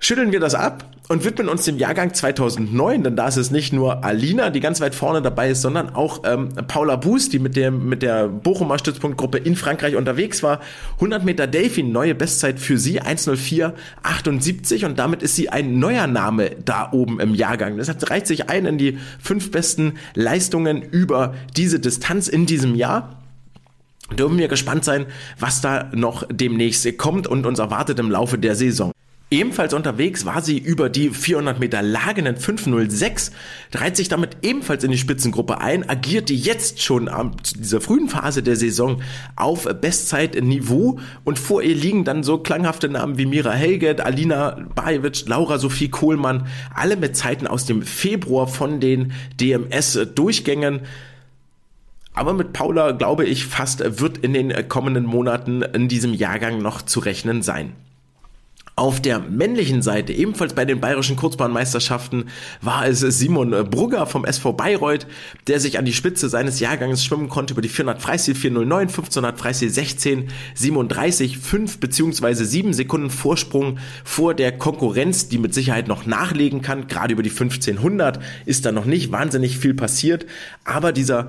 schütteln 0.00 0.32
wir 0.32 0.40
das 0.40 0.54
ab 0.54 0.84
und 1.08 1.24
widmen 1.24 1.48
uns 1.48 1.64
dem 1.64 1.76
Jahrgang 1.76 2.14
2009, 2.14 3.02
denn 3.02 3.16
da 3.16 3.28
ist 3.28 3.36
es 3.36 3.50
nicht 3.50 3.72
nur 3.72 4.04
Alina, 4.04 4.50
die 4.50 4.60
ganz 4.60 4.80
weit 4.80 4.94
vorne 4.94 5.20
dabei 5.22 5.50
ist, 5.50 5.60
sondern 5.60 5.94
auch 5.94 6.22
ähm, 6.24 6.50
Paula 6.68 6.96
Buß, 6.96 7.28
die 7.28 7.38
mit 7.38 7.56
der, 7.56 7.70
mit 7.70 8.02
der 8.02 8.28
Bochumer 8.28 8.78
Stützpunktgruppe 8.78 9.38
in 9.38 9.56
Frankreich 9.56 9.96
unterwegs 9.96 10.42
war. 10.42 10.60
100 10.94 11.24
Meter 11.24 11.46
Delfin, 11.46 11.92
neue 11.92 12.14
Bestzeit 12.14 12.60
für 12.60 12.78
sie, 12.78 13.02
1.04.78 13.02 14.86
und 14.86 14.98
damit 14.98 15.22
ist 15.22 15.36
sie 15.36 15.48
ein 15.48 15.78
neuer 15.78 16.06
Name 16.06 16.52
da 16.64 16.90
oben 16.92 17.20
im 17.20 17.34
Jahrgang. 17.34 17.76
Das 17.76 17.88
reicht 18.08 18.26
sich 18.26 18.48
ein 18.48 18.66
in 18.66 18.78
die 18.78 18.98
fünf 19.20 19.50
besten 19.50 19.94
Leistungen 20.14 20.80
über 20.80 21.34
diese 21.56 21.78
Distanz 21.80 22.28
in 22.28 22.46
diesem 22.46 22.74
Jahr 22.74 23.16
dürfen 24.16 24.38
wir 24.38 24.48
gespannt 24.48 24.84
sein, 24.84 25.06
was 25.38 25.60
da 25.60 25.88
noch 25.94 26.24
demnächst 26.28 26.98
kommt 26.98 27.28
und 27.28 27.46
uns 27.46 27.60
erwartet 27.60 28.00
im 28.00 28.10
Laufe 28.10 28.38
der 28.38 28.56
Saison. 28.56 28.90
Ebenfalls 29.32 29.74
unterwegs 29.74 30.24
war 30.24 30.42
sie 30.42 30.58
über 30.58 30.88
die 30.88 31.10
400 31.10 31.60
Meter 31.60 31.82
Lagenen 31.82 32.36
506, 32.36 33.30
reiht 33.72 33.96
sich 33.96 34.08
damit 34.08 34.38
ebenfalls 34.42 34.82
in 34.82 34.90
die 34.90 34.98
Spitzengruppe 34.98 35.60
ein, 35.60 35.88
agierte 35.88 36.32
jetzt 36.32 36.82
schon 36.82 37.08
am 37.08 37.36
dieser 37.56 37.80
frühen 37.80 38.08
Phase 38.08 38.42
der 38.42 38.56
Saison 38.56 39.02
auf 39.36 39.68
Bestzeitniveau 39.80 40.98
und 41.22 41.38
vor 41.38 41.62
ihr 41.62 41.76
liegen 41.76 42.02
dann 42.02 42.24
so 42.24 42.38
klanghafte 42.38 42.88
Namen 42.88 43.18
wie 43.18 43.26
Mira 43.26 43.52
Helget, 43.52 44.00
Alina 44.00 44.66
Bajevic, 44.74 45.28
Laura 45.28 45.58
Sophie 45.58 45.90
Kohlmann, 45.90 46.48
alle 46.74 46.96
mit 46.96 47.16
Zeiten 47.16 47.46
aus 47.46 47.66
dem 47.66 47.82
Februar 47.82 48.48
von 48.48 48.80
den 48.80 49.12
DMS-Durchgängen. 49.40 50.80
Aber 52.14 52.32
mit 52.32 52.52
Paula, 52.52 52.90
glaube 52.90 53.26
ich, 53.26 53.46
fast 53.46 54.00
wird 54.00 54.18
in 54.18 54.32
den 54.32 54.68
kommenden 54.68 55.06
Monaten 55.06 55.62
in 55.62 55.86
diesem 55.86 56.14
Jahrgang 56.14 56.60
noch 56.60 56.82
zu 56.82 56.98
rechnen 56.98 57.42
sein. 57.42 57.74
Auf 58.80 59.02
der 59.02 59.18
männlichen 59.18 59.82
Seite, 59.82 60.14
ebenfalls 60.14 60.54
bei 60.54 60.64
den 60.64 60.80
bayerischen 60.80 61.14
Kurzbahnmeisterschaften, 61.14 62.30
war 62.62 62.86
es 62.86 63.00
Simon 63.00 63.50
Brugger 63.68 64.06
vom 64.06 64.24
SV 64.24 64.54
Bayreuth, 64.54 65.06
der 65.48 65.60
sich 65.60 65.78
an 65.78 65.84
die 65.84 65.92
Spitze 65.92 66.30
seines 66.30 66.60
Jahrgangs 66.60 67.04
schwimmen 67.04 67.28
konnte 67.28 67.52
über 67.52 67.60
die 67.60 67.68
400 67.68 68.00
Freistil 68.00 68.34
409, 68.34 68.88
1500 68.88 69.38
Freistil 69.38 69.68
16, 69.68 70.28
37, 70.54 71.36
5 71.36 71.78
bzw. 71.78 72.32
7 72.32 72.72
Sekunden 72.72 73.10
Vorsprung 73.10 73.76
vor 74.02 74.32
der 74.32 74.56
Konkurrenz, 74.56 75.28
die 75.28 75.36
mit 75.36 75.52
Sicherheit 75.52 75.86
noch 75.86 76.06
nachlegen 76.06 76.62
kann. 76.62 76.86
Gerade 76.86 77.12
über 77.12 77.22
die 77.22 77.28
1500 77.28 78.18
ist 78.46 78.64
da 78.64 78.72
noch 78.72 78.86
nicht 78.86 79.12
wahnsinnig 79.12 79.58
viel 79.58 79.74
passiert, 79.74 80.24
aber 80.64 80.92
dieser 80.92 81.28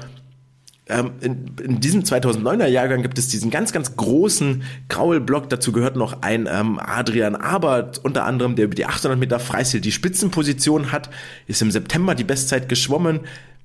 ähm, 0.91 1.11
in, 1.21 1.51
in, 1.63 1.79
diesem 1.79 2.03
2009er 2.03 2.67
Jahrgang 2.67 3.01
gibt 3.01 3.17
es 3.17 3.27
diesen 3.27 3.49
ganz, 3.49 3.71
ganz 3.71 3.95
großen 3.95 4.63
Graulblock. 4.89 5.49
Dazu 5.49 5.71
gehört 5.71 5.95
noch 5.95 6.21
ein 6.21 6.47
ähm, 6.51 6.79
Adrian 6.79 7.35
Abert, 7.35 7.99
unter 8.03 8.25
anderem, 8.25 8.55
der 8.55 8.65
über 8.65 8.75
die 8.75 8.85
800 8.85 9.17
Meter 9.17 9.39
Freistil 9.39 9.81
die 9.81 9.91
Spitzenposition 9.91 10.91
hat, 10.91 11.09
ist 11.47 11.61
im 11.61 11.71
September 11.71 12.15
die 12.15 12.23
Bestzeit 12.23 12.69
geschwommen. 12.69 13.21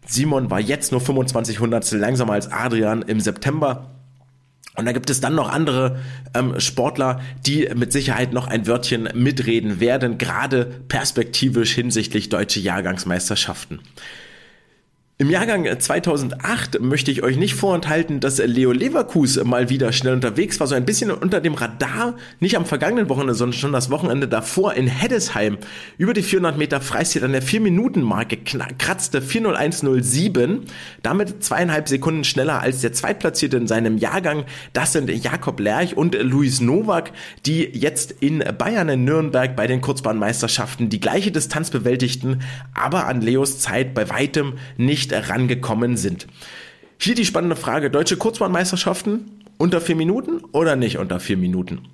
Simon 0.07 0.51
war 0.51 0.61
jetzt 0.61 0.93
nur 0.93 1.01
25 1.01 1.61
Hundertstel 1.61 1.99
langsamer 1.99 2.35
als 2.35 2.51
Adrian 2.51 3.03
im 3.03 3.21
September. 3.21 3.91
Und 4.77 4.85
da 4.85 4.93
gibt 4.93 5.11
es 5.11 5.21
dann 5.21 5.35
noch 5.35 5.51
andere 5.51 5.99
ähm, 6.35 6.61
Sportler, 6.61 7.21
die 7.47 7.69
mit 7.75 7.93
Sicherheit 7.93 8.33
noch 8.33 8.47
ein 8.47 8.67
Wörtchen 8.67 9.09
mitreden 9.15 9.81
werden, 9.81 10.19
gerade 10.19 10.67
perspektivisch 10.89 11.75
hinsichtlich 11.75 12.29
deutsche 12.29 12.61
Jahrgangsmeisterschaften. 12.61 13.81
Im 15.19 15.31
Jahrgang 15.31 15.67
2008 15.79 16.83
möchte 16.83 17.11
ich 17.11 17.23
euch 17.23 17.39
nicht 17.39 17.55
vorenthalten, 17.55 18.21
dass 18.21 18.37
Leo 18.37 18.71
Leverkus 18.71 19.43
mal 19.45 19.71
wieder 19.71 19.91
schnell 19.95 20.13
unterwegs 20.13 20.61
war, 20.61 20.67
so 20.67 20.75
ein 20.75 20.85
bisschen 20.85 21.11
unter 21.11 21.41
dem 21.41 21.55
Radar, 21.55 22.17
nicht 22.39 22.55
am 22.55 22.67
vergangenen 22.67 23.09
Wochenende, 23.09 23.33
sondern 23.33 23.59
schon 23.59 23.73
das 23.73 23.89
Wochenende 23.89 24.29
davor 24.29 24.75
in 24.75 24.87
Heddesheim. 24.89 25.57
Über 25.97 26.13
die 26.13 26.21
400 26.21 26.59
Meter 26.59 26.83
Freistil 26.83 27.25
an 27.25 27.33
der 27.33 27.43
4-Minuten-Marke 27.43 28.37
kratzte 28.79 29.23
40107, 29.23 30.67
damit 31.03 31.43
zweieinhalb 31.43 31.89
Sekunden 31.89 32.23
schneller 32.23 32.61
als 32.61 32.83
der 32.83 32.93
Zweitplatzierte 32.93 33.57
in 33.57 33.67
seinem 33.67 33.97
Jahrgang. 33.97 34.45
Das 34.75 34.93
sind 34.93 35.09
Jakob 35.09 35.61
Lerch 35.61 35.97
und 35.97 36.15
Luis 36.15 36.61
Nowak, 36.61 37.11
die 37.47 37.63
jetzt 37.63 38.11
in 38.21 38.45
Bayern 38.59 38.91
in 38.91 39.05
Nürnberg 39.05 39.57
bei 39.57 39.67
den 39.67 39.81
Kurzbahnmeisterschaften 39.81 40.91
die 40.91 41.01
gleiche 41.01 41.33
Distanz 41.33 41.71
bewältigten, 41.71 42.43
aber 42.75 43.07
an 43.07 43.23
Leos 43.23 43.61
Zeit 43.61 43.95
bei 43.95 44.11
weitem 44.11 44.59
nicht 44.77 45.06
nicht 45.11 45.31
rangekommen 45.31 45.97
sind. 45.97 46.27
Hier 46.99 47.15
die 47.15 47.27
spannende 47.27 47.57
Frage, 47.57 47.91
deutsche 47.91 48.17
Kurzbahnmeisterschaften 48.17 49.43
unter 49.59 49.81
vier 49.81 49.97
Minuten 49.97 50.41
oder 50.53 50.77
nicht 50.77 50.99
unter 50.99 51.21
vier 51.21 51.37
Minuten? 51.37 51.89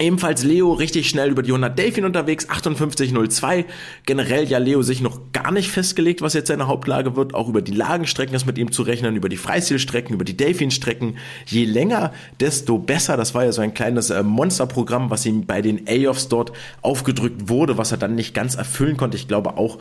Ebenfalls 0.00 0.44
Leo 0.44 0.72
richtig 0.72 1.10
schnell 1.10 1.30
über 1.30 1.42
die 1.42 1.50
100 1.50 1.78
Delfin 1.78 2.06
unterwegs, 2.06 2.48
58.02. 2.48 3.66
Generell 4.06 4.48
ja 4.48 4.56
Leo 4.56 4.80
sich 4.80 5.02
noch 5.02 5.30
gar 5.32 5.52
nicht 5.52 5.70
festgelegt, 5.70 6.22
was 6.22 6.32
jetzt 6.32 6.48
seine 6.48 6.68
Hauptlage 6.68 7.16
wird. 7.16 7.34
Auch 7.34 7.50
über 7.50 7.60
die 7.60 7.72
Lagenstrecken 7.72 8.34
ist 8.34 8.46
mit 8.46 8.56
ihm 8.56 8.72
zu 8.72 8.80
rechnen, 8.80 9.14
über 9.14 9.28
die 9.28 9.36
Freistilstrecken, 9.36 10.14
über 10.14 10.24
die 10.24 10.38
Delfin-Strecken. 10.38 11.18
Je 11.44 11.66
länger, 11.66 12.14
desto 12.40 12.78
besser. 12.78 13.18
Das 13.18 13.34
war 13.34 13.44
ja 13.44 13.52
so 13.52 13.60
ein 13.60 13.74
kleines 13.74 14.08
äh, 14.08 14.22
Monsterprogramm, 14.22 15.10
was 15.10 15.26
ihm 15.26 15.44
bei 15.44 15.60
den 15.60 15.86
A-Offs 15.86 16.28
dort 16.28 16.52
aufgedrückt 16.80 17.50
wurde, 17.50 17.76
was 17.76 17.92
er 17.92 17.98
dann 17.98 18.14
nicht 18.14 18.32
ganz 18.32 18.54
erfüllen 18.54 18.96
konnte. 18.96 19.18
Ich 19.18 19.28
glaube 19.28 19.58
auch 19.58 19.76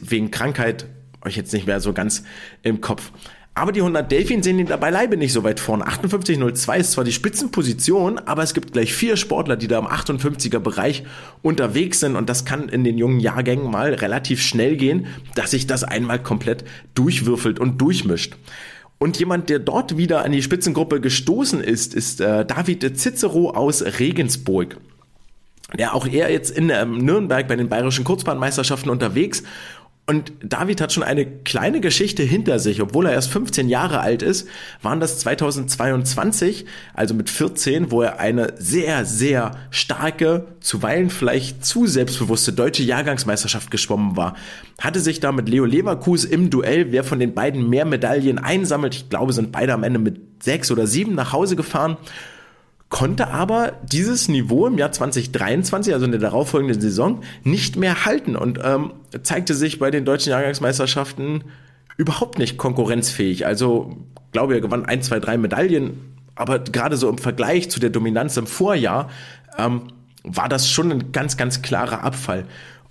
wegen 0.00 0.32
Krankheit 0.32 0.86
euch 1.24 1.36
jetzt 1.36 1.52
nicht 1.52 1.66
mehr 1.66 1.80
so 1.80 1.92
ganz 1.92 2.24
im 2.62 2.80
Kopf. 2.80 3.12
Aber 3.54 3.72
die 3.72 3.80
100 3.80 4.10
Delfin 4.10 4.42
sehen 4.42 4.58
ihn 4.58 4.66
da 4.66 4.78
beileibe 4.78 5.18
nicht 5.18 5.32
so 5.34 5.44
weit 5.44 5.60
vorne. 5.60 5.86
58,02 5.86 6.76
ist 6.78 6.92
zwar 6.92 7.04
die 7.04 7.12
Spitzenposition, 7.12 8.18
aber 8.18 8.42
es 8.42 8.54
gibt 8.54 8.72
gleich 8.72 8.94
vier 8.94 9.18
Sportler, 9.18 9.56
die 9.56 9.68
da 9.68 9.78
im 9.78 9.86
58er 9.86 10.58
Bereich 10.58 11.04
unterwegs 11.42 12.00
sind 12.00 12.16
und 12.16 12.30
das 12.30 12.46
kann 12.46 12.70
in 12.70 12.82
den 12.82 12.96
jungen 12.96 13.20
Jahrgängen 13.20 13.70
mal 13.70 13.92
relativ 13.92 14.40
schnell 14.40 14.76
gehen, 14.76 15.06
dass 15.34 15.50
sich 15.50 15.66
das 15.66 15.84
einmal 15.84 16.22
komplett 16.22 16.64
durchwürfelt 16.94 17.60
und 17.60 17.78
durchmischt. 17.78 18.36
Und 18.96 19.18
jemand, 19.18 19.50
der 19.50 19.58
dort 19.58 19.98
wieder 19.98 20.24
an 20.24 20.32
die 20.32 20.42
Spitzengruppe 20.42 21.00
gestoßen 21.00 21.60
ist, 21.60 21.92
ist 21.92 22.22
äh, 22.22 22.46
David 22.46 22.98
Cicero 22.98 23.50
aus 23.50 23.82
Regensburg. 23.98 24.78
Ja, 25.76 25.92
auch 25.92 26.06
er 26.06 26.30
jetzt 26.30 26.56
in 26.56 26.70
ähm, 26.70 26.98
Nürnberg 26.98 27.48
bei 27.48 27.56
den 27.56 27.68
bayerischen 27.68 28.04
Kurzbahnmeisterschaften 28.04 28.90
unterwegs 28.90 29.42
und 30.04 30.32
David 30.42 30.80
hat 30.80 30.92
schon 30.92 31.04
eine 31.04 31.24
kleine 31.24 31.80
Geschichte 31.80 32.24
hinter 32.24 32.58
sich, 32.58 32.82
obwohl 32.82 33.06
er 33.06 33.12
erst 33.12 33.30
15 33.30 33.68
Jahre 33.68 34.00
alt 34.00 34.22
ist, 34.22 34.48
waren 34.82 34.98
das 34.98 35.20
2022, 35.20 36.66
also 36.92 37.14
mit 37.14 37.30
14, 37.30 37.92
wo 37.92 38.02
er 38.02 38.18
eine 38.18 38.54
sehr, 38.58 39.04
sehr 39.04 39.52
starke, 39.70 40.48
zuweilen 40.58 41.08
vielleicht 41.08 41.64
zu 41.64 41.86
selbstbewusste 41.86 42.52
deutsche 42.52 42.82
Jahrgangsmeisterschaft 42.82 43.70
geschwommen 43.70 44.16
war. 44.16 44.34
Hatte 44.80 44.98
sich 44.98 45.20
da 45.20 45.30
mit 45.30 45.48
Leo 45.48 45.64
Leverkus 45.64 46.24
im 46.24 46.50
Duell, 46.50 46.90
wer 46.90 47.04
von 47.04 47.20
den 47.20 47.32
beiden 47.32 47.70
mehr 47.70 47.84
Medaillen 47.84 48.38
einsammelt, 48.38 48.96
ich 48.96 49.08
glaube, 49.08 49.32
sind 49.32 49.52
beide 49.52 49.72
am 49.72 49.84
Ende 49.84 50.00
mit 50.00 50.42
sechs 50.42 50.72
oder 50.72 50.88
sieben 50.88 51.14
nach 51.14 51.32
Hause 51.32 51.54
gefahren 51.54 51.96
konnte 52.92 53.28
aber 53.28 53.72
dieses 53.82 54.28
Niveau 54.28 54.66
im 54.66 54.76
Jahr 54.76 54.92
2023, 54.92 55.94
also 55.94 56.04
in 56.04 56.12
der 56.12 56.20
darauffolgenden 56.20 56.78
Saison, 56.78 57.22
nicht 57.42 57.76
mehr 57.76 58.04
halten 58.04 58.36
und 58.36 58.60
ähm, 58.62 58.92
zeigte 59.22 59.54
sich 59.54 59.78
bei 59.78 59.90
den 59.90 60.04
deutschen 60.04 60.28
Jahrgangsmeisterschaften 60.28 61.42
überhaupt 61.96 62.38
nicht 62.38 62.58
konkurrenzfähig. 62.58 63.46
Also 63.46 63.96
glaube, 64.32 64.54
er 64.54 64.60
gewann 64.60 64.84
ein, 64.84 65.00
zwei, 65.00 65.20
drei 65.20 65.38
Medaillen, 65.38 66.18
aber 66.34 66.58
gerade 66.58 66.98
so 66.98 67.08
im 67.08 67.16
Vergleich 67.16 67.70
zu 67.70 67.80
der 67.80 67.88
Dominanz 67.88 68.36
im 68.36 68.46
Vorjahr 68.46 69.08
ähm, 69.56 69.84
war 70.22 70.50
das 70.50 70.70
schon 70.70 70.92
ein 70.92 71.12
ganz, 71.12 71.38
ganz 71.38 71.62
klarer 71.62 72.04
Abfall. 72.04 72.44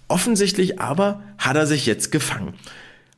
Offensichtlich 0.08 0.82
aber 0.82 1.22
hat 1.38 1.56
er 1.56 1.68
sich 1.68 1.86
jetzt 1.86 2.12
gefangen. 2.12 2.56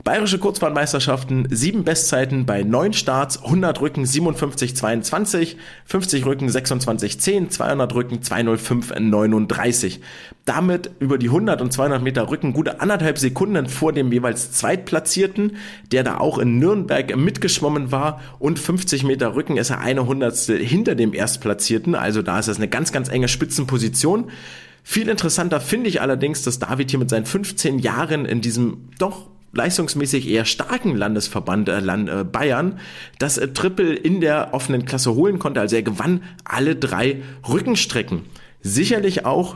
Bayerische 0.03 0.37
Kurzbahnmeisterschaften, 0.37 1.47
sieben 1.49 1.85
Bestzeiten 1.85 2.45
bei 2.45 2.63
neun 2.63 2.91
Starts, 2.91 3.41
100 3.41 3.79
Rücken 3.79 4.03
57,22, 4.03 5.55
50 5.85 6.25
Rücken 6.25 6.49
26,10, 6.49 7.47
200 7.47 7.95
Rücken 7.95 8.19
205,39. 8.19 9.99
Damit 10.43 10.91
über 10.99 11.17
die 11.17 11.27
100 11.27 11.61
und 11.61 11.71
200 11.71 12.03
Meter 12.03 12.29
Rücken 12.29 12.51
gute 12.51 12.81
anderthalb 12.81 13.17
Sekunden 13.17 13.69
vor 13.69 13.93
dem 13.93 14.11
jeweils 14.11 14.51
Zweitplatzierten, 14.51 15.55
der 15.93 16.03
da 16.03 16.17
auch 16.17 16.37
in 16.37 16.59
Nürnberg 16.59 17.15
mitgeschwommen 17.15 17.93
war 17.93 18.19
und 18.39 18.59
50 18.59 19.05
Meter 19.05 19.35
Rücken 19.35 19.55
ist 19.55 19.69
er 19.69 19.79
eine 19.79 20.05
Hundertstel 20.05 20.59
hinter 20.59 20.95
dem 20.95 21.13
Erstplatzierten, 21.13 21.95
also 21.95 22.21
da 22.21 22.39
ist 22.39 22.49
es 22.49 22.57
eine 22.57 22.67
ganz, 22.67 22.91
ganz 22.91 23.07
enge 23.07 23.29
Spitzenposition. 23.29 24.31
Viel 24.83 25.07
interessanter 25.07 25.61
finde 25.61 25.87
ich 25.87 26.01
allerdings, 26.01 26.43
dass 26.43 26.59
David 26.59 26.89
hier 26.89 26.99
mit 26.99 27.09
seinen 27.09 27.25
15 27.25 27.79
Jahren 27.79 28.25
in 28.25 28.41
diesem 28.41 28.89
doch 28.99 29.32
leistungsmäßig 29.53 30.27
eher 30.27 30.45
starken 30.45 30.95
Landesverband 30.95 31.69
äh, 31.69 31.79
äh, 31.79 32.23
Bayern 32.23 32.79
das 33.19 33.37
äh, 33.37 33.47
Triple 33.49 33.93
in 33.93 34.19
der 34.19 34.53
offenen 34.53 34.85
Klasse 34.85 35.15
holen 35.15 35.39
konnte. 35.39 35.61
Also 35.61 35.75
er 35.75 35.83
gewann 35.83 36.23
alle 36.43 36.75
drei 36.75 37.21
Rückenstrecken. 37.47 38.23
Sicherlich 38.61 39.25
auch 39.25 39.55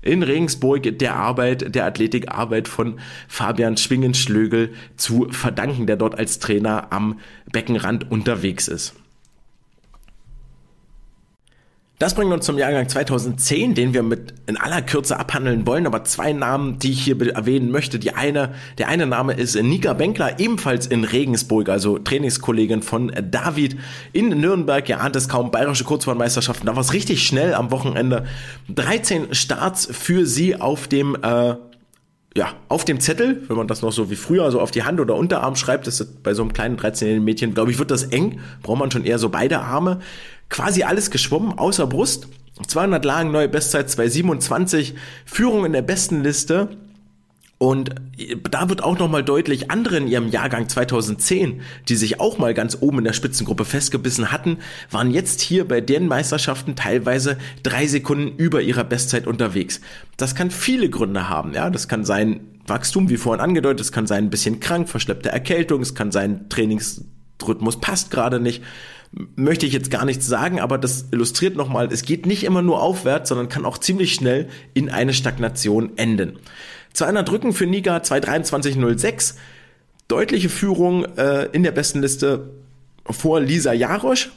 in 0.00 0.22
Regensburg 0.22 0.98
der 0.98 1.16
Arbeit, 1.16 1.74
der 1.74 1.84
Athletikarbeit 1.84 2.68
von 2.68 3.00
Fabian 3.26 3.76
Schwingenschlögel 3.76 4.72
zu 4.96 5.28
verdanken, 5.30 5.86
der 5.86 5.96
dort 5.96 6.16
als 6.16 6.38
Trainer 6.38 6.92
am 6.92 7.18
Beckenrand 7.52 8.10
unterwegs 8.10 8.68
ist. 8.68 8.94
Das 11.98 12.14
bringt 12.14 12.32
uns 12.32 12.46
zum 12.46 12.58
Jahrgang 12.58 12.88
2010, 12.88 13.74
den 13.74 13.92
wir 13.92 14.04
mit 14.04 14.32
in 14.46 14.56
aller 14.56 14.82
Kürze 14.82 15.18
abhandeln 15.18 15.66
wollen. 15.66 15.84
Aber 15.84 16.04
zwei 16.04 16.32
Namen, 16.32 16.78
die 16.78 16.92
ich 16.92 17.02
hier 17.02 17.20
erwähnen 17.34 17.72
möchte. 17.72 17.98
Die 17.98 18.14
eine, 18.14 18.54
der 18.78 18.86
eine 18.86 19.04
Name 19.04 19.32
ist 19.32 19.60
Nika 19.60 19.94
Benkler, 19.94 20.38
ebenfalls 20.38 20.86
in 20.86 21.02
Regensburg, 21.02 21.68
also 21.68 21.98
Trainingskollegin 21.98 22.82
von 22.82 23.12
David 23.28 23.76
in 24.12 24.28
Nürnberg. 24.28 24.88
Ihr 24.88 25.00
ahnt 25.00 25.16
es 25.16 25.28
kaum, 25.28 25.50
bayerische 25.50 25.82
Kurzbahnmeisterschaften. 25.82 26.66
Da 26.66 26.76
war 26.76 26.82
es 26.82 26.92
richtig 26.92 27.26
schnell 27.26 27.52
am 27.52 27.72
Wochenende. 27.72 28.26
13 28.68 29.34
Starts 29.34 29.88
für 29.90 30.24
sie 30.24 30.54
auf 30.54 30.86
dem 30.86 31.16
äh, 31.20 31.56
ja, 32.36 32.52
auf 32.68 32.84
dem 32.84 33.00
Zettel, 33.00 33.42
wenn 33.48 33.56
man 33.56 33.66
das 33.66 33.82
noch 33.82 33.90
so 33.90 34.10
wie 34.10 34.14
früher 34.14 34.48
so 34.52 34.60
auf 34.60 34.70
die 34.70 34.84
Hand 34.84 35.00
oder 35.00 35.16
Unterarm 35.16 35.56
schreibt, 35.56 35.88
das 35.88 35.98
ist 35.98 36.22
bei 36.22 36.34
so 36.34 36.42
einem 36.42 36.52
kleinen 36.52 36.76
13-jährigen 36.76 37.24
Mädchen, 37.24 37.54
glaube 37.54 37.72
ich, 37.72 37.80
wird 37.80 37.90
das 37.90 38.04
eng. 38.04 38.38
Braucht 38.62 38.78
man 38.78 38.92
schon 38.92 39.04
eher 39.04 39.18
so 39.18 39.30
beide 39.30 39.58
Arme 39.58 39.98
quasi 40.48 40.82
alles 40.82 41.10
geschwommen, 41.10 41.58
außer 41.58 41.86
Brust. 41.86 42.28
200 42.66 43.04
Lagen, 43.04 43.30
neue 43.30 43.48
Bestzeit 43.48 43.88
227, 43.88 44.94
Führung 45.24 45.64
in 45.64 45.72
der 45.72 45.82
besten 45.82 46.22
Liste. 46.22 46.70
Und 47.58 47.96
da 48.48 48.68
wird 48.68 48.84
auch 48.84 48.98
nochmal 49.00 49.24
deutlich, 49.24 49.68
andere 49.68 49.96
in 49.96 50.06
ihrem 50.06 50.28
Jahrgang 50.28 50.68
2010, 50.68 51.60
die 51.88 51.96
sich 51.96 52.20
auch 52.20 52.38
mal 52.38 52.54
ganz 52.54 52.78
oben 52.80 52.98
in 52.98 53.04
der 53.04 53.12
Spitzengruppe 53.12 53.64
festgebissen 53.64 54.30
hatten, 54.30 54.58
waren 54.92 55.10
jetzt 55.10 55.40
hier 55.40 55.66
bei 55.66 55.80
den 55.80 56.06
Meisterschaften 56.06 56.76
teilweise 56.76 57.36
drei 57.64 57.88
Sekunden 57.88 58.36
über 58.36 58.62
ihrer 58.62 58.84
Bestzeit 58.84 59.26
unterwegs. 59.26 59.80
Das 60.16 60.36
kann 60.36 60.52
viele 60.52 60.88
Gründe 60.88 61.28
haben, 61.28 61.52
ja. 61.52 61.68
Das 61.68 61.88
kann 61.88 62.04
sein 62.04 62.40
Wachstum, 62.64 63.08
wie 63.08 63.16
vorhin 63.16 63.40
angedeutet, 63.40 63.80
es 63.80 63.92
kann 63.92 64.06
sein 64.06 64.24
ein 64.24 64.30
bisschen 64.30 64.60
krank, 64.60 64.88
verschleppte 64.88 65.30
Erkältung, 65.30 65.82
es 65.82 65.96
kann 65.96 66.12
sein 66.12 66.48
Trainingsrhythmus 66.48 67.80
passt 67.80 68.12
gerade 68.12 68.38
nicht 68.38 68.62
möchte 69.12 69.66
ich 69.66 69.72
jetzt 69.72 69.90
gar 69.90 70.04
nichts 70.04 70.26
sagen, 70.26 70.60
aber 70.60 70.78
das 70.78 71.06
illustriert 71.10 71.56
nochmal, 71.56 71.88
es 71.92 72.02
geht 72.02 72.26
nicht 72.26 72.44
immer 72.44 72.62
nur 72.62 72.82
aufwärts, 72.82 73.28
sondern 73.28 73.48
kann 73.48 73.64
auch 73.64 73.78
ziemlich 73.78 74.14
schnell 74.14 74.48
in 74.74 74.90
eine 74.90 75.14
Stagnation 75.14 75.92
enden. 75.96 76.38
200 76.92 77.28
Drücken 77.28 77.52
für 77.52 77.66
Niga 77.66 77.98
223.06, 77.98 79.34
deutliche 80.08 80.48
Führung 80.48 81.04
äh, 81.16 81.44
in 81.52 81.62
der 81.62 81.72
besten 81.72 82.00
Liste 82.00 82.50
vor 83.10 83.40
Lisa 83.40 83.72
Jarosch, 83.72 84.30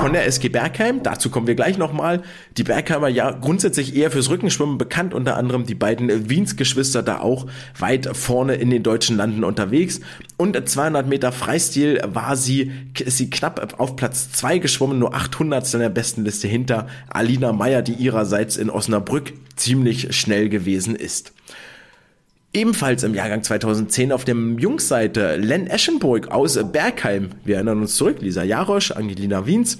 von 0.00 0.12
der 0.12 0.26
SG 0.26 0.48
Bergheim. 0.48 1.02
Dazu 1.02 1.30
kommen 1.30 1.46
wir 1.46 1.54
gleich 1.54 1.78
nochmal. 1.78 2.22
Die 2.56 2.64
Bergheimer 2.64 3.08
ja 3.08 3.30
grundsätzlich 3.30 3.96
eher 3.96 4.10
fürs 4.10 4.30
Rückenschwimmen 4.30 4.78
bekannt, 4.78 5.14
unter 5.14 5.36
anderem 5.36 5.66
die 5.66 5.74
beiden 5.74 6.28
Wiens-Geschwister 6.28 7.02
da 7.02 7.20
auch 7.20 7.46
weit 7.78 8.08
vorne 8.16 8.54
in 8.54 8.70
den 8.70 8.82
deutschen 8.82 9.16
Landen 9.16 9.44
unterwegs. 9.44 10.00
Und 10.36 10.56
200 10.68 11.06
Meter 11.06 11.32
Freistil 11.32 12.00
war 12.06 12.36
sie, 12.36 12.72
ist 12.98 13.18
sie 13.18 13.30
knapp 13.30 13.78
auf 13.78 13.96
Platz 13.96 14.32
2 14.32 14.58
geschwommen, 14.58 14.98
nur 14.98 15.14
800 15.14 15.72
in 15.74 15.80
der 15.80 15.88
besten 15.88 16.24
Liste 16.24 16.48
hinter 16.48 16.86
Alina 17.08 17.52
Meyer, 17.52 17.82
die 17.82 17.94
ihrerseits 17.94 18.56
in 18.56 18.70
Osnabrück 18.70 19.32
ziemlich 19.56 20.16
schnell 20.16 20.48
gewesen 20.48 20.96
ist. 20.96 21.32
Ebenfalls 22.54 23.02
im 23.02 23.14
Jahrgang 23.14 23.42
2010 23.42 24.12
auf 24.12 24.26
dem 24.26 24.58
Jungsseite 24.58 25.36
Len 25.36 25.66
Eschenburg 25.66 26.28
aus 26.28 26.58
Bergheim. 26.70 27.30
Wir 27.44 27.54
erinnern 27.54 27.80
uns 27.80 27.96
zurück, 27.96 28.18
Lisa 28.20 28.42
Jarosch, 28.42 28.90
Angelina 28.90 29.46
Wiens, 29.46 29.78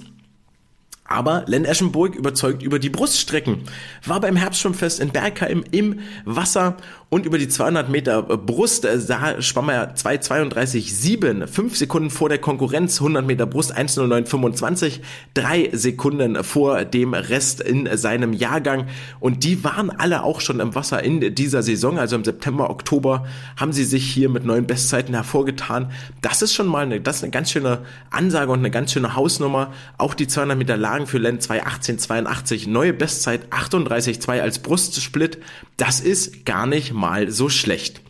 aber 1.05 1.43
Len 1.45 1.65
Eschenburg 1.65 2.15
überzeugt 2.15 2.63
über 2.63 2.79
die 2.79 2.89
Bruststrecken, 2.89 3.61
war 4.03 4.19
beim 4.21 4.35
Herbstschwimmfest 4.35 4.99
in 4.99 5.11
Bergheim 5.11 5.63
im 5.69 5.99
Wasser 6.25 6.77
und 7.13 7.27
über 7.27 7.37
die 7.37 7.47
200 7.47 7.89
Meter 7.89 8.23
Brust 8.23 8.85
äh, 8.85 8.97
da 9.07 9.39
schwamm 9.39 9.69
er 9.69 9.95
2,32,7, 9.95 11.45
5 11.45 11.77
Sekunden 11.77 12.09
vor 12.09 12.27
der 12.27 12.39
Konkurrenz, 12.39 12.99
100 12.99 13.23
Meter 13.23 13.45
Brust 13.45 13.77
1,09,25, 13.77 14.99
3 15.35 15.69
Sekunden 15.73 16.43
vor 16.43 16.85
dem 16.85 17.13
Rest 17.13 17.61
in 17.61 17.87
seinem 17.95 18.33
Jahrgang 18.33 18.87
und 19.19 19.43
die 19.43 19.63
waren 19.63 19.91
alle 19.91 20.23
auch 20.23 20.41
schon 20.41 20.59
im 20.59 20.73
Wasser 20.73 21.03
in 21.03 21.35
dieser 21.35 21.61
Saison, 21.61 21.99
also 21.99 22.15
im 22.15 22.23
September, 22.23 22.71
Oktober 22.71 23.27
haben 23.57 23.73
sie 23.73 23.83
sich 23.83 24.11
hier 24.11 24.29
mit 24.29 24.43
neuen 24.43 24.65
Bestzeiten 24.65 25.13
hervorgetan. 25.13 25.91
Das 26.21 26.41
ist 26.41 26.55
schon 26.55 26.65
mal 26.65 26.83
eine, 26.83 26.99
das 26.99 27.17
ist 27.17 27.23
eine 27.25 27.31
ganz 27.31 27.51
schöne 27.51 27.83
Ansage 28.09 28.51
und 28.51 28.57
eine 28.57 28.71
ganz 28.71 28.91
schöne 28.91 29.15
Hausnummer. 29.15 29.71
Auch 29.99 30.15
die 30.15 30.27
200 30.27 30.57
Meter 30.57 30.77
Lagen 30.77 31.05
für 31.05 31.19
Len 31.19 31.37
2,18,82, 31.37 32.67
neue 32.67 32.91
Bestzeit 32.93 33.53
38,2 33.53 34.41
als 34.41 34.57
Brustsplit. 34.57 35.37
Das 35.77 35.99
ist 35.99 36.47
gar 36.47 36.65
nicht 36.65 36.91
mal 36.91 37.02
mal 37.03 37.29
so 37.29 37.49
schlecht. 37.49 38.01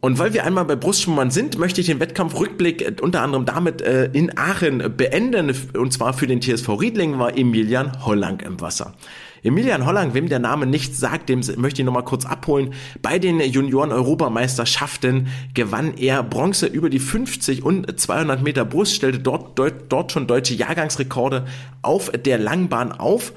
Und 0.00 0.18
weil 0.18 0.32
wir 0.32 0.44
einmal 0.44 0.64
bei 0.64 0.74
Brustschwimmern 0.74 1.30
sind, 1.30 1.56
möchte 1.58 1.80
ich 1.80 1.86
den 1.86 2.00
Wettkampfrückblick 2.00 2.82
äh, 2.82 2.96
unter 3.00 3.22
anderem 3.22 3.44
damit 3.44 3.80
äh, 3.80 4.06
in 4.12 4.36
Aachen 4.36 4.96
beenden. 4.96 5.54
Und 5.76 5.92
zwar 5.92 6.12
für 6.12 6.26
den 6.26 6.40
TSV 6.40 6.68
Riedling 6.80 7.18
war 7.18 7.36
Emilian 7.36 8.04
Hollang 8.04 8.40
im 8.40 8.60
Wasser. 8.60 8.94
Emilian 9.44 9.86
Hollang, 9.86 10.14
wem 10.14 10.28
der 10.28 10.40
Name 10.40 10.66
nichts 10.66 10.98
sagt, 10.98 11.28
dem 11.28 11.42
möchte 11.56 11.82
ich 11.82 11.86
nochmal 11.86 12.04
kurz 12.04 12.26
abholen. 12.26 12.74
Bei 13.02 13.20
den 13.20 13.40
Junioren-Europameisterschaften 13.40 15.28
gewann 15.54 15.94
er 15.96 16.24
Bronze 16.24 16.66
über 16.66 16.90
die 16.90 16.98
50 16.98 17.62
und 17.62 18.00
200 18.00 18.42
Meter 18.42 18.64
Brust, 18.64 18.96
stellte 18.96 19.20
dort, 19.20 19.56
dort, 19.58 19.92
dort 19.92 20.10
schon 20.10 20.26
deutsche 20.26 20.54
Jahrgangsrekorde 20.54 21.46
auf 21.82 22.10
der 22.10 22.38
Langbahn 22.38 22.90
auf, 22.90 23.32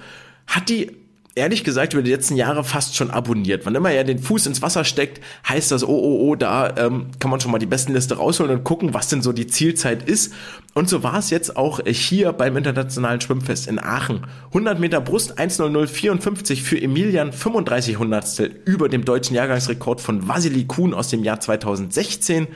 hat 0.47 0.69
die 0.69 1.00
ehrlich 1.35 1.63
gesagt 1.63 1.93
über 1.93 2.03
die 2.03 2.11
letzten 2.11 2.35
Jahre 2.35 2.63
fast 2.63 2.95
schon 2.95 3.09
abonniert. 3.09 3.65
Wann 3.65 3.75
immer 3.75 3.91
er 3.91 4.03
den 4.03 4.19
Fuß 4.19 4.47
ins 4.47 4.61
Wasser 4.61 4.83
steckt, 4.83 5.21
heißt 5.47 5.71
das, 5.71 5.83
oh, 5.83 5.87
oh, 5.87 6.29
oh, 6.29 6.35
da 6.35 6.75
ähm, 6.77 7.07
kann 7.19 7.31
man 7.31 7.39
schon 7.39 7.51
mal 7.51 7.59
die 7.59 7.65
besten 7.65 7.93
Liste 7.93 8.17
rausholen 8.17 8.57
und 8.57 8.63
gucken, 8.63 8.93
was 8.93 9.07
denn 9.07 9.21
so 9.21 9.31
die 9.31 9.47
Zielzeit 9.47 10.03
ist. 10.03 10.33
Und 10.73 10.89
so 10.89 11.03
war 11.03 11.17
es 11.17 11.29
jetzt 11.29 11.55
auch 11.55 11.79
hier 11.85 12.33
beim 12.33 12.57
Internationalen 12.57 13.21
Schwimmfest 13.21 13.67
in 13.67 13.79
Aachen. 13.79 14.25
100 14.47 14.79
Meter 14.79 14.99
Brust 14.99 15.39
1.0054 15.39 16.61
für 16.61 16.81
Emilian, 16.81 17.31
35 17.31 17.97
Hundertstel 17.97 18.61
über 18.65 18.89
dem 18.89 19.05
deutschen 19.05 19.35
Jahrgangsrekord 19.35 20.01
von 20.01 20.27
Vasily 20.27 20.65
Kuhn 20.65 20.93
aus 20.93 21.09
dem 21.09 21.23
Jahr 21.23 21.39
2016 21.39 22.47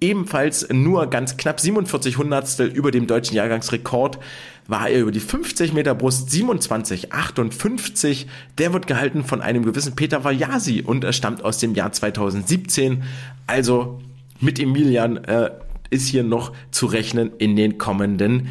ebenfalls 0.00 0.68
nur 0.70 1.08
ganz 1.08 1.36
knapp 1.36 1.60
47 1.60 2.18
Hundertstel 2.18 2.68
über 2.68 2.90
dem 2.90 3.06
deutschen 3.06 3.34
Jahrgangsrekord 3.34 4.18
war 4.68 4.90
er 4.90 5.00
über 5.00 5.10
die 5.10 5.18
50 5.18 5.72
Meter 5.72 5.94
Brust 5.94 6.28
27,58. 6.28 8.26
Der 8.58 8.72
wird 8.74 8.86
gehalten 8.86 9.24
von 9.24 9.40
einem 9.40 9.64
gewissen 9.64 9.96
Peter 9.96 10.22
Vajasi 10.22 10.82
und 10.82 11.02
er 11.04 11.14
stammt 11.14 11.42
aus 11.42 11.58
dem 11.58 11.74
Jahr 11.74 11.90
2017. 11.90 13.02
Also 13.46 14.00
mit 14.40 14.60
Emilian 14.60 15.16
äh, 15.24 15.50
ist 15.88 16.06
hier 16.06 16.22
noch 16.22 16.52
zu 16.70 16.84
rechnen 16.86 17.32
in 17.38 17.56
den 17.56 17.78
kommenden 17.78 18.48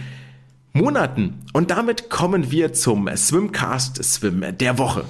Monaten. 0.74 1.46
Und 1.54 1.70
damit 1.70 2.10
kommen 2.10 2.50
wir 2.50 2.74
zum 2.74 3.08
Swimcast 3.16 4.04
Swim 4.04 4.44
der 4.58 4.80
Woche. 4.80 5.06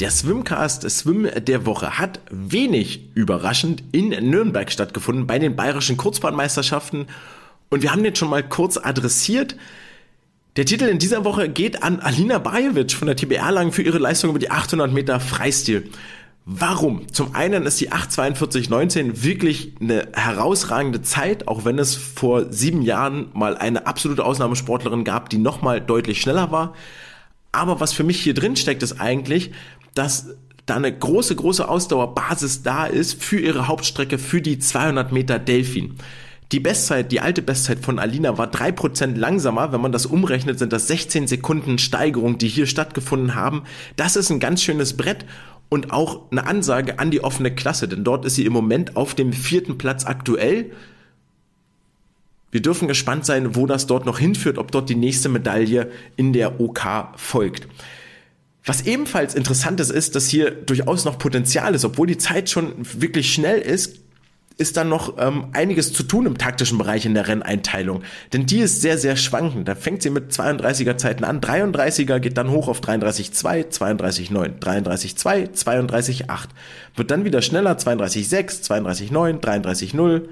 Der 0.00 0.10
Swimcast 0.10 0.90
Swim 0.90 1.28
der 1.34 1.64
Woche 1.64 1.98
hat 1.98 2.20
wenig 2.30 3.08
überraschend 3.14 3.82
in 3.92 4.08
Nürnberg 4.08 4.70
stattgefunden 4.70 5.26
bei 5.26 5.38
den 5.38 5.56
bayerischen 5.56 5.96
Kurzbahnmeisterschaften 5.96 7.06
und 7.74 7.82
wir 7.82 7.90
haben 7.90 8.04
den 8.04 8.14
schon 8.14 8.30
mal 8.30 8.42
kurz 8.42 8.76
adressiert. 8.76 9.56
Der 10.56 10.64
Titel 10.64 10.84
in 10.84 11.00
dieser 11.00 11.24
Woche 11.24 11.48
geht 11.48 11.82
an 11.82 11.98
Alina 11.98 12.38
Bajevic 12.38 12.92
von 12.92 13.06
der 13.06 13.16
TBR 13.16 13.50
Lang 13.50 13.72
für 13.72 13.82
ihre 13.82 13.98
Leistung 13.98 14.30
über 14.30 14.38
die 14.38 14.52
800 14.52 14.92
Meter 14.92 15.18
Freistil. 15.18 15.90
Warum? 16.46 17.08
Zum 17.12 17.34
einen 17.34 17.66
ist 17.66 17.80
die 17.80 17.90
84219 17.90 19.24
wirklich 19.24 19.72
eine 19.80 20.06
herausragende 20.12 21.02
Zeit, 21.02 21.48
auch 21.48 21.64
wenn 21.64 21.80
es 21.80 21.96
vor 21.96 22.52
sieben 22.52 22.82
Jahren 22.82 23.30
mal 23.32 23.56
eine 23.56 23.88
absolute 23.88 24.24
Ausnahmesportlerin 24.24 25.02
gab, 25.02 25.28
die 25.28 25.38
nochmal 25.38 25.80
deutlich 25.80 26.20
schneller 26.20 26.52
war. 26.52 26.74
Aber 27.50 27.80
was 27.80 27.92
für 27.92 28.04
mich 28.04 28.20
hier 28.20 28.34
drin 28.34 28.54
steckt, 28.54 28.84
ist 28.84 29.00
eigentlich, 29.00 29.50
dass 29.94 30.36
da 30.66 30.76
eine 30.76 30.96
große, 30.96 31.34
große 31.34 31.68
Ausdauerbasis 31.68 32.62
da 32.62 32.86
ist 32.86 33.20
für 33.20 33.40
ihre 33.40 33.66
Hauptstrecke, 33.66 34.18
für 34.18 34.40
die 34.40 34.60
200 34.60 35.10
Meter 35.10 35.40
Delfin. 35.40 35.96
Die 36.54 36.60
Bestzeit, 36.60 37.10
die 37.10 37.18
alte 37.18 37.42
Bestzeit 37.42 37.80
von 37.80 37.98
Alina 37.98 38.38
war 38.38 38.46
drei 38.46 38.70
Prozent 38.70 39.18
langsamer. 39.18 39.72
Wenn 39.72 39.80
man 39.80 39.90
das 39.90 40.06
umrechnet, 40.06 40.60
sind 40.60 40.72
das 40.72 40.86
16 40.86 41.26
Sekunden 41.26 41.78
Steigerung, 41.78 42.38
die 42.38 42.46
hier 42.46 42.68
stattgefunden 42.68 43.34
haben. 43.34 43.64
Das 43.96 44.14
ist 44.14 44.30
ein 44.30 44.38
ganz 44.38 44.62
schönes 44.62 44.96
Brett 44.96 45.26
und 45.68 45.92
auch 45.92 46.30
eine 46.30 46.46
Ansage 46.46 47.00
an 47.00 47.10
die 47.10 47.24
offene 47.24 47.52
Klasse, 47.52 47.88
denn 47.88 48.04
dort 48.04 48.24
ist 48.24 48.36
sie 48.36 48.46
im 48.46 48.52
Moment 48.52 48.94
auf 48.94 49.16
dem 49.16 49.32
vierten 49.32 49.78
Platz 49.78 50.04
aktuell. 50.06 50.70
Wir 52.52 52.62
dürfen 52.62 52.86
gespannt 52.86 53.26
sein, 53.26 53.56
wo 53.56 53.66
das 53.66 53.88
dort 53.88 54.06
noch 54.06 54.20
hinführt, 54.20 54.56
ob 54.56 54.70
dort 54.70 54.88
die 54.88 54.94
nächste 54.94 55.28
Medaille 55.28 55.90
in 56.14 56.32
der 56.32 56.60
OK 56.60 57.08
folgt. 57.16 57.66
Was 58.64 58.86
ebenfalls 58.86 59.34
interessant 59.34 59.80
ist, 59.80 59.90
ist, 59.90 60.14
dass 60.14 60.28
hier 60.28 60.52
durchaus 60.52 61.04
noch 61.04 61.18
Potenzial 61.18 61.74
ist, 61.74 61.84
obwohl 61.84 62.06
die 62.06 62.16
Zeit 62.16 62.48
schon 62.48 62.74
wirklich 62.78 63.34
schnell 63.34 63.58
ist, 63.58 64.03
ist 64.56 64.76
dann 64.76 64.88
noch 64.88 65.18
ähm, 65.18 65.46
einiges 65.52 65.92
zu 65.92 66.04
tun 66.04 66.26
im 66.26 66.38
taktischen 66.38 66.78
Bereich 66.78 67.06
in 67.06 67.14
der 67.14 67.26
Renneinteilung. 67.26 68.02
Denn 68.32 68.46
die 68.46 68.60
ist 68.60 68.82
sehr, 68.82 68.98
sehr 68.98 69.16
schwankend. 69.16 69.66
Da 69.66 69.74
fängt 69.74 70.02
sie 70.02 70.10
mit 70.10 70.30
32er 70.32 70.96
Zeiten 70.96 71.24
an. 71.24 71.40
33er 71.40 72.20
geht 72.20 72.38
dann 72.38 72.50
hoch 72.50 72.68
auf 72.68 72.80
33,2, 72.80 73.72
32,9, 73.72 74.60
33,2, 74.60 75.50
32,8. 75.54 76.48
Wird 76.94 77.10
dann 77.10 77.24
wieder 77.24 77.42
schneller, 77.42 77.76
32,6, 77.76 78.62
32,9, 78.64 79.40
33,0, 79.40 80.28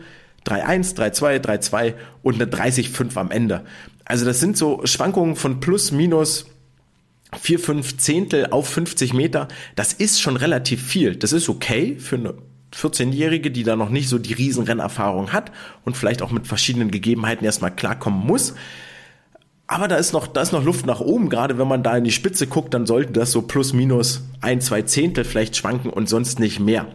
3,1, 0.46 0.96
3,2, 0.96 1.40
3,2 1.40 1.94
und 2.22 2.36
eine 2.36 2.46
30,5 2.46 3.16
am 3.16 3.30
Ende. 3.32 3.64
Also 4.04 4.24
das 4.24 4.38
sind 4.38 4.56
so 4.56 4.82
Schwankungen 4.84 5.34
von 5.34 5.58
plus, 5.58 5.90
minus 5.90 6.46
vier, 7.40 7.58
fünf 7.58 7.96
Zehntel 7.96 8.48
auf 8.50 8.68
50 8.68 9.14
Meter. 9.14 9.48
Das 9.74 9.92
ist 9.92 10.20
schon 10.20 10.36
relativ 10.36 10.82
viel. 10.82 11.16
Das 11.16 11.32
ist 11.32 11.48
okay 11.48 11.96
für 11.98 12.16
eine 12.16 12.34
14-Jährige, 12.74 13.50
die 13.50 13.62
da 13.62 13.76
noch 13.76 13.90
nicht 13.90 14.08
so 14.08 14.18
die 14.18 14.32
Riesenrennerfahrung 14.32 15.32
hat 15.32 15.52
und 15.84 15.96
vielleicht 15.96 16.22
auch 16.22 16.30
mit 16.30 16.46
verschiedenen 16.46 16.90
Gegebenheiten 16.90 17.44
erstmal 17.44 17.74
klarkommen 17.74 18.26
muss. 18.26 18.54
Aber 19.66 19.88
da 19.88 19.96
ist 19.96 20.12
noch, 20.12 20.26
da 20.26 20.42
ist 20.42 20.52
noch 20.52 20.64
Luft 20.64 20.86
nach 20.86 21.00
oben. 21.00 21.28
Gerade 21.28 21.58
wenn 21.58 21.68
man 21.68 21.82
da 21.82 21.96
in 21.96 22.04
die 22.04 22.12
Spitze 22.12 22.46
guckt, 22.46 22.74
dann 22.74 22.86
sollte 22.86 23.12
das 23.12 23.32
so 23.32 23.42
plus 23.42 23.72
minus 23.72 24.22
ein, 24.40 24.60
zwei 24.60 24.82
Zehntel 24.82 25.24
vielleicht 25.24 25.56
schwanken 25.56 25.90
und 25.90 26.08
sonst 26.08 26.40
nicht 26.40 26.60
mehr. 26.60 26.86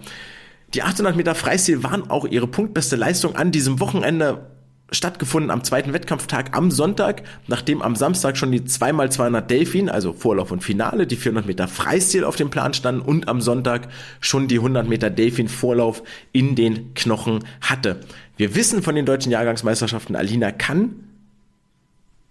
Die 0.74 0.84
800 0.84 1.16
Meter 1.16 1.34
Freistil 1.34 1.84
waren 1.84 2.10
auch 2.10 2.26
ihre 2.26 2.48
punktbeste 2.48 2.96
Leistung 2.96 3.36
an 3.36 3.52
diesem 3.52 3.80
Wochenende 3.80 4.57
stattgefunden 4.92 5.52
am 5.52 5.64
zweiten 5.64 5.94
Wettkampftag 5.94 6.56
am 6.56 6.72
Sonntag, 6.72 7.24
nachdem 7.48 7.82
am 7.82 7.96
Samstag 7.96 8.38
schon 8.38 8.52
die 8.52 8.62
2x200 8.62 9.42
Delfin, 9.42 9.90
also 9.90 10.14
Vorlauf 10.14 10.52
und 10.52 10.64
Finale, 10.64 11.08
die 11.08 11.18
400 11.18 11.46
Meter 11.46 11.68
Freistil 11.68 12.24
auf 12.24 12.38
dem 12.38 12.50
Plan 12.50 12.74
standen 12.74 13.02
und 13.02 13.28
am 13.28 13.42
Sonntag 13.42 13.90
schon 14.22 14.48
die 14.48 14.58
100 14.58 14.88
Meter 14.88 15.10
Delfin 15.10 15.50
Vorlauf 15.50 16.04
in 16.32 16.56
den 16.56 16.94
Knochen 16.94 17.44
hatte. 17.60 18.00
Wir 18.38 18.56
wissen 18.56 18.82
von 18.82 18.96
den 18.96 19.06
deutschen 19.06 19.32
Jahrgangsmeisterschaften, 19.32 20.16
Alina 20.16 20.52
kann 20.52 20.96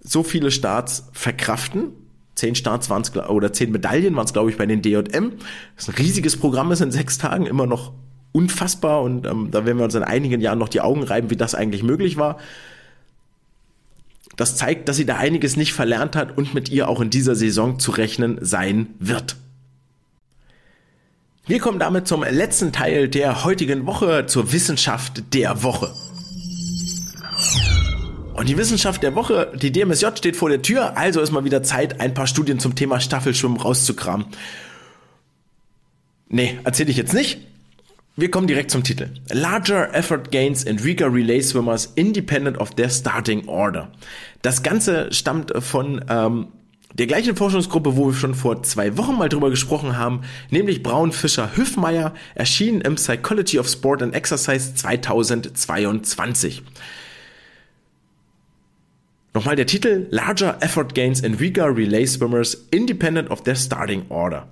so 0.00 0.22
viele 0.22 0.50
Starts 0.50 1.08
verkraften. 1.12 1.92
Zehn 2.36 2.54
Starts 2.54 2.88
waren 2.90 3.02
es, 3.02 3.14
oder 3.16 3.52
zehn 3.52 3.72
Medaillen 3.72 4.14
waren 4.14 4.26
es, 4.26 4.32
glaube 4.32 4.50
ich, 4.50 4.56
bei 4.56 4.66
den 4.66 4.82
DJM. 4.82 5.32
Das 5.74 5.88
ist 5.88 5.88
ein 5.88 5.94
riesiges 5.96 6.36
Programm 6.36 6.70
ist 6.70 6.80
in 6.80 6.92
sechs 6.92 7.18
Tagen, 7.18 7.46
immer 7.46 7.66
noch 7.66 7.92
unfassbar 8.36 9.02
und 9.02 9.26
ähm, 9.26 9.48
da 9.50 9.64
werden 9.64 9.78
wir 9.78 9.84
uns 9.84 9.94
in 9.94 10.02
einigen 10.02 10.42
Jahren 10.42 10.58
noch 10.58 10.68
die 10.68 10.82
Augen 10.82 11.02
reiben, 11.02 11.30
wie 11.30 11.36
das 11.36 11.54
eigentlich 11.54 11.82
möglich 11.82 12.18
war. 12.18 12.38
Das 14.36 14.56
zeigt, 14.56 14.88
dass 14.88 14.96
sie 14.96 15.06
da 15.06 15.16
einiges 15.16 15.56
nicht 15.56 15.72
verlernt 15.72 16.14
hat 16.14 16.36
und 16.36 16.52
mit 16.52 16.68
ihr 16.68 16.88
auch 16.88 17.00
in 17.00 17.08
dieser 17.08 17.34
Saison 17.34 17.78
zu 17.78 17.92
rechnen 17.92 18.38
sein 18.42 18.88
wird. 18.98 19.36
Wir 21.46 21.60
kommen 21.60 21.78
damit 21.78 22.06
zum 22.06 22.22
letzten 22.22 22.72
Teil 22.72 23.08
der 23.08 23.44
heutigen 23.44 23.86
Woche, 23.86 24.26
zur 24.26 24.52
Wissenschaft 24.52 25.32
der 25.32 25.62
Woche. 25.62 25.94
Und 28.34 28.50
die 28.50 28.58
Wissenschaft 28.58 29.02
der 29.02 29.14
Woche, 29.14 29.50
die 29.54 29.72
DMSJ 29.72 30.08
steht 30.16 30.36
vor 30.36 30.50
der 30.50 30.60
Tür, 30.60 30.98
also 30.98 31.22
ist 31.22 31.30
mal 31.30 31.44
wieder 31.44 31.62
Zeit, 31.62 32.00
ein 32.00 32.12
paar 32.12 32.26
Studien 32.26 32.58
zum 32.58 32.74
Thema 32.74 33.00
Staffelschwimmen 33.00 33.58
rauszukramen. 33.58 34.26
Nee, 36.28 36.58
erzähle 36.64 36.90
ich 36.90 36.98
jetzt 36.98 37.14
nicht. 37.14 37.38
Wir 38.18 38.30
kommen 38.30 38.46
direkt 38.46 38.70
zum 38.70 38.82
Titel. 38.82 39.10
Larger 39.30 39.94
Effort 39.94 40.30
Gains 40.30 40.64
in 40.64 40.78
Riga 40.78 41.06
Relay 41.06 41.42
Swimmers 41.42 41.92
Independent 41.96 42.56
of 42.56 42.70
their 42.70 42.88
Starting 42.88 43.46
Order. 43.46 43.92
Das 44.40 44.62
Ganze 44.62 45.12
stammt 45.12 45.52
von 45.62 46.02
ähm, 46.08 46.46
der 46.94 47.06
gleichen 47.06 47.36
Forschungsgruppe, 47.36 47.94
wo 47.98 48.06
wir 48.06 48.14
schon 48.14 48.34
vor 48.34 48.62
zwei 48.62 48.96
Wochen 48.96 49.18
mal 49.18 49.28
drüber 49.28 49.50
gesprochen 49.50 49.98
haben, 49.98 50.22
nämlich 50.48 50.82
Braun 50.82 51.12
Fischer 51.12 51.58
Hüffmeier, 51.58 52.14
erschienen 52.34 52.80
im 52.80 52.94
Psychology 52.94 53.58
of 53.58 53.68
Sport 53.68 54.02
and 54.02 54.14
Exercise 54.14 54.74
2022. 54.74 56.62
Nochmal 59.34 59.56
der 59.56 59.66
Titel 59.66 60.06
Larger 60.08 60.56
Effort 60.62 60.94
Gains 60.94 61.20
in 61.20 61.34
Riga 61.34 61.66
Relay 61.66 62.06
Swimmers 62.06 62.66
Independent 62.70 63.30
of 63.30 63.42
their 63.42 63.56
Starting 63.56 64.06
Order. 64.08 64.48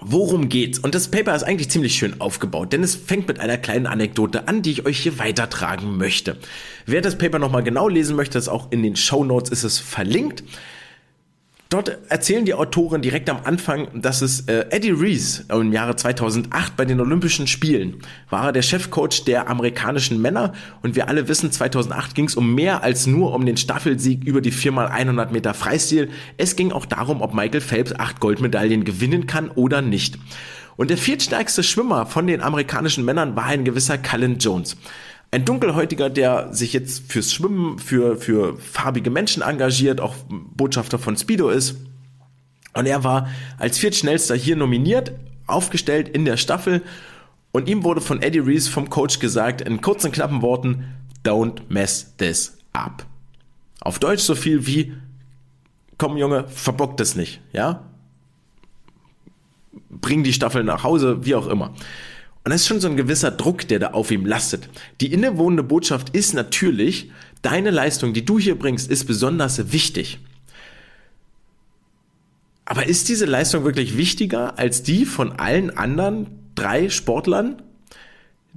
Worum 0.00 0.48
geht's? 0.48 0.78
Und 0.78 0.94
das 0.94 1.08
Paper 1.08 1.34
ist 1.34 1.42
eigentlich 1.42 1.70
ziemlich 1.70 1.94
schön 1.94 2.20
aufgebaut, 2.20 2.72
denn 2.72 2.82
es 2.82 2.94
fängt 2.94 3.28
mit 3.28 3.40
einer 3.40 3.56
kleinen 3.56 3.86
Anekdote 3.86 4.46
an, 4.48 4.62
die 4.62 4.70
ich 4.72 4.86
euch 4.86 4.98
hier 4.98 5.18
weitertragen 5.18 5.96
möchte. 5.96 6.36
Wer 6.84 7.00
das 7.00 7.18
Paper 7.18 7.38
nochmal 7.38 7.62
genau 7.62 7.88
lesen 7.88 8.16
möchte, 8.16 8.38
ist 8.38 8.48
auch 8.48 8.70
in 8.70 8.82
den 8.82 8.96
Show 8.96 9.24
Notes 9.24 9.50
ist 9.50 9.64
es 9.64 9.78
verlinkt. 9.78 10.44
Dort 11.68 11.98
erzählen 12.08 12.44
die 12.44 12.54
Autoren 12.54 13.02
direkt 13.02 13.28
am 13.28 13.40
Anfang, 13.42 13.88
dass 14.00 14.22
es 14.22 14.42
äh, 14.42 14.66
Eddie 14.70 14.92
Reese 14.92 15.46
im 15.50 15.72
Jahre 15.72 15.96
2008 15.96 16.76
bei 16.76 16.84
den 16.84 17.00
Olympischen 17.00 17.48
Spielen 17.48 18.02
war 18.30 18.46
er 18.46 18.52
der 18.52 18.62
Chefcoach 18.62 19.24
der 19.26 19.48
amerikanischen 19.48 20.22
Männer 20.22 20.52
und 20.82 20.94
wir 20.94 21.08
alle 21.08 21.26
wissen, 21.26 21.50
2008 21.50 22.14
ging 22.14 22.26
es 22.26 22.36
um 22.36 22.54
mehr 22.54 22.84
als 22.84 23.08
nur 23.08 23.34
um 23.34 23.44
den 23.44 23.56
Staffelsieg 23.56 24.22
über 24.22 24.40
die 24.40 24.52
4x100 24.52 25.32
Meter 25.32 25.54
Freistil. 25.54 26.08
Es 26.36 26.54
ging 26.54 26.70
auch 26.70 26.86
darum, 26.86 27.20
ob 27.20 27.34
Michael 27.34 27.60
Phelps 27.60 27.92
acht 27.92 28.20
Goldmedaillen 28.20 28.84
gewinnen 28.84 29.26
kann 29.26 29.50
oder 29.50 29.82
nicht. 29.82 30.18
Und 30.76 30.90
der 30.90 30.98
viertstärkste 30.98 31.64
Schwimmer 31.64 32.06
von 32.06 32.28
den 32.28 32.42
amerikanischen 32.42 33.04
Männern 33.04 33.34
war 33.34 33.46
ein 33.46 33.64
gewisser 33.64 33.98
Cullen 33.98 34.38
Jones. 34.38 34.76
Ein 35.30 35.44
Dunkelhäutiger, 35.44 36.08
der 36.08 36.52
sich 36.54 36.72
jetzt 36.72 37.10
fürs 37.10 37.32
Schwimmen, 37.32 37.78
für, 37.78 38.16
für 38.16 38.56
farbige 38.58 39.10
Menschen 39.10 39.42
engagiert, 39.42 40.00
auch 40.00 40.14
Botschafter 40.28 40.98
von 40.98 41.16
Speedo 41.16 41.50
ist. 41.50 41.76
Und 42.72 42.86
er 42.86 43.04
war 43.04 43.28
als 43.58 43.78
viertschnellster 43.78 44.34
hier 44.34 44.56
nominiert, 44.56 45.12
aufgestellt 45.46 46.08
in 46.08 46.24
der 46.24 46.36
Staffel. 46.36 46.82
Und 47.52 47.68
ihm 47.68 47.84
wurde 47.84 48.00
von 48.00 48.22
Eddie 48.22 48.38
Reese 48.38 48.70
vom 48.70 48.90
Coach 48.90 49.18
gesagt, 49.18 49.62
in 49.62 49.80
kurzen, 49.80 50.12
knappen 50.12 50.42
Worten, 50.42 50.84
don't 51.24 51.62
mess 51.68 52.14
this 52.18 52.58
up. 52.72 53.04
Auf 53.80 53.98
Deutsch 53.98 54.22
so 54.22 54.34
viel 54.34 54.66
wie, 54.66 54.92
komm 55.98 56.16
Junge, 56.16 56.46
verbock 56.48 56.96
das 56.96 57.16
nicht, 57.16 57.40
ja? 57.52 57.82
Bring 59.90 60.22
die 60.22 60.32
Staffel 60.32 60.64
nach 60.64 60.84
Hause, 60.84 61.24
wie 61.24 61.34
auch 61.34 61.46
immer. 61.46 61.74
Und 62.46 62.52
das 62.52 62.60
ist 62.60 62.68
schon 62.68 62.80
so 62.80 62.86
ein 62.86 62.96
gewisser 62.96 63.32
Druck, 63.32 63.66
der 63.66 63.80
da 63.80 63.86
auf 63.88 64.12
ihm 64.12 64.24
lastet. 64.24 64.68
Die 65.00 65.12
innewohnende 65.12 65.64
Botschaft 65.64 66.10
ist 66.10 66.32
natürlich, 66.32 67.10
deine 67.42 67.72
Leistung, 67.72 68.12
die 68.12 68.24
du 68.24 68.38
hier 68.38 68.56
bringst, 68.56 68.88
ist 68.88 69.06
besonders 69.06 69.72
wichtig. 69.72 70.20
Aber 72.64 72.86
ist 72.86 73.08
diese 73.08 73.26
Leistung 73.26 73.64
wirklich 73.64 73.96
wichtiger 73.96 74.60
als 74.60 74.84
die 74.84 75.06
von 75.06 75.32
allen 75.32 75.76
anderen 75.76 76.28
drei 76.54 76.88
Sportlern? 76.88 77.62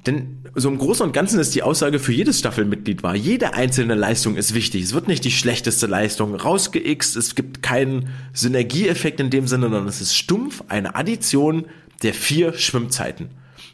Denn 0.05 0.37
so 0.53 0.69
im 0.69 0.77
Großen 0.77 1.03
und 1.03 1.11
Ganzen 1.11 1.39
ist 1.39 1.55
die 1.55 1.63
Aussage 1.63 1.97
für 1.97 2.13
jedes 2.13 2.37
Staffelmitglied 2.37 3.01
wahr. 3.01 3.15
Jede 3.15 3.55
einzelne 3.55 3.95
Leistung 3.95 4.35
ist 4.35 4.53
wichtig. 4.53 4.83
Es 4.83 4.93
wird 4.93 5.07
nicht 5.07 5.25
die 5.25 5.31
schlechteste 5.31 5.87
Leistung 5.87 6.35
rausgeixt. 6.35 7.15
Es 7.15 7.33
gibt 7.33 7.63
keinen 7.63 8.09
Synergieeffekt 8.33 9.19
in 9.19 9.31
dem 9.31 9.47
Sinne, 9.47 9.63
sondern 9.63 9.87
es 9.87 9.99
ist 9.99 10.15
stumpf 10.15 10.63
eine 10.67 10.93
Addition 10.93 11.65
der 12.03 12.13
vier 12.13 12.53
Schwimmzeiten. 12.53 13.31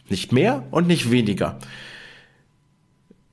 Nicht 0.09 0.31
mehr 0.31 0.63
und 0.71 0.87
nicht 0.87 1.11
weniger. 1.11 1.59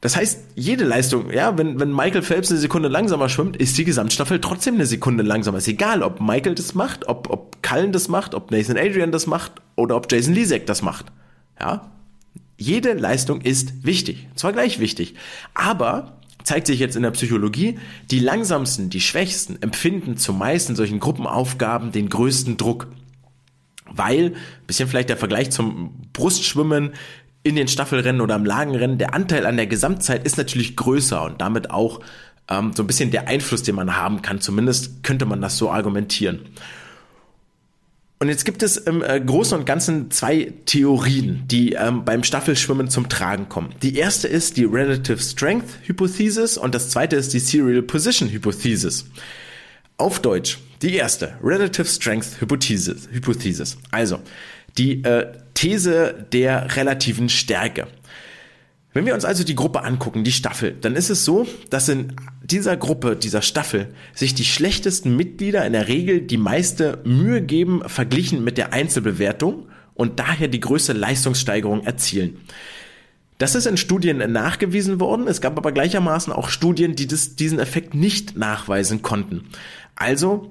Das 0.03 0.17
heißt, 0.17 0.41
jede 0.57 0.85
Leistung, 0.85 1.31
ja, 1.31 1.57
wenn, 1.57 1.79
wenn 1.79 1.95
Michael 1.95 2.23
Phelps 2.23 2.51
eine 2.51 2.59
Sekunde 2.59 2.89
langsamer 2.89 3.29
schwimmt, 3.29 3.57
ist 3.57 3.79
die 3.79 3.85
Gesamtstaffel 3.85 4.41
trotzdem 4.41 4.75
eine 4.75 4.87
Sekunde 4.87 5.23
langsamer. 5.23 5.59
Ist 5.59 5.69
egal, 5.69 6.03
ob 6.03 6.21
Michael 6.21 6.57
das 6.57 6.75
macht, 6.75 7.07
ob, 7.07 7.31
ob 7.31 7.63
Cullen 7.63 7.93
das 7.93 8.09
macht, 8.09 8.35
ob 8.35 8.51
Nathan 8.51 8.77
Adrian 8.77 9.13
das 9.13 9.29
macht 9.29 9.53
oder 9.77 9.95
ob 9.95 10.11
Jason 10.11 10.35
Lisek 10.35 10.67
das 10.67 10.83
macht. 10.83 11.07
Ja, 11.61 11.93
jede 12.59 12.95
Leistung 12.95 13.41
ist 13.43 13.85
wichtig, 13.85 14.29
zwar 14.35 14.53
gleich 14.53 14.81
wichtig, 14.81 15.15
aber 15.55 16.17
zeigt 16.45 16.67
sich 16.67 16.81
jetzt 16.81 16.97
in 16.97 17.03
der 17.03 17.11
Psychologie, 17.13 17.79
die 18.11 18.19
langsamsten, 18.19 18.91
die 18.91 19.01
schwächsten 19.01 19.61
empfinden 19.63 20.17
zumeist 20.17 20.69
in 20.69 20.77
solchen 20.77 21.01
Gruppenaufgaben 21.01 21.93
den 21.93 22.09
größten 22.09 22.57
Druck. 22.57 22.89
Weil, 23.95 24.35
bisschen 24.67 24.89
vielleicht 24.89 25.09
der 25.09 25.17
Vergleich 25.17 25.51
zum 25.51 25.95
Brustschwimmen 26.13 26.93
in 27.43 27.57
den 27.57 27.69
Staffelrennen 27.69 28.21
oder 28.21 28.37
im 28.37 28.45
Lagenrennen, 28.45 28.99
der 28.99 29.15
Anteil 29.15 29.47
an 29.47 29.57
der 29.57 29.67
Gesamtzeit 29.67 30.25
ist 30.25 30.39
natürlich 30.39 30.77
größer 30.77 31.25
und 31.25 31.41
damit 31.41 31.71
auch 31.71 32.01
ähm, 32.49 32.73
so 32.75 32.83
ein 32.83 32.87
bisschen 32.87 33.11
der 33.11 33.29
Einfluss, 33.29 33.63
den 33.63 33.75
man 33.75 33.97
haben 33.97 34.23
kann. 34.23 34.41
Zumindest 34.41 35.03
könnte 35.03 35.27
man 35.27 35.41
das 35.41 35.59
so 35.59 35.71
argumentieren. 35.71 36.41
Und 38.23 38.29
jetzt 38.29 38.45
gibt 38.45 38.63
es 38.63 38.77
im 38.77 39.03
äh, 39.03 39.21
Großen 39.21 39.59
und 39.59 39.67
Ganzen 39.67 40.13
zwei 40.13 40.53
Theorien, 40.65 41.43
die 41.49 41.73
ähm, 41.73 42.05
beim 42.05 42.23
Staffelschwimmen 42.23 42.89
zum 42.89 43.09
Tragen 43.09 43.49
kommen. 43.49 43.71
Die 43.83 43.97
erste 43.97 44.29
ist 44.29 44.57
die 44.57 44.65
Relative 44.65 45.19
Strength 45.19 45.67
Hypothesis 45.83 46.57
und 46.57 46.73
das 46.73 46.91
zweite 46.91 47.17
ist 47.17 47.35
die 47.35 47.41
Serial 47.41 47.83
Position 47.83 48.29
Hypothesis. 48.29 49.07
Auf 49.97 50.21
Deutsch, 50.21 50.59
die 50.83 50.97
erste, 50.97 51.35
Relative 51.43 51.87
Strength 51.87 52.41
Hypothesis. 52.41 53.09
Hypothesis. 53.11 53.79
Also, 53.91 54.21
die 54.79 55.05
äh, 55.05 55.33
These 55.55 56.27
der 56.33 56.77
relativen 56.77 57.29
Stärke. 57.29 57.87
Wenn 58.95 59.07
wir 59.07 59.15
uns 59.15 59.25
also 59.25 59.43
die 59.43 59.55
Gruppe 59.55 59.85
angucken, 59.85 60.23
die 60.23 60.33
Staffel, 60.33 60.77
dann 60.79 60.97
ist 60.97 61.09
es 61.09 61.25
so, 61.25 61.47
dass 61.71 61.89
in 61.89 62.15
dieser 62.43 62.77
Gruppe, 62.77 63.17
dieser 63.17 63.41
Staffel, 63.41 63.95
sich 64.13 64.35
die 64.35 64.45
schlechtesten 64.45 65.17
Mitglieder 65.17 65.65
in 65.65 65.73
der 65.73 65.89
Regel 65.89 66.21
die 66.21 66.37
meiste 66.37 66.99
Mühe 67.05 67.41
geben, 67.41 67.83
verglichen 67.87 68.45
mit 68.45 68.59
der 68.59 68.75
Einzelbewertung 68.75 69.69
und 69.95 70.19
daher 70.19 70.49
die 70.49 70.61
größte 70.61 70.93
Leistungssteigerung 70.93 71.85
erzielen. 71.85 72.39
Das 73.39 73.55
ist 73.55 73.67
in 73.67 73.77
Studien 73.77 74.19
nachgewiesen 74.31 75.01
worden. 75.01 75.27
Es 75.27 75.41
gab 75.41 75.57
aber 75.57 75.73
gleichermaßen 75.73 76.33
auch 76.33 76.49
Studien, 76.49 76.95
die 76.95 77.07
das, 77.07 77.35
diesen 77.35 77.59
Effekt 77.59 77.95
nicht 77.95 78.37
nachweisen 78.37 79.03
konnten. 79.03 79.49
Also 79.97 80.51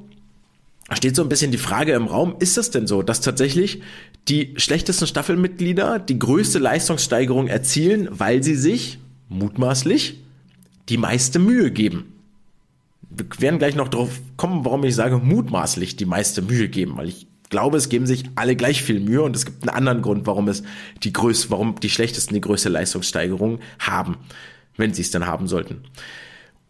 steht 0.95 1.15
so 1.15 1.23
ein 1.23 1.29
bisschen 1.29 1.51
die 1.51 1.57
Frage 1.57 1.93
im 1.93 2.07
Raum, 2.07 2.35
ist 2.39 2.57
es 2.57 2.69
denn 2.71 2.87
so, 2.87 3.01
dass 3.01 3.21
tatsächlich 3.21 3.81
die 4.27 4.53
schlechtesten 4.57 5.07
Staffelmitglieder 5.07 5.99
die 5.99 6.19
größte 6.19 6.59
Leistungssteigerung 6.59 7.47
erzielen, 7.47 8.09
weil 8.11 8.43
sie 8.43 8.55
sich 8.55 8.99
mutmaßlich 9.29 10.19
die 10.89 10.97
meiste 10.97 11.39
Mühe 11.39 11.71
geben? 11.71 12.13
Wir 13.09 13.25
werden 13.39 13.59
gleich 13.59 13.75
noch 13.75 13.89
drauf 13.89 14.21
kommen, 14.37 14.65
warum 14.65 14.83
ich 14.83 14.95
sage 14.95 15.17
mutmaßlich 15.17 15.95
die 15.95 16.05
meiste 16.05 16.41
Mühe 16.41 16.69
geben, 16.69 16.97
weil 16.97 17.09
ich 17.09 17.27
glaube, 17.49 17.77
es 17.77 17.89
geben 17.89 18.07
sich 18.07 18.23
alle 18.35 18.55
gleich 18.55 18.81
viel 18.81 18.99
Mühe 18.99 19.21
und 19.21 19.35
es 19.35 19.45
gibt 19.45 19.63
einen 19.63 19.75
anderen 19.75 20.01
Grund, 20.01 20.25
warum 20.25 20.47
es 20.47 20.63
die 21.03 21.13
größte, 21.13 21.51
warum 21.51 21.75
die 21.79 21.89
schlechtesten 21.89 22.33
die 22.33 22.41
größte 22.41 22.69
Leistungssteigerung 22.69 23.59
haben, 23.79 24.17
wenn 24.77 24.93
sie 24.93 25.01
es 25.01 25.11
dann 25.11 25.27
haben 25.27 25.47
sollten. 25.47 25.83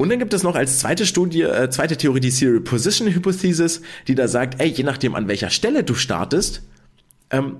Und 0.01 0.09
dann 0.09 0.17
gibt 0.17 0.33
es 0.33 0.41
noch 0.41 0.55
als 0.55 0.79
zweite 0.79 1.05
Studie, 1.05 1.43
äh, 1.43 1.69
zweite 1.69 1.95
Theorie 1.95 2.21
die 2.21 2.31
Serial 2.31 2.61
Position 2.61 3.07
Hypothesis, 3.07 3.83
die 4.07 4.15
da 4.15 4.27
sagt, 4.27 4.59
ey, 4.59 4.67
je 4.67 4.83
nachdem 4.83 5.13
an 5.13 5.27
welcher 5.27 5.51
Stelle 5.51 5.83
du 5.83 5.93
startest, 5.93 6.63
ähm, 7.29 7.57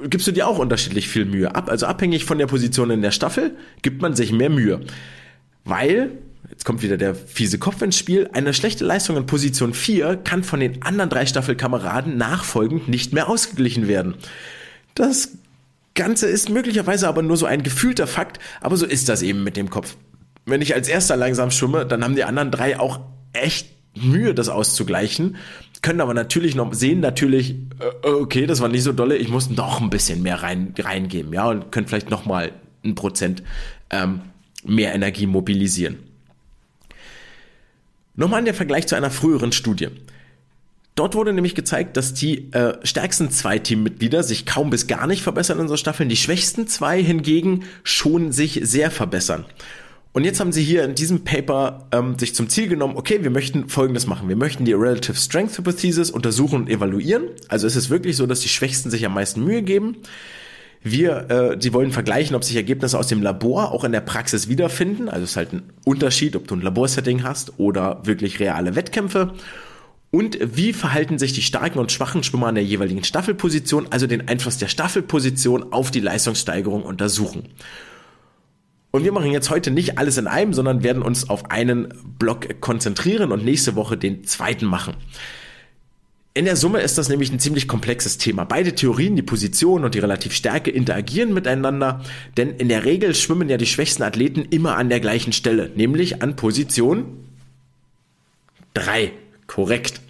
gibst 0.00 0.28
du 0.28 0.30
dir 0.30 0.46
auch 0.46 0.60
unterschiedlich 0.60 1.08
viel 1.08 1.24
Mühe 1.24 1.56
ab. 1.56 1.68
Also 1.68 1.86
abhängig 1.86 2.24
von 2.24 2.38
der 2.38 2.46
Position 2.46 2.90
in 2.90 3.02
der 3.02 3.10
Staffel 3.10 3.56
gibt 3.82 4.00
man 4.00 4.14
sich 4.14 4.30
mehr 4.30 4.48
Mühe. 4.48 4.78
Weil, 5.64 6.12
jetzt 6.50 6.64
kommt 6.64 6.84
wieder 6.84 6.96
der 6.96 7.16
fiese 7.16 7.58
Kopf 7.58 7.82
ins 7.82 7.98
Spiel, 7.98 8.30
eine 8.32 8.54
schlechte 8.54 8.84
Leistung 8.84 9.16
in 9.16 9.26
Position 9.26 9.74
4 9.74 10.18
kann 10.18 10.44
von 10.44 10.60
den 10.60 10.82
anderen 10.82 11.10
drei 11.10 11.26
Staffelkameraden 11.26 12.16
nachfolgend 12.16 12.86
nicht 12.86 13.12
mehr 13.12 13.28
ausgeglichen 13.28 13.88
werden. 13.88 14.14
Das 14.94 15.30
Ganze 15.96 16.28
ist 16.28 16.48
möglicherweise 16.48 17.08
aber 17.08 17.22
nur 17.22 17.36
so 17.36 17.46
ein 17.46 17.64
gefühlter 17.64 18.06
Fakt, 18.06 18.38
aber 18.60 18.76
so 18.76 18.86
ist 18.86 19.08
das 19.08 19.22
eben 19.22 19.42
mit 19.42 19.56
dem 19.56 19.68
Kopf 19.68 19.96
wenn 20.44 20.62
ich 20.62 20.74
als 20.74 20.88
erster 20.88 21.16
langsam 21.16 21.50
schwimme, 21.50 21.86
dann 21.86 22.04
haben 22.04 22.16
die 22.16 22.24
anderen 22.24 22.50
drei 22.50 22.78
auch 22.78 23.00
echt 23.32 23.68
Mühe, 23.94 24.34
das 24.34 24.48
auszugleichen, 24.48 25.36
können 25.82 26.00
aber 26.00 26.14
natürlich 26.14 26.54
noch 26.54 26.72
sehen, 26.72 27.00
natürlich, 27.00 27.56
äh, 27.80 28.08
okay, 28.08 28.46
das 28.46 28.60
war 28.60 28.68
nicht 28.68 28.84
so 28.84 28.92
dolle, 28.92 29.16
ich 29.16 29.28
muss 29.28 29.50
noch 29.50 29.80
ein 29.80 29.90
bisschen 29.90 30.22
mehr 30.22 30.42
rein, 30.42 30.74
reingeben, 30.78 31.32
ja, 31.32 31.48
und 31.48 31.72
können 31.72 31.88
vielleicht 31.88 32.08
noch 32.08 32.24
mal 32.24 32.52
ein 32.84 32.94
Prozent 32.94 33.42
ähm, 33.90 34.20
mehr 34.64 34.94
Energie 34.94 35.26
mobilisieren. 35.26 35.98
Nochmal 38.14 38.44
der 38.44 38.54
Vergleich 38.54 38.86
zu 38.86 38.94
einer 38.94 39.10
früheren 39.10 39.52
Studie. 39.52 39.88
Dort 40.94 41.14
wurde 41.14 41.32
nämlich 41.32 41.54
gezeigt, 41.54 41.96
dass 41.96 42.12
die 42.12 42.52
äh, 42.52 42.74
stärksten 42.84 43.30
zwei 43.30 43.58
Teammitglieder 43.58 44.22
sich 44.22 44.44
kaum 44.44 44.68
bis 44.68 44.86
gar 44.86 45.06
nicht 45.06 45.22
verbessern 45.22 45.58
in 45.58 45.68
so 45.68 45.78
Staffeln, 45.78 46.10
die 46.10 46.16
schwächsten 46.16 46.66
zwei 46.66 47.02
hingegen 47.02 47.64
schon 47.82 48.30
sich 48.30 48.60
sehr 48.62 48.90
verbessern. 48.90 49.46
Und 50.12 50.24
jetzt 50.24 50.40
haben 50.40 50.52
sie 50.52 50.62
hier 50.62 50.84
in 50.84 50.94
diesem 50.94 51.24
Paper 51.24 51.88
ähm, 51.90 52.18
sich 52.18 52.34
zum 52.34 52.50
Ziel 52.50 52.68
genommen, 52.68 52.96
okay, 52.96 53.22
wir 53.22 53.30
möchten 53.30 53.68
Folgendes 53.68 54.06
machen. 54.06 54.28
Wir 54.28 54.36
möchten 54.36 54.66
die 54.66 54.74
Relative 54.74 55.16
Strength 55.16 55.56
Hypothesis 55.56 56.10
untersuchen 56.10 56.62
und 56.62 56.68
evaluieren. 56.68 57.24
Also 57.48 57.66
ist 57.66 57.76
es 57.76 57.88
wirklich 57.88 58.16
so, 58.16 58.26
dass 58.26 58.40
die 58.40 58.50
Schwächsten 58.50 58.90
sich 58.90 59.06
am 59.06 59.14
meisten 59.14 59.42
Mühe 59.42 59.62
geben. 59.62 59.96
Wir, 60.82 61.30
äh, 61.30 61.56
sie 61.58 61.72
wollen 61.72 61.92
vergleichen, 61.92 62.36
ob 62.36 62.44
sich 62.44 62.56
Ergebnisse 62.56 62.98
aus 62.98 63.06
dem 63.06 63.22
Labor 63.22 63.72
auch 63.72 63.84
in 63.84 63.92
der 63.92 64.00
Praxis 64.00 64.48
wiederfinden. 64.48 65.08
Also 65.08 65.24
es 65.24 65.30
ist 65.30 65.36
halt 65.36 65.54
ein 65.54 65.62
Unterschied, 65.84 66.36
ob 66.36 66.46
du 66.46 66.56
ein 66.56 66.62
Laborsetting 66.62 67.22
hast 67.22 67.58
oder 67.58 68.04
wirklich 68.04 68.38
reale 68.38 68.74
Wettkämpfe. 68.74 69.32
Und 70.10 70.38
wie 70.42 70.74
verhalten 70.74 71.18
sich 71.18 71.32
die 71.32 71.40
starken 71.40 71.78
und 71.78 71.90
schwachen 71.90 72.22
Schwimmer 72.22 72.48
an 72.48 72.56
der 72.56 72.64
jeweiligen 72.64 73.02
Staffelposition, 73.02 73.86
also 73.88 74.06
den 74.06 74.28
Einfluss 74.28 74.58
der 74.58 74.68
Staffelposition 74.68 75.72
auf 75.72 75.90
die 75.90 76.00
Leistungssteigerung 76.00 76.82
untersuchen. 76.82 77.48
Und 78.92 79.04
wir 79.04 79.12
machen 79.12 79.32
jetzt 79.32 79.48
heute 79.50 79.70
nicht 79.70 79.98
alles 79.98 80.18
in 80.18 80.26
einem, 80.26 80.52
sondern 80.52 80.84
werden 80.84 81.02
uns 81.02 81.28
auf 81.28 81.50
einen 81.50 81.92
Block 82.18 82.60
konzentrieren 82.60 83.32
und 83.32 83.44
nächste 83.44 83.74
Woche 83.74 83.96
den 83.96 84.24
zweiten 84.24 84.66
machen. 84.66 84.94
In 86.34 86.44
der 86.44 86.56
Summe 86.56 86.80
ist 86.80 86.98
das 86.98 87.08
nämlich 87.08 87.32
ein 87.32 87.40
ziemlich 87.40 87.68
komplexes 87.68 88.18
Thema. 88.18 88.44
Beide 88.44 88.74
Theorien, 88.74 89.16
die 89.16 89.22
Position 89.22 89.84
und 89.84 89.94
die 89.94 89.98
Relativstärke, 89.98 90.70
interagieren 90.70 91.32
miteinander, 91.32 92.02
denn 92.36 92.50
in 92.56 92.68
der 92.68 92.84
Regel 92.84 93.14
schwimmen 93.14 93.48
ja 93.48 93.56
die 93.56 93.66
schwächsten 93.66 94.02
Athleten 94.02 94.42
immer 94.42 94.76
an 94.76 94.90
der 94.90 95.00
gleichen 95.00 95.32
Stelle, 95.32 95.70
nämlich 95.74 96.22
an 96.22 96.36
Position 96.36 97.26
3. 98.74 99.12
Korrekt. 99.46 100.00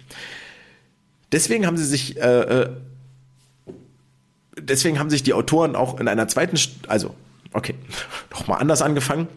Deswegen 1.31 1.65
haben 1.65 1.77
sie 1.77 1.85
sich, 1.85 2.17
äh, 2.21 2.41
äh, 2.41 2.69
deswegen 4.57 4.99
haben 4.99 5.09
sich 5.09 5.23
die 5.23 5.33
Autoren 5.33 5.75
auch 5.75 5.99
in 5.99 6.07
einer 6.07 6.27
zweiten, 6.27 6.57
also 6.87 7.15
okay, 7.53 7.75
nochmal 8.31 8.59
anders 8.59 8.81
angefangen. 8.81 9.27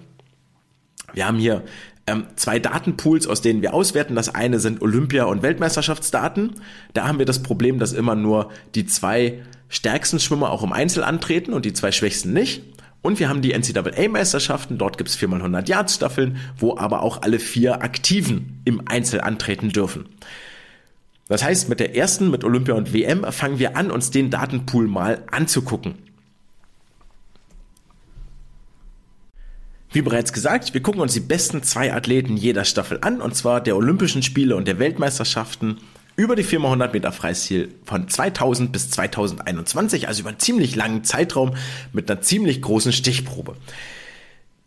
Wir 1.12 1.27
haben 1.27 1.39
hier 1.39 1.64
ähm, 2.07 2.27
zwei 2.37 2.59
Datenpools, 2.59 3.27
aus 3.27 3.41
denen 3.41 3.62
wir 3.62 3.75
auswerten. 3.75 4.14
Das 4.14 4.35
eine 4.35 4.61
sind 4.61 4.83
Olympia- 4.83 5.25
und 5.25 5.43
Weltmeisterschaftsdaten. 5.43 6.61
Da 6.95 7.07
haben 7.07 7.19
wir 7.19 7.27
das 7.27 7.43
Problem, 7.43 7.79
dass 7.79 7.93
immer 7.93 8.14
nur 8.14 8.51
die 8.75 8.87
zwei 8.87 9.43
stärksten 9.69 10.21
Schwimmer 10.21 10.51
auch 10.51 10.62
im 10.62 10.73
Einzel 10.73 11.03
antreten 11.03 11.53
und 11.53 11.64
die 11.64 11.73
zwei 11.73 11.93
schwächsten 11.93 12.33
nicht. 12.33 12.62
Und 13.03 13.21
wir 13.21 13.29
haben 13.29 13.43
die 13.43 13.53
NCAA-Meisterschaften, 13.53 14.79
dort 14.79 14.99
gibt 14.99 15.11
es 15.11 15.19
4x100 15.19 15.69
Yards-Staffeln, 15.69 16.39
wo 16.57 16.77
aber 16.77 17.03
auch 17.03 17.23
alle 17.23 17.39
vier 17.39 17.83
Aktiven 17.83 18.61
im 18.64 18.83
Einzel 18.87 19.21
antreten 19.21 19.71
dürfen. 19.71 20.09
Das 21.29 21.45
heißt, 21.45 21.69
mit 21.69 21.81
der 21.81 21.97
ersten, 21.97 22.31
mit 22.31 22.45
Olympia 22.45 22.75
und 22.75 22.93
WM, 22.93 23.25
fangen 23.31 23.59
wir 23.59 23.77
an, 23.77 23.91
uns 23.91 24.11
den 24.11 24.31
Datenpool 24.31 24.89
mal 24.89 25.23
anzugucken. 25.31 25.95
Wie 29.97 30.03
bereits 30.03 30.35
gesagt, 30.35 30.75
wir 30.75 30.83
gucken 30.83 31.01
uns 31.01 31.15
die 31.15 31.21
besten 31.21 31.63
zwei 31.63 31.95
Athleten 31.95 32.37
jeder 32.37 32.67
Staffel 32.67 32.99
an, 33.01 33.23
und 33.23 33.35
zwar 33.35 33.63
der 33.63 33.79
Olympischen 33.79 34.23
Spiele 34.23 34.55
und 34.55 34.69
der 34.69 34.79
Weltmeisterschaften 34.79 35.79
über 36.17 36.37
die 36.37 36.45
4x100 36.45 36.93
Meter 36.93 37.13
Freistil 37.13 37.71
von 37.87 38.07
2000 38.07 38.73
bis 38.73 38.91
2021, 38.91 40.07
also 40.07 40.21
über 40.21 40.29
einen 40.29 40.39
ziemlich 40.39 40.77
langen 40.77 41.03
Zeitraum 41.03 41.55
mit 41.95 42.11
einer 42.11 42.21
ziemlich 42.21 42.61
großen 42.61 42.93
Stichprobe. 42.93 43.57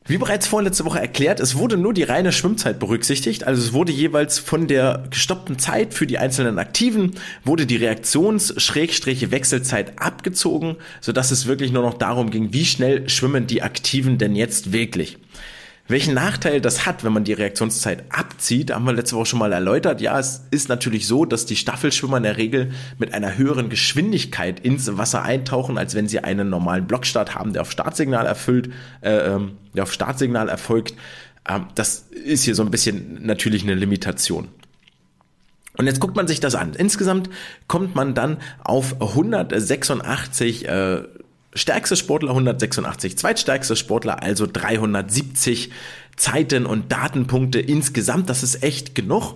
Wie 0.10 0.18
bereits 0.18 0.47
vorletzte 0.47 0.84
Woche 0.86 0.99
erklärt, 0.99 1.39
es 1.39 1.55
wurde 1.55 1.78
nur 1.78 1.93
die 1.93 2.01
reine 2.01 2.32
Schwimmzeit 2.32 2.80
berücksichtigt, 2.80 3.43
also 3.43 3.62
es 3.62 3.74
wurde 3.74 3.91
jeweils 3.91 4.39
von 4.39 4.66
der 4.66 5.03
gestoppten 5.12 5.60
Zeit 5.60 5.93
für 5.93 6.07
die 6.07 6.18
einzelnen 6.18 6.57
Aktiven, 6.57 7.12
wurde 7.45 7.68
die 7.68 7.76
Reaktions-Wechselzeit 7.76 10.01
abgezogen, 10.01 10.78
sodass 10.99 11.30
es 11.30 11.45
wirklich 11.45 11.72
nur 11.72 11.84
noch 11.84 11.93
darum 11.93 12.32
ging, 12.32 12.53
wie 12.53 12.66
schnell 12.66 13.07
schwimmen 13.07 13.45
die 13.45 13.62
Aktiven 13.62 14.18
denn 14.18 14.36
jetzt 14.36 14.74
wirklich. 14.74 15.20
Welchen 15.90 16.14
Nachteil 16.14 16.62
das 16.62 16.86
hat, 16.86 17.04
wenn 17.04 17.14
man 17.14 17.24
die 17.24 17.34
Reaktionszeit 17.34 18.04
abzieht, 18.10 18.72
haben 18.72 18.86
wir 18.86 18.94
letzte 18.94 19.16
Woche 19.16 19.26
schon 19.26 19.40
mal 19.40 19.52
erläutert. 19.52 20.02
Ja, 20.02 20.20
es 20.20 20.44
ist 20.52 20.70
natürlich 20.70 21.08
so, 21.08 21.26
dass 21.26 21.48
die 21.48 21.56
Staffelschwimmer 21.56 22.18
in 22.18 22.24
der 22.24 22.38
Regel 22.38 22.72
mit 23.00 23.16
einer 23.16 23.40
höheren 23.40 23.70
Geschwindigkeit 23.70 24.60
ins 24.60 24.98
Wasser 25.00 25.24
eintauchen, 25.24 25.80
als 25.80 25.96
wenn 25.96 26.08
sie 26.08 26.20
einen 26.20 26.48
normalen 26.48 26.86
Blockstart 26.86 27.34
haben, 27.34 27.54
der 27.54 27.64
auf 27.64 27.72
Startsignal 27.72 28.28
erfüllt, 28.28 28.72
äh, 29.02 29.34
ähm, 29.34 29.54
der 29.74 29.82
auf 29.82 29.92
Startsignal 29.92 30.48
erfolgt. 30.48 30.94
Ähm, 31.50 31.66
das 31.74 32.06
ist 32.12 32.44
hier 32.44 32.54
so 32.54 32.62
ein 32.62 32.70
bisschen 32.70 33.26
natürlich 33.26 33.64
eine 33.64 33.74
Limitation. 33.74 34.50
Und 35.76 35.88
jetzt 35.88 36.00
guckt 36.00 36.16
man 36.16 36.28
sich 36.28 36.40
das 36.40 36.54
an. 36.54 36.76
Insgesamt 36.76 37.32
kommt 37.68 37.96
man 37.96 38.14
dann 38.14 38.38
auf 38.64 39.02
186 39.02 40.68
äh, 40.68 41.02
stärkste 41.54 41.95
Sportler 41.95 42.30
186, 42.30 43.18
zweitstärkste 43.18 43.76
Sportler 43.76 44.22
also 44.22 44.47
370 44.52 45.72
Zeiten 46.16 46.66
und 46.66 46.91
Datenpunkte 46.91 47.60
insgesamt. 47.60 48.30
Das 48.30 48.43
ist 48.43 48.64
echt 48.64 48.93
genug. 48.93 49.36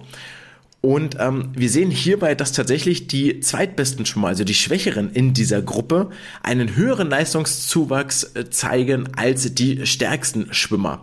Und 0.81 1.15
ähm, 1.17 1.53
wir 1.55 1.69
sehen 1.69 1.91
hierbei, 1.91 2.35
dass 2.35 2.51
tatsächlich 2.51 3.07
die 3.07 3.39
zweitbesten 3.39 4.05
Schwimmer, 4.05 4.27
also 4.27 4.43
die 4.43 4.53
Schwächeren 4.53 5.13
in 5.13 5.33
dieser 5.33 5.61
Gruppe, 5.61 6.09
einen 6.43 6.75
höheren 6.75 7.09
Leistungszuwachs 7.09 8.35
äh, 8.35 8.49
zeigen 8.49 9.07
als 9.15 9.55
die 9.55 9.85
stärksten 9.85 10.53
Schwimmer. 10.53 11.01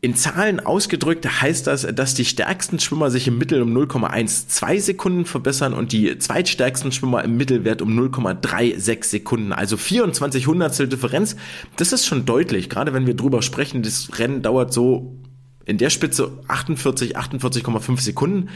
In 0.00 0.14
Zahlen 0.14 0.60
ausgedrückt 0.60 1.26
heißt 1.42 1.66
das, 1.66 1.82
dass 1.92 2.14
die 2.14 2.24
stärksten 2.24 2.78
Schwimmer 2.78 3.10
sich 3.10 3.26
im 3.26 3.36
Mittel 3.36 3.60
um 3.62 3.76
0,12 3.76 4.80
Sekunden 4.80 5.24
verbessern 5.24 5.74
und 5.74 5.90
die 5.90 6.16
zweitstärksten 6.16 6.92
Schwimmer 6.92 7.24
im 7.24 7.36
Mittelwert 7.36 7.82
um 7.82 7.98
0,36 7.98 9.04
Sekunden. 9.04 9.52
Also 9.52 9.76
24 9.76 10.46
Hundertstel 10.46 10.86
Differenz. 10.86 11.34
Das 11.74 11.92
ist 11.92 12.06
schon 12.06 12.26
deutlich, 12.26 12.70
gerade 12.70 12.94
wenn 12.94 13.08
wir 13.08 13.16
drüber 13.16 13.42
sprechen. 13.42 13.82
Das 13.82 14.08
Rennen 14.20 14.40
dauert 14.40 14.72
so 14.72 15.17
in 15.68 15.76
der 15.76 15.90
Spitze 15.90 16.32
48, 16.48 17.16
48,5 17.16 18.00
Sekunden. 18.00 18.48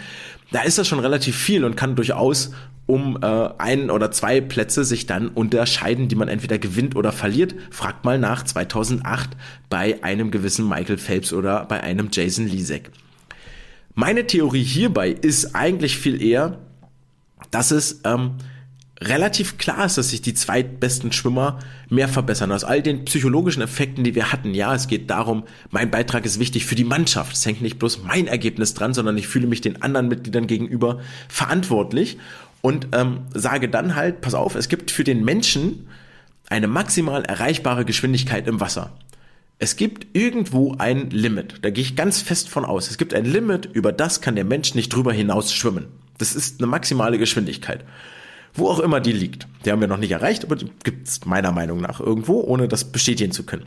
Da 0.51 0.63
ist 0.63 0.79
das 0.79 0.89
schon 0.89 0.99
relativ 0.99 1.37
viel 1.37 1.65
und 1.65 1.77
kann 1.77 1.95
durchaus 1.95 2.53
um 2.87 3.19
äh, 3.23 3.49
ein 3.59 3.91
oder 3.91 4.11
zwei 4.11 4.41
Plätze 4.41 4.85
sich 4.85 5.07
dann 5.07 5.29
unterscheiden, 5.29 6.09
die 6.09 6.17
man 6.17 6.29
entweder 6.29 6.59
gewinnt 6.59 6.97
oder 6.97 7.13
verliert. 7.13 7.55
Fragt 7.71 8.05
mal 8.05 8.19
nach 8.19 8.45
2008 8.45 9.31
bei 9.69 10.03
einem 10.03 10.31
gewissen 10.31 10.69
Michael 10.69 10.99
Phelps 10.99 11.33
oder 11.33 11.67
bei 11.67 11.83
einem 11.83 12.09
Jason 12.11 12.47
Lisek. 12.47 12.91
Meine 13.95 14.27
Theorie 14.27 14.65
hierbei 14.65 15.11
ist 15.11 15.55
eigentlich 15.55 15.99
viel 15.99 16.21
eher, 16.21 16.59
dass 17.51 17.71
es 17.73 18.01
ähm, 18.05 18.33
relativ 19.03 19.59
klar 19.59 19.87
ist, 19.87 19.99
dass 19.99 20.11
sich 20.11 20.23
die 20.23 20.35
zweitbesten 20.35 21.13
Schwimmer 21.13 21.59
mehr 21.89 22.09
verbessern. 22.09 22.53
Aus 22.53 22.65
all 22.65 22.83
den 22.83 23.05
psychologischen 23.05 23.63
Effekten, 23.63 24.05
die 24.05 24.15
wir 24.15 24.33
hatten. 24.33 24.55
Ja, 24.55 24.75
es 24.75 24.89
geht 24.89 25.11
darum, 25.11 25.45
mein 25.71 25.91
Beitrag 25.91 26.25
ist 26.25 26.39
wichtig 26.39 26.67
für 26.67 26.75
die 26.75 26.85
Mannschaft. 26.85 27.35
Es 27.35 27.45
hängt 27.45 27.63
nicht 27.63 27.79
bloß 27.79 28.03
mein 28.05 28.27
Ergebnis 28.27 28.75
dran, 28.75 28.95
sondern 28.95 29.19
ich 29.19 29.29
fühle 29.29 29.47
mich 29.47 29.61
den 29.61 29.83
anderen 29.83 30.09
Mitgliedern 30.09 30.47
gegenüber 30.47 31.01
verantwortlich 31.29 32.19
und 32.61 32.89
ähm, 32.93 33.21
sage 33.35 33.69
dann 33.69 33.95
halt, 33.95 34.21
pass 34.21 34.35
auf, 34.35 34.55
es 34.55 34.69
gibt 34.69 34.91
für 34.91 35.05
den 35.05 35.25
Menschen 35.25 35.89
eine 36.49 36.69
maximal 36.69 37.25
erreichbare 37.25 37.85
Geschwindigkeit 37.85 38.47
im 38.47 38.61
Wasser. 38.61 38.93
Es 39.59 39.77
gibt 39.77 40.17
irgendwo 40.17 40.75
ein 40.79 41.11
Limit, 41.11 41.57
da 41.63 41.71
gehe 41.71 41.83
ich 41.85 41.95
ganz 41.95 42.21
fest 42.21 42.49
von 42.49 42.65
aus. 42.65 42.91
Es 42.91 42.99
gibt 42.99 43.15
ein 43.15 43.25
Limit, 43.25 43.67
über 43.73 43.93
das 43.93 44.21
kann 44.21 44.35
der 44.35 44.45
Mensch 44.45 44.75
nicht 44.75 44.89
drüber 44.89 45.13
hinaus 45.13 45.53
schwimmen. 45.53 45.87
Das 46.19 46.35
ist 46.35 46.61
eine 46.61 46.67
maximale 46.67 47.19
Geschwindigkeit. 47.19 47.85
Wo 48.55 48.69
auch 48.69 48.81
immer 48.81 49.01
die 49.01 49.13
liegt. 49.13 49.47
Die 49.65 49.73
haben 49.73 49.81
wir 49.81 49.89
noch 49.89 49.97
nicht 49.97 50.11
erreicht, 50.11 50.45
aber 50.45 50.57
die 50.57 50.71
gibt 50.85 51.09
es 51.09 51.25
meiner 51.25 51.53
Meinung 51.53 51.81
nach 51.81 52.01
irgendwo, 52.01 52.41
ohne 52.41 52.69
das 52.69 52.85
bestätigen 52.85 53.33
zu 53.33 53.45
können. 53.45 53.65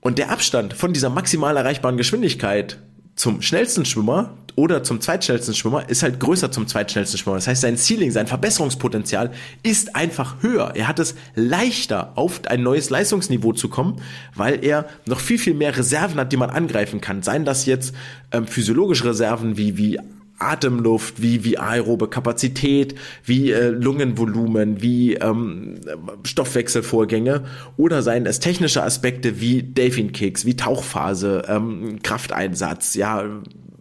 Und 0.00 0.18
der 0.18 0.30
Abstand 0.30 0.74
von 0.74 0.92
dieser 0.92 1.10
maximal 1.10 1.56
erreichbaren 1.56 1.96
Geschwindigkeit 1.96 2.78
zum 3.14 3.42
schnellsten 3.42 3.84
Schwimmer 3.84 4.34
oder 4.56 4.82
zum 4.82 5.00
zweitschnellsten 5.00 5.54
Schwimmer 5.54 5.88
ist 5.88 6.02
halt 6.02 6.20
größer 6.20 6.50
zum 6.50 6.66
zweitschnellsten 6.66 7.18
Schwimmer. 7.18 7.36
Das 7.36 7.46
heißt, 7.46 7.60
sein 7.60 7.76
Ceiling, 7.76 8.10
sein 8.10 8.26
Verbesserungspotenzial 8.26 9.30
ist 9.62 9.94
einfach 9.94 10.42
höher. 10.42 10.72
Er 10.74 10.88
hat 10.88 10.98
es 10.98 11.14
leichter, 11.34 12.12
auf 12.16 12.40
ein 12.46 12.62
neues 12.62 12.88
Leistungsniveau 12.88 13.52
zu 13.52 13.68
kommen, 13.68 14.00
weil 14.34 14.64
er 14.64 14.86
noch 15.06 15.20
viel, 15.20 15.38
viel 15.38 15.54
mehr 15.54 15.76
Reserven 15.76 16.18
hat, 16.18 16.32
die 16.32 16.38
man 16.38 16.50
angreifen 16.50 17.00
kann. 17.00 17.22
Seien 17.22 17.44
das 17.44 17.66
jetzt 17.66 17.94
ähm, 18.32 18.46
physiologische 18.46 19.04
Reserven 19.04 19.56
wie, 19.58 19.76
wie 19.76 19.98
Atemluft, 20.40 21.20
wie, 21.22 21.44
wie 21.44 21.58
aerobe 21.58 22.08
Kapazität, 22.08 22.94
wie 23.24 23.52
äh, 23.52 23.68
Lungenvolumen, 23.68 24.82
wie 24.82 25.14
ähm, 25.14 25.80
Stoffwechselvorgänge 26.24 27.44
oder 27.76 28.02
seien 28.02 28.26
es 28.26 28.40
technische 28.40 28.82
Aspekte 28.82 29.40
wie 29.40 29.62
Delfin 29.62 30.12
Kicks, 30.12 30.44
wie 30.44 30.56
Tauchphase, 30.56 31.44
ähm, 31.46 32.00
Krafteinsatz, 32.02 32.94
ja, 32.94 33.24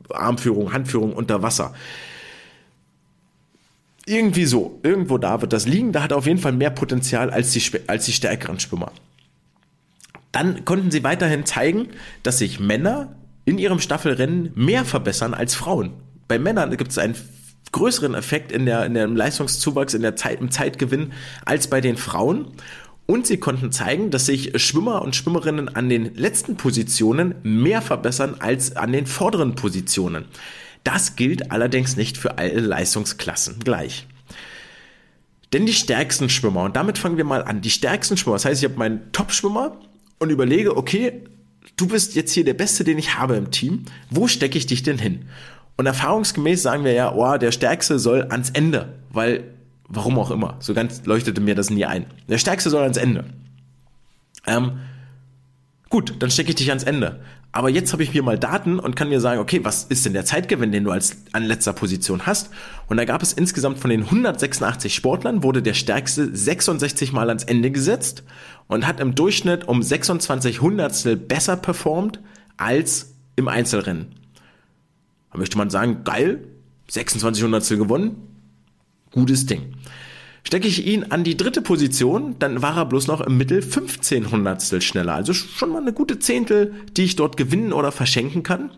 Armführung, 0.10 0.74
Handführung 0.74 1.14
unter 1.14 1.42
Wasser. 1.42 1.74
Irgendwie 4.06 4.46
so, 4.46 4.80
irgendwo 4.84 5.18
da 5.18 5.42
wird 5.42 5.54
das 5.54 5.68
liegen, 5.68 5.92
da 5.92 6.04
hat 6.04 6.14
auf 6.14 6.26
jeden 6.26 6.40
Fall 6.40 6.54
mehr 6.54 6.72
Potenzial 6.72 7.30
als 7.30 7.52
die, 7.52 7.62
als 7.88 8.06
die 8.06 8.14
stärkeren 8.14 8.60
Schwimmer. 8.60 8.92
Dann 10.32 10.66
konnten 10.66 10.92
sie 10.92 11.04
weiterhin 11.04 11.46
zeigen, 11.46 11.90
dass 12.24 12.40
sich 12.40 12.60
Männer 12.60 13.16
in 13.46 13.58
ihrem 13.58 13.80
Staffelrennen 13.80 14.52
mehr 14.56 14.84
verbessern 14.86 15.34
als 15.34 15.56
Frauen 15.56 15.94
bei 16.30 16.40
Männern 16.40 16.78
gibt 16.78 16.92
es 16.92 16.98
einen 16.98 17.16
größeren 17.74 18.14
Effekt 18.14 18.54
in 18.54 18.66
der, 18.66 18.86
in 18.86 18.94
der 18.94 19.08
Leistungszuwachs, 19.08 19.94
in 19.94 20.02
der 20.02 20.16
Zeit, 20.16 20.40
im 20.40 20.52
Zeitgewinn 20.52 21.12
als 21.44 21.68
bei 21.68 21.82
den 21.82 21.98
Frauen. 21.98 22.54
Und 23.06 23.26
sie 23.26 23.38
konnten 23.38 23.72
zeigen, 23.72 24.12
dass 24.12 24.28
sich 24.28 24.62
Schwimmer 24.62 25.02
und 25.02 25.16
Schwimmerinnen 25.16 25.68
an 25.76 25.90
den 25.90 26.14
letzten 26.16 26.56
Positionen 26.56 27.36
mehr 27.42 27.82
verbessern 27.82 28.36
als 28.40 28.76
an 28.76 28.92
den 28.92 29.08
vorderen 29.08 29.56
Positionen. 29.56 30.26
Das 30.84 31.16
gilt 31.16 31.52
allerdings 31.52 31.98
nicht 31.98 32.18
für 32.18 32.38
alle 32.38 32.60
Leistungsklassen 32.60 33.60
gleich. 33.60 34.08
Denn 35.52 35.66
die 35.66 35.74
stärksten 35.74 36.30
Schwimmer, 36.30 36.64
und 36.64 36.76
damit 36.76 37.00
fangen 37.00 37.18
wir 37.18 37.24
mal 37.24 37.44
an, 37.44 37.62
die 37.62 37.72
stärksten 37.72 38.18
Schwimmer, 38.18 38.36
das 38.36 38.46
heißt, 38.46 38.62
ich 38.62 38.70
habe 38.70 38.78
meinen 38.78 39.12
Top-Schwimmer 39.12 39.80
und 40.20 40.30
überlege, 40.30 40.78
okay, 40.78 41.24
du 41.76 41.88
bist 41.88 42.14
jetzt 42.14 42.34
hier 42.34 42.46
der 42.46 42.54
Beste, 42.54 42.84
den 42.84 43.00
ich 43.00 43.18
habe 43.18 43.36
im 43.36 43.50
Team, 43.50 43.86
wo 44.12 44.28
stecke 44.28 44.60
ich 44.60 44.68
dich 44.68 44.84
denn 44.84 45.00
hin? 45.00 45.26
Und 45.80 45.86
erfahrungsgemäß 45.86 46.62
sagen 46.62 46.84
wir 46.84 46.92
ja, 46.92 47.14
oh, 47.14 47.38
der 47.38 47.54
Stärkste 47.54 48.00
soll 48.00 48.24
ans 48.32 48.50
Ende, 48.50 48.96
weil, 49.12 49.46
warum 49.88 50.20
auch 50.20 50.30
immer, 50.30 50.58
so 50.60 50.74
ganz 50.74 51.06
leuchtete 51.06 51.40
mir 51.40 51.56
das 51.56 51.70
nie 51.70 51.86
ein. 51.86 52.06
Der 52.28 52.38
Stärkste 52.38 52.70
soll 52.70 52.84
ans 52.84 52.98
Ende. 52.98 53.24
Ähm, 54.46 54.80
gut, 55.88 56.16
dann 56.20 56.32
stecke 56.32 56.50
ich 56.50 56.56
dich 56.56 56.68
ans 56.68 56.84
Ende. 56.84 57.22
Aber 57.54 57.70
jetzt 57.70 57.94
habe 57.94 58.04
ich 58.04 58.14
mir 58.14 58.24
mal 58.24 58.38
Daten 58.38 58.78
und 58.78 58.98
kann 58.98 59.08
mir 59.08 59.22
sagen, 59.22 59.40
okay, 59.40 59.62
was 59.64 59.86
ist 59.86 60.06
denn 60.06 60.12
der 60.12 60.26
Zeitgewinn, 60.26 60.74
den 60.74 60.84
du 60.84 60.92
als 60.92 61.16
an 61.32 61.46
letzter 61.46 61.72
Position 61.72 62.26
hast? 62.26 62.50
Und 62.88 62.98
da 62.98 63.06
gab 63.06 63.22
es 63.22 63.32
insgesamt 63.32 63.80
von 63.80 63.90
den 63.90 64.04
186 64.04 64.94
Sportlern 64.94 65.44
wurde 65.44 65.62
der 65.62 65.76
stärkste 65.76 66.36
66 66.36 67.14
Mal 67.14 67.30
ans 67.30 67.46
Ende 67.46 67.72
gesetzt 67.72 68.24
und 68.68 68.86
hat 68.86 69.00
im 69.00 69.16
Durchschnitt 69.16 69.66
um 69.66 69.82
26 69.82 70.60
Hundertstel 70.60 71.16
besser 71.16 71.56
performt 71.56 72.20
als 72.58 73.14
im 73.38 73.48
Einzelrennen. 73.48 74.19
Da 75.32 75.38
möchte 75.38 75.58
man 75.58 75.70
sagen, 75.70 76.04
geil, 76.04 76.44
26 76.88 77.44
Hundertstel 77.44 77.78
gewonnen, 77.78 78.16
gutes 79.12 79.46
Ding. 79.46 79.74
Stecke 80.44 80.68
ich 80.68 80.88
ihn 80.88 81.04
an 81.06 81.24
die 81.24 81.38
dritte 81.38 81.62
Position, 81.62 82.36
dann 82.40 82.62
war 82.62 82.78
er 82.78 82.86
bloß 82.86 83.08
noch 83.08 83.22
im 83.22 83.38
Mittel 83.38 83.62
15 83.62 84.32
Hundertstel 84.32 84.82
schneller. 84.82 85.14
Also 85.14 85.34
schon 85.34 85.70
mal 85.70 85.82
eine 85.82 85.94
gute 85.94 86.20
Zehntel, 86.20 86.74
die 86.96 87.04
ich 87.04 87.16
dort 87.16 87.38
gewinnen 87.38 87.74
oder 87.74 87.92
verschenken 87.92 88.42
kann. 88.42 88.72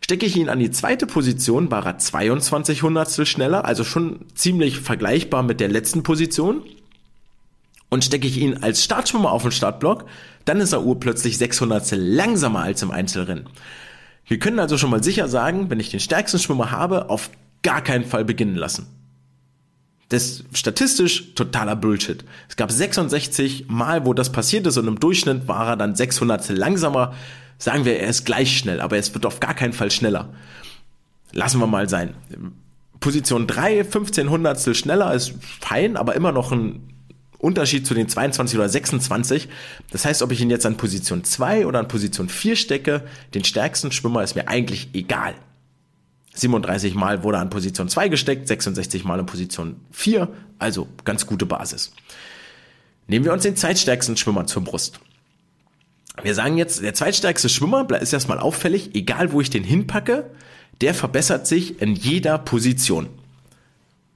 Stecke 0.00 0.26
ich 0.26 0.36
ihn 0.36 0.48
an 0.48 0.58
die 0.58 0.70
zweite 0.70 1.06
Position, 1.06 1.70
war 1.70 1.86
er 1.86 1.98
22 1.98 2.82
Hundertstel 2.82 3.26
schneller, 3.26 3.64
also 3.64 3.84
schon 3.84 4.26
ziemlich 4.34 4.78
vergleichbar 4.80 5.42
mit 5.42 5.60
der 5.60 5.68
letzten 5.68 6.02
Position. 6.02 6.62
Und 7.90 8.04
stecke 8.04 8.26
ich 8.26 8.38
ihn 8.38 8.58
als 8.58 8.82
Startschwimmer 8.82 9.30
auf 9.30 9.42
den 9.42 9.52
Startblock, 9.52 10.06
dann 10.44 10.60
ist 10.60 10.72
er 10.72 10.84
urplötzlich 10.84 11.38
600 11.38 11.92
langsamer 11.92 12.60
als 12.60 12.82
im 12.82 12.90
Einzelrennen. 12.90 13.48
Wir 14.26 14.38
können 14.38 14.58
also 14.58 14.78
schon 14.78 14.90
mal 14.90 15.02
sicher 15.02 15.28
sagen, 15.28 15.70
wenn 15.70 15.80
ich 15.80 15.90
den 15.90 16.00
stärksten 16.00 16.38
Schwimmer 16.38 16.70
habe, 16.70 17.10
auf 17.10 17.30
gar 17.62 17.82
keinen 17.82 18.04
Fall 18.04 18.24
beginnen 18.24 18.56
lassen. 18.56 18.86
Das 20.08 20.24
ist 20.24 20.44
statistisch 20.52 21.34
totaler 21.34 21.76
Bullshit. 21.76 22.24
Es 22.48 22.56
gab 22.56 22.70
66 22.70 23.66
Mal, 23.68 24.06
wo 24.06 24.12
das 24.14 24.30
passiert 24.30 24.66
ist 24.66 24.76
und 24.76 24.86
im 24.86 25.00
Durchschnitt 25.00 25.48
war 25.48 25.68
er 25.68 25.76
dann 25.76 25.94
600 25.94 26.50
langsamer. 26.50 27.14
Sagen 27.58 27.84
wir, 27.84 27.98
er 27.98 28.08
ist 28.08 28.24
gleich 28.24 28.56
schnell, 28.56 28.80
aber 28.80 28.96
es 28.96 29.14
wird 29.14 29.26
auf 29.26 29.40
gar 29.40 29.54
keinen 29.54 29.72
Fall 29.72 29.90
schneller. 29.90 30.30
Lassen 31.32 31.58
wir 31.58 31.66
mal 31.66 31.88
sein. 31.88 32.14
Position 33.00 33.46
3, 33.46 33.84
15 33.84 34.30
Hundertstel 34.30 34.74
schneller 34.74 35.12
ist 35.12 35.34
fein, 35.60 35.96
aber 35.96 36.14
immer 36.14 36.32
noch 36.32 36.52
ein 36.52 36.93
Unterschied 37.44 37.86
zu 37.86 37.94
den 37.94 38.08
22 38.08 38.58
oder 38.58 38.68
26. 38.68 39.48
Das 39.90 40.04
heißt, 40.04 40.22
ob 40.22 40.32
ich 40.32 40.40
ihn 40.40 40.50
jetzt 40.50 40.66
an 40.66 40.76
Position 40.76 41.22
2 41.22 41.66
oder 41.66 41.78
an 41.78 41.88
Position 41.88 42.28
4 42.28 42.56
stecke, 42.56 43.04
den 43.34 43.44
stärksten 43.44 43.92
Schwimmer 43.92 44.22
ist 44.22 44.34
mir 44.34 44.48
eigentlich 44.48 44.88
egal. 44.94 45.34
37 46.34 46.94
Mal 46.94 47.22
wurde 47.22 47.38
an 47.38 47.50
Position 47.50 47.88
2 47.88 48.08
gesteckt, 48.08 48.48
66 48.48 49.04
Mal 49.04 49.20
in 49.20 49.26
Position 49.26 49.76
4, 49.92 50.28
also 50.58 50.88
ganz 51.04 51.26
gute 51.26 51.46
Basis. 51.46 51.92
Nehmen 53.06 53.24
wir 53.24 53.32
uns 53.32 53.42
den 53.42 53.56
zweitstärksten 53.56 54.16
Schwimmer 54.16 54.46
zur 54.46 54.64
Brust. 54.64 54.98
Wir 56.22 56.34
sagen 56.34 56.56
jetzt, 56.56 56.82
der 56.82 56.94
zweitstärkste 56.94 57.48
Schwimmer 57.48 57.86
ist 58.00 58.12
erstmal 58.12 58.38
auffällig, 58.38 58.94
egal 58.94 59.32
wo 59.32 59.40
ich 59.40 59.50
den 59.50 59.64
hinpacke, 59.64 60.30
der 60.80 60.94
verbessert 60.94 61.46
sich 61.46 61.80
in 61.82 61.94
jeder 61.94 62.38
Position. 62.38 63.08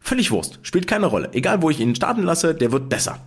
Völlig 0.09 0.30
Wurst, 0.30 0.59
spielt 0.62 0.86
keine 0.86 1.04
Rolle. 1.04 1.28
Egal 1.34 1.61
wo 1.61 1.68
ich 1.68 1.80
ihn 1.80 1.94
starten 1.94 2.22
lasse, 2.22 2.54
der 2.54 2.72
wird 2.72 2.88
besser. 2.88 3.18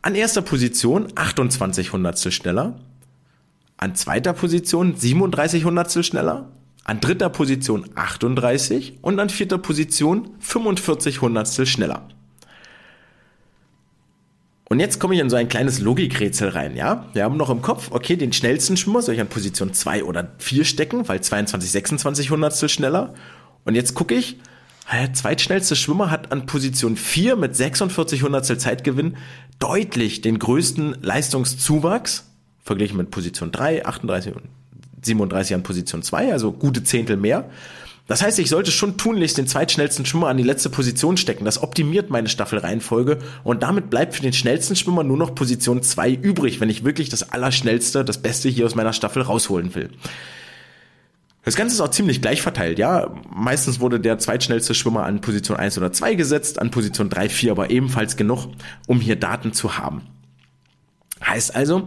An 0.00 0.14
erster 0.14 0.42
Position 0.42 1.08
28 1.16 1.92
Hundertstel 1.92 2.30
schneller. 2.30 2.78
An 3.78 3.96
zweiter 3.96 4.32
Position 4.32 4.94
37 4.96 5.64
Hundertstel 5.64 6.04
schneller. 6.04 6.52
An 6.84 7.00
dritter 7.00 7.30
Position 7.30 7.90
38 7.96 8.98
und 9.02 9.18
an 9.18 9.28
vierter 9.28 9.58
Position 9.58 10.28
45 10.38 11.20
Hundertstel 11.20 11.66
schneller. 11.66 12.06
Und 14.68 14.78
jetzt 14.78 15.00
komme 15.00 15.14
ich 15.14 15.20
in 15.20 15.30
so 15.30 15.34
ein 15.34 15.48
kleines 15.48 15.80
Logikrätsel 15.80 16.50
rein, 16.50 16.76
ja? 16.76 17.06
Wir 17.12 17.24
haben 17.24 17.36
noch 17.36 17.50
im 17.50 17.60
Kopf, 17.60 17.90
okay, 17.90 18.14
den 18.14 18.32
schnellsten 18.32 18.76
Schwimmer 18.76 19.02
soll 19.02 19.16
ich 19.16 19.20
an 19.20 19.26
Position 19.26 19.74
2 19.74 20.04
oder 20.04 20.30
4 20.38 20.64
stecken, 20.64 21.08
weil 21.08 21.20
22, 21.20 21.72
26 21.72 22.30
Hundertstel 22.30 22.68
schneller. 22.68 23.14
Und 23.64 23.74
jetzt 23.74 23.94
gucke 23.94 24.14
ich, 24.14 24.38
der 24.92 25.12
zweitschnellste 25.12 25.76
Schwimmer 25.76 26.10
hat 26.10 26.30
an 26.32 26.46
Position 26.46 26.96
4 26.96 27.36
mit 27.36 27.56
46 27.56 28.22
Hundertstel 28.22 28.58
Zeitgewinn 28.58 29.16
deutlich 29.58 30.20
den 30.20 30.38
größten 30.38 30.98
Leistungszuwachs, 31.00 32.30
verglichen 32.62 32.96
mit 32.96 33.10
Position 33.10 33.50
3, 33.50 33.86
38 33.86 34.34
und 34.34 34.42
37 35.02 35.54
an 35.54 35.62
Position 35.62 36.02
2, 36.02 36.32
also 36.32 36.52
gute 36.52 36.82
Zehntel 36.84 37.16
mehr. 37.16 37.50
Das 38.06 38.22
heißt, 38.22 38.38
ich 38.38 38.50
sollte 38.50 38.70
schon 38.70 38.98
tunlichst 38.98 39.38
den 39.38 39.46
zweitschnellsten 39.46 40.04
Schwimmer 40.04 40.28
an 40.28 40.36
die 40.36 40.42
letzte 40.42 40.68
Position 40.68 41.16
stecken. 41.16 41.46
Das 41.46 41.62
optimiert 41.62 42.10
meine 42.10 42.28
Staffelreihenfolge 42.28 43.18
und 43.44 43.62
damit 43.62 43.88
bleibt 43.88 44.14
für 44.14 44.20
den 44.20 44.34
schnellsten 44.34 44.76
Schwimmer 44.76 45.04
nur 45.04 45.16
noch 45.16 45.34
Position 45.34 45.82
2 45.82 46.12
übrig, 46.12 46.60
wenn 46.60 46.68
ich 46.68 46.84
wirklich 46.84 47.08
das 47.08 47.30
Allerschnellste, 47.30 48.04
das 48.04 48.18
Beste 48.18 48.50
hier 48.50 48.66
aus 48.66 48.74
meiner 48.74 48.92
Staffel 48.92 49.22
rausholen 49.22 49.74
will. 49.74 49.88
Das 51.44 51.56
Ganze 51.56 51.74
ist 51.74 51.80
auch 51.80 51.90
ziemlich 51.90 52.22
gleich 52.22 52.40
verteilt, 52.40 52.78
ja. 52.78 53.14
Meistens 53.28 53.78
wurde 53.78 54.00
der 54.00 54.18
zweitschnellste 54.18 54.74
Schwimmer 54.74 55.04
an 55.04 55.20
Position 55.20 55.58
1 55.58 55.76
oder 55.76 55.92
2 55.92 56.14
gesetzt, 56.14 56.58
an 56.58 56.70
Position 56.70 57.10
3, 57.10 57.28
4 57.28 57.52
aber 57.52 57.70
ebenfalls 57.70 58.16
genug, 58.16 58.48
um 58.86 58.98
hier 58.98 59.16
Daten 59.16 59.52
zu 59.52 59.76
haben. 59.76 60.02
Heißt 61.24 61.54
also, 61.54 61.86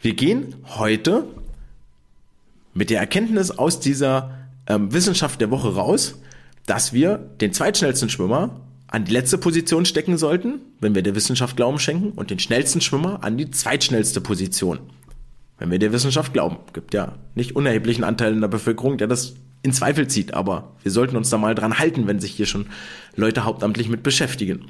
wir 0.00 0.14
gehen 0.14 0.54
heute 0.76 1.26
mit 2.72 2.90
der 2.90 3.00
Erkenntnis 3.00 3.50
aus 3.50 3.78
dieser 3.78 4.38
ähm, 4.66 4.92
Wissenschaft 4.92 5.40
der 5.40 5.50
Woche 5.50 5.74
raus, 5.74 6.20
dass 6.66 6.94
wir 6.94 7.18
den 7.18 7.52
zweitschnellsten 7.52 8.08
Schwimmer 8.08 8.60
an 8.86 9.04
die 9.04 9.12
letzte 9.12 9.36
Position 9.36 9.84
stecken 9.84 10.16
sollten, 10.16 10.60
wenn 10.80 10.94
wir 10.94 11.02
der 11.02 11.14
Wissenschaft 11.14 11.56
Glauben 11.56 11.78
schenken, 11.78 12.12
und 12.12 12.30
den 12.30 12.38
schnellsten 12.38 12.80
Schwimmer 12.80 13.22
an 13.22 13.36
die 13.36 13.50
zweitschnellste 13.50 14.20
Position. 14.20 14.78
Wenn 15.64 15.70
wir 15.70 15.78
der 15.78 15.94
Wissenschaft 15.94 16.34
glauben, 16.34 16.58
gibt 16.74 16.92
ja 16.92 17.14
nicht 17.34 17.56
unerheblichen 17.56 18.04
Anteil 18.04 18.34
in 18.34 18.42
der 18.42 18.48
Bevölkerung, 18.48 18.98
der 18.98 19.06
das 19.06 19.32
in 19.62 19.72
Zweifel 19.72 20.08
zieht, 20.08 20.34
aber 20.34 20.74
wir 20.82 20.92
sollten 20.92 21.16
uns 21.16 21.30
da 21.30 21.38
mal 21.38 21.54
dran 21.54 21.78
halten, 21.78 22.06
wenn 22.06 22.20
sich 22.20 22.32
hier 22.32 22.44
schon 22.44 22.66
Leute 23.16 23.46
hauptamtlich 23.46 23.88
mit 23.88 24.02
beschäftigen. 24.02 24.66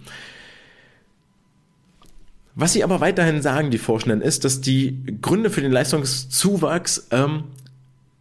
Was 2.55 2.75
sie 2.75 2.85
aber 2.85 3.01
weiterhin 3.01 3.43
sagen, 3.43 3.73
die 3.73 3.79
Forschenden, 3.79 4.21
ist, 4.21 4.45
dass 4.45 4.61
die 4.61 5.19
Gründe 5.21 5.51
für 5.51 5.63
den 5.63 5.73
Leistungszuwachs 5.73 7.09
ähm, 7.11 7.43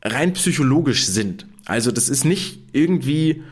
rein 0.01 0.33
psychologisch 0.33 1.05
sind. 1.05 1.45
Also 1.65 1.91
das 1.91 2.09
ist 2.09 2.25
nicht 2.25 2.57
irgendwie 2.71 3.43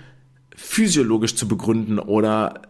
physiologisch 0.55 1.35
zu 1.35 1.47
begründen 1.47 1.99
oder 1.99 2.63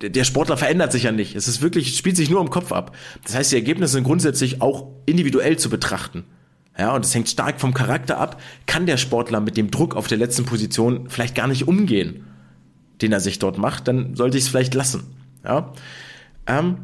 der 0.00 0.24
Sportler 0.24 0.56
verändert 0.56 0.92
sich 0.92 1.04
ja 1.04 1.12
nicht. 1.12 1.34
Es 1.34 1.48
ist 1.48 1.60
wirklich, 1.60 1.96
spielt 1.96 2.16
sich 2.16 2.30
nur 2.30 2.40
im 2.40 2.50
Kopf 2.50 2.72
ab. 2.72 2.96
Das 3.24 3.34
heißt, 3.34 3.52
die 3.52 3.56
Ergebnisse 3.56 3.94
sind 3.94 4.04
grundsätzlich 4.04 4.62
auch 4.62 4.88
individuell 5.06 5.58
zu 5.58 5.68
betrachten. 5.70 6.24
Ja, 6.78 6.94
und 6.94 7.04
es 7.04 7.14
hängt 7.14 7.28
stark 7.28 7.60
vom 7.60 7.74
Charakter 7.74 8.18
ab. 8.18 8.40
Kann 8.66 8.86
der 8.86 8.96
Sportler 8.96 9.40
mit 9.40 9.56
dem 9.56 9.70
Druck 9.70 9.96
auf 9.96 10.06
der 10.06 10.18
letzten 10.18 10.44
Position 10.44 11.08
vielleicht 11.08 11.34
gar 11.34 11.48
nicht 11.48 11.66
umgehen, 11.66 12.24
den 13.00 13.12
er 13.12 13.20
sich 13.20 13.38
dort 13.38 13.58
macht, 13.58 13.88
dann 13.88 14.14
sollte 14.14 14.36
ich 14.36 14.44
es 14.44 14.50
vielleicht 14.50 14.74
lassen. 14.74 15.04
Ja. 15.44 15.72
Ähm, 16.46 16.78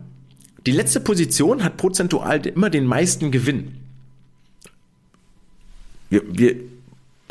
die 0.67 0.73
letzte 0.73 1.01
Position 1.01 1.63
hat 1.63 1.77
prozentual 1.77 2.47
immer 2.47 2.71
den 2.71 2.87
meisten 2.87 3.31
Gewinn. 3.31 3.77
Wir, 6.09 6.23
wir 6.27 6.57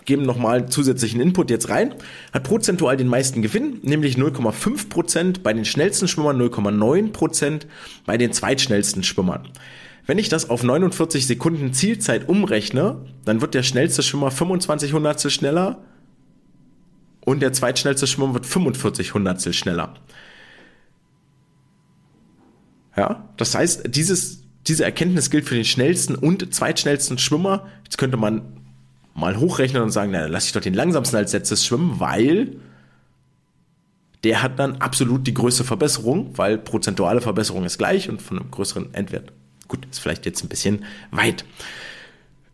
geben 0.05 0.23
nochmal 0.23 0.69
zusätzlichen 0.69 1.21
Input 1.21 1.49
jetzt 1.49 1.69
rein, 1.69 1.95
hat 2.33 2.43
prozentual 2.43 2.97
den 2.97 3.07
meisten 3.07 3.41
Gewinn, 3.41 3.79
nämlich 3.81 4.15
0,5%, 4.15 5.41
bei 5.41 5.53
den 5.53 5.65
schnellsten 5.65 6.07
Schwimmern 6.07 6.41
0,9%, 6.41 7.67
bei 8.05 8.17
den 8.17 8.33
zweitschnellsten 8.33 9.03
Schwimmern. 9.03 9.49
Wenn 10.05 10.17
ich 10.17 10.29
das 10.29 10.49
auf 10.49 10.63
49 10.63 11.27
Sekunden 11.27 11.73
Zielzeit 11.73 12.27
umrechne, 12.27 13.05
dann 13.23 13.41
wird 13.41 13.53
der 13.53 13.63
schnellste 13.63 14.03
Schwimmer 14.03 14.31
25 14.31 14.93
Hundertstel 14.93 15.31
schneller 15.31 15.83
und 17.23 17.41
der 17.41 17.53
zweitschnellste 17.53 18.07
Schwimmer 18.07 18.33
wird 18.33 18.45
45 18.45 19.13
Hundertstel 19.13 19.53
schneller. 19.53 19.93
Ja, 22.97 23.29
das 23.37 23.55
heißt, 23.55 23.83
dieses, 23.95 24.43
diese 24.67 24.83
Erkenntnis 24.83 25.29
gilt 25.29 25.47
für 25.47 25.55
den 25.55 25.65
schnellsten 25.65 26.15
und 26.15 26.53
zweitschnellsten 26.53 27.17
Schwimmer. 27.17 27.67
Jetzt 27.83 27.97
könnte 27.97 28.17
man 28.17 28.60
mal 29.21 29.37
hochrechnen 29.37 29.81
und 29.81 29.91
sagen, 29.91 30.11
na, 30.11 30.21
dann 30.21 30.31
lass 30.31 30.45
ich 30.45 30.51
doch 30.51 30.61
den 30.61 30.73
langsamsten 30.73 31.17
als 31.17 31.31
letztes 31.31 31.65
schwimmen, 31.65 31.99
weil 31.99 32.57
der 34.23 34.43
hat 34.43 34.59
dann 34.59 34.77
absolut 34.77 35.25
die 35.25 35.33
größte 35.33 35.63
Verbesserung, 35.63 36.37
weil 36.37 36.57
prozentuale 36.57 37.21
Verbesserung 37.21 37.63
ist 37.65 37.77
gleich 37.77 38.09
und 38.09 38.21
von 38.21 38.39
einem 38.39 38.51
größeren 38.51 38.93
Endwert. 38.93 39.31
Gut, 39.67 39.87
ist 39.89 39.99
vielleicht 39.99 40.25
jetzt 40.25 40.43
ein 40.43 40.49
bisschen 40.49 40.85
weit. 41.11 41.45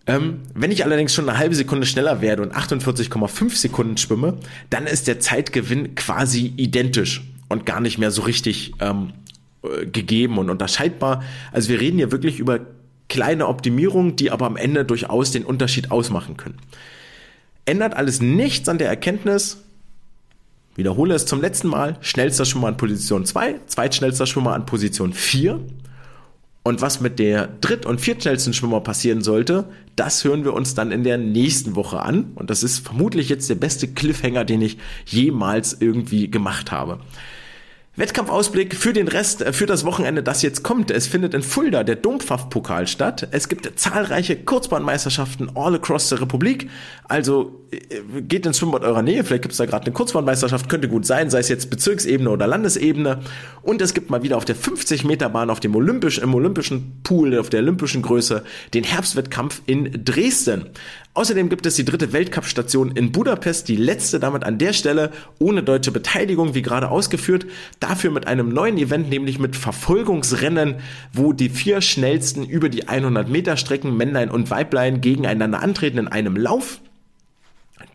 Ähm, 0.06 0.44
wenn 0.54 0.72
ich 0.72 0.86
allerdings 0.86 1.14
schon 1.14 1.28
eine 1.28 1.38
halbe 1.38 1.56
Sekunde 1.56 1.86
schneller 1.86 2.22
werde 2.22 2.42
und 2.42 2.54
48,5 2.54 3.56
Sekunden 3.56 3.98
schwimme, 3.98 4.38
dann 4.70 4.88
ist 4.88 5.08
der 5.08 5.20
Zeitgewinn 5.20 5.96
quasi 5.96 6.54
identisch 6.56 7.24
und 7.50 7.66
gar 7.66 7.82
nicht 7.82 7.98
mehr 7.98 8.12
so 8.12 8.22
richtig 8.22 8.74
ähm, 8.80 9.12
äh, 9.64 9.86
gegeben 9.86 10.38
und 10.38 10.50
unterscheidbar. 10.50 11.24
Also 11.52 11.70
wir 11.70 11.82
reden 11.82 11.98
hier 11.98 12.12
wirklich 12.12 12.40
über 12.40 12.60
kleine 13.10 13.48
Optimierungen, 13.48 14.16
die 14.16 14.32
aber 14.32 14.46
am 14.46 14.58
Ende 14.58 14.86
durchaus 14.86 15.32
den 15.32 15.46
Unterschied 15.46 15.92
ausmachen 15.92 16.38
können. 16.38 16.58
Ändert 17.66 17.96
alles 17.96 18.22
nichts 18.22 18.70
an 18.70 18.78
der 18.78 18.88
Erkenntnis, 18.88 19.64
wiederhole 20.76 21.16
es 21.16 21.26
zum 21.26 21.42
letzten 21.42 21.68
Mal, 21.68 21.98
schnellster 22.02 22.46
Schwimmer 22.46 22.68
an 22.68 22.78
Position 22.78 23.26
2, 23.26 23.62
zweitschnellster 23.66 24.26
Schwimmer 24.26 24.54
an 24.54 24.66
Position 24.66 25.14
4. 25.14 25.60
Und 26.64 26.82
was 26.82 27.00
mit 27.00 27.18
der 27.18 27.48
dritt- 27.48 27.86
und 27.86 28.02
viertschnellsten 28.02 28.54
Schwimmer 28.54 28.82
passieren 28.82 29.22
sollte, 29.22 29.66
das 29.96 30.26
hören 30.26 30.44
wir 30.44 30.54
uns 30.54 30.76
dann 30.76 30.92
in 30.92 31.06
der 31.06 31.18
nächsten 31.18 31.76
Woche 31.76 32.02
an. 32.02 32.32
Und 32.36 32.50
das 32.50 32.62
ist 32.62 32.80
vermutlich 32.80 33.30
jetzt 33.30 33.50
der 33.50 33.56
beste 33.56 33.88
Cliffhanger, 33.88 34.44
den 34.44 34.62
ich 34.62 34.78
jemals 35.06 35.78
irgendwie 35.80 36.30
gemacht 36.30 36.72
habe. 36.72 37.00
Wettkampfausblick 37.98 38.76
für 38.76 38.94
den 38.94 39.08
Rest, 39.08 39.42
äh, 39.42 39.52
für 39.52 39.66
das 39.66 39.84
Wochenende, 39.84 40.22
das 40.22 40.44
jetzt 40.44 40.64
kommt. 40.64 40.92
Es 40.92 41.08
findet 41.08 41.34
in 41.34 41.42
Fulda 41.42 41.84
der 41.84 41.96
Dompfaff-Pokal 41.96 42.86
statt. 42.86 43.28
Es 43.32 43.50
gibt 43.50 43.80
zahlreiche 43.80 44.36
Kurzbahnmeisterschaften 44.36 45.52
all 45.56 45.76
across 45.76 46.10
der 46.10 46.22
Republik. 46.22 46.70
Also 47.06 47.66
äh, 47.72 48.22
geht 48.22 48.46
ins 48.46 48.60
Schwimmbad 48.60 48.84
eurer 48.84 49.02
Nähe. 49.02 49.24
Vielleicht 49.24 49.42
gibt 49.42 49.54
es 49.54 49.58
da 49.58 49.66
gerade 49.66 49.88
eine 49.88 49.94
Kurzbahnmeisterschaft. 49.94 50.70
Könnte 50.70 50.90
gut 50.90 51.08
sein, 51.08 51.32
sei 51.32 51.40
es 51.40 51.50
jetzt 51.50 51.72
Bezirksebene 51.72 52.30
oder 52.30 52.46
Landesebene. 52.46 53.22
Und 53.64 53.82
es 53.82 53.96
gibt 53.96 54.12
mal 54.12 54.22
wieder 54.22 54.38
auf 54.38 54.46
der 54.46 54.56
50 54.56 55.04
Meter 55.04 55.30
Bahn 55.30 55.50
auf 55.50 55.60
dem 55.60 55.76
Olympisch, 55.76 56.20
im 56.20 56.36
Olympischen 56.36 57.02
Pool, 57.02 57.36
auf 57.40 57.50
der 57.50 57.62
olympischen 57.62 58.04
Größe, 58.04 58.44
den 58.76 58.84
Herbstwettkampf 58.84 59.64
in 59.66 60.06
Dresden. 60.06 60.68
Außerdem 61.18 61.50
gibt 61.50 61.66
es 61.66 61.74
die 61.74 61.84
dritte 61.84 62.14
Weltcup-Station 62.14 62.92
in 62.92 63.12
Budapest, 63.12 63.68
die 63.70 63.76
letzte 63.76 64.20
damit 64.20 64.44
an 64.44 64.60
der 64.60 64.72
Stelle 64.72 65.10
ohne 65.40 65.64
deutsche 65.64 65.92
Beteiligung, 65.92 66.54
wie 66.54 66.62
gerade 66.62 66.92
ausgeführt. 66.92 67.48
Dafür 67.80 68.12
mit 68.12 68.28
einem 68.28 68.50
neuen 68.50 68.78
Event, 68.78 69.10
nämlich 69.10 69.40
mit 69.40 69.56
Verfolgungsrennen, 69.56 70.76
wo 71.12 71.34
die 71.34 71.50
vier 71.50 71.82
schnellsten 71.82 72.46
über 72.46 72.70
die 72.70 72.88
100 72.88 73.30
Meter 73.30 73.58
Strecken, 73.58 73.98
Männlein 73.98 74.30
und 74.30 74.52
Weiblein, 74.52 75.02
gegeneinander 75.02 75.64
antreten 75.64 75.98
in 75.98 76.08
einem 76.08 76.36
Lauf. 76.36 76.82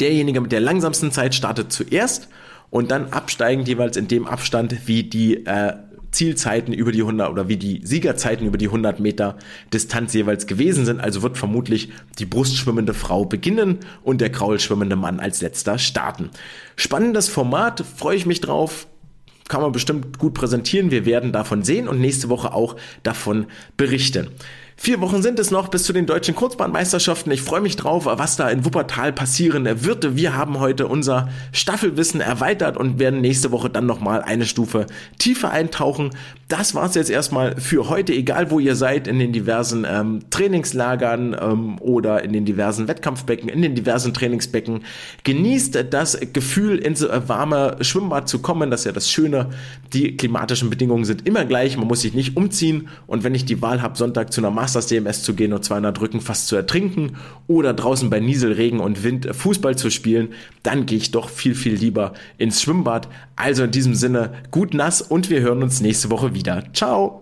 Derjenige 0.01 0.41
mit 0.41 0.51
der 0.51 0.59
langsamsten 0.59 1.13
Zeit 1.13 1.37
startet 1.37 1.71
zuerst 1.71 2.29
und 2.71 2.91
dann 2.91 3.13
absteigend 3.13 3.69
jeweils 3.69 3.97
in 3.97 4.09
dem 4.09 4.27
Abstand, 4.27 4.89
wie 4.89 5.05
die 5.05 5.47
äh, 5.47 5.75
Zielzeiten 6.13 6.73
über 6.73 6.93
die 6.93 7.01
100 7.01 7.31
oder 7.31 7.49
wie 7.49 7.57
die 7.57 7.81
Siegerzeiten 7.85 8.47
über 8.47 8.59
die 8.59 8.67
100 8.67 9.01
Meter 9.01 9.37
Distanz 9.73 10.15
jeweils 10.15 10.47
gewesen 10.47 10.87
sind. 10.87 11.01
Also 11.01 11.23
wird 11.23 11.39
vermutlich 11.39 11.91
die 12.19 12.27
brustschwimmende 12.27 12.95
Frau 12.95 13.25
beginnen 13.25 13.79
und 14.03 14.21
der 14.21 14.31
kraulschwimmende 14.31 14.97
Mann 14.97 15.21
als 15.21 15.41
letzter 15.41 15.79
starten. 15.79 16.31
Spannendes 16.77 17.29
Format, 17.29 17.85
freue 17.97 18.17
ich 18.17 18.27
mich 18.27 18.41
drauf 18.41 18.87
kann 19.49 19.61
man 19.61 19.73
bestimmt 19.73 20.19
gut 20.19 20.33
präsentieren. 20.33 20.91
Wir 20.91 21.05
werden 21.05 21.31
davon 21.31 21.63
sehen 21.63 21.87
und 21.87 22.01
nächste 22.01 22.31
Woche 22.31 22.55
auch 22.55 22.77
davon 23.03 23.47
berichten. 23.77 24.29
Vier 24.85 25.01
Wochen 25.01 25.23
sind 25.23 25.39
es 25.39 25.53
noch 25.53 25.69
bis 25.69 25.85
zu 25.85 25.93
den 25.93 26.07
deutschen 26.07 26.35
Kurzbahnmeisterschaften. 26.35 27.31
Ich 27.31 27.43
freue 27.43 27.61
mich 27.61 27.77
drauf, 27.77 28.05
was 28.05 28.35
da 28.35 28.49
in 28.49 28.65
Wuppertal 28.65 29.13
passieren 29.13 29.65
wird. 29.85 30.17
Wir 30.17 30.35
haben 30.35 30.59
heute 30.59 30.89
unser 30.89 31.29
Staffelwissen 31.53 32.21
erweitert 32.21 32.77
und 32.77 32.99
werden 32.99 33.21
nächste 33.21 33.53
Woche 33.53 33.71
dann 33.71 33.87
nochmal 33.87 34.23
eine 34.23 34.45
Stufe 34.45 34.89
tiefer 35.21 35.53
eintauchen. 35.53 36.11
Das 36.49 36.75
war's 36.75 36.97
jetzt 36.97 37.11
erstmal 37.11 37.61
für 37.61 37.89
heute, 37.89 38.13
egal 38.13 38.51
wo 38.51 38.59
ihr 38.59 38.75
seid, 38.75 39.07
in 39.07 39.21
den 39.21 39.33
diversen 39.33 39.87
ähm, 39.89 40.19
Trainingslagern 40.31 41.37
ähm, 41.41 41.79
oder 41.79 42.25
in 42.25 42.33
den 42.33 42.45
diversen 42.45 42.89
Wettkampfbecken, 42.89 43.49
in 43.49 43.63
den 43.63 43.77
diversen 43.77 44.13
Trainingsbecken. 44.13 44.83
Genießt 45.23 45.85
das 45.91 46.19
Gefühl, 46.33 46.79
ins 46.79 47.03
äh, 47.03 47.29
warme 47.29 47.77
Schwimmbad 47.83 48.29
zu 48.29 48.41
kommen. 48.41 48.73
Das 48.73 48.81
ist 48.81 48.87
ja 48.87 48.93
das 48.93 49.09
Schöne. 49.09 49.51
Die 49.93 50.17
klimatischen 50.17 50.71
Bedingungen 50.71 51.05
sind 51.05 51.25
immer 51.25 51.45
gleich. 51.45 51.77
Man 51.77 51.87
muss 51.87 52.01
sich 52.01 52.15
nicht 52.15 52.37
umziehen. 52.37 52.89
Und 53.07 53.23
wenn 53.23 53.37
ich 53.37 53.45
die 53.45 53.63
Wahl 53.63 53.81
habe, 53.81 53.97
Sonntag 53.97 54.33
zu 54.33 54.41
einer 54.41 54.51
Master 54.73 54.83
Masters 54.83 54.87
DMS 54.87 55.23
zu 55.23 55.35
gehen 55.35 55.53
und 55.53 55.65
200 55.65 55.99
Drücken 55.99 56.21
fast 56.21 56.49
zu 56.49 56.57
ertrinken 56.57 57.17
oder 57.47 57.75
draußen 57.75 58.11
bei 58.11 58.21
Nieselregen 58.21 58.81
und 58.81 59.03
Wind 59.03 59.29
Fußball 59.31 59.77
zu 59.77 59.91
spielen, 59.91 60.29
dann 60.63 60.87
gehe 60.87 60.99
ich 60.99 61.11
doch 61.11 61.29
viel, 61.29 61.55
viel 61.55 61.75
lieber 61.75 62.15
ins 62.39 62.63
Schwimmbad. 62.63 63.09
Also 63.37 63.65
in 63.65 63.71
diesem 63.71 63.95
Sinne, 63.95 64.33
gut 64.51 64.75
nass 64.75 65.03
und 65.03 65.31
wir 65.31 65.41
hören 65.41 65.63
uns 65.63 65.81
nächste 65.81 66.11
Woche 66.11 66.35
wieder. 66.35 66.65
Ciao! 66.73 67.22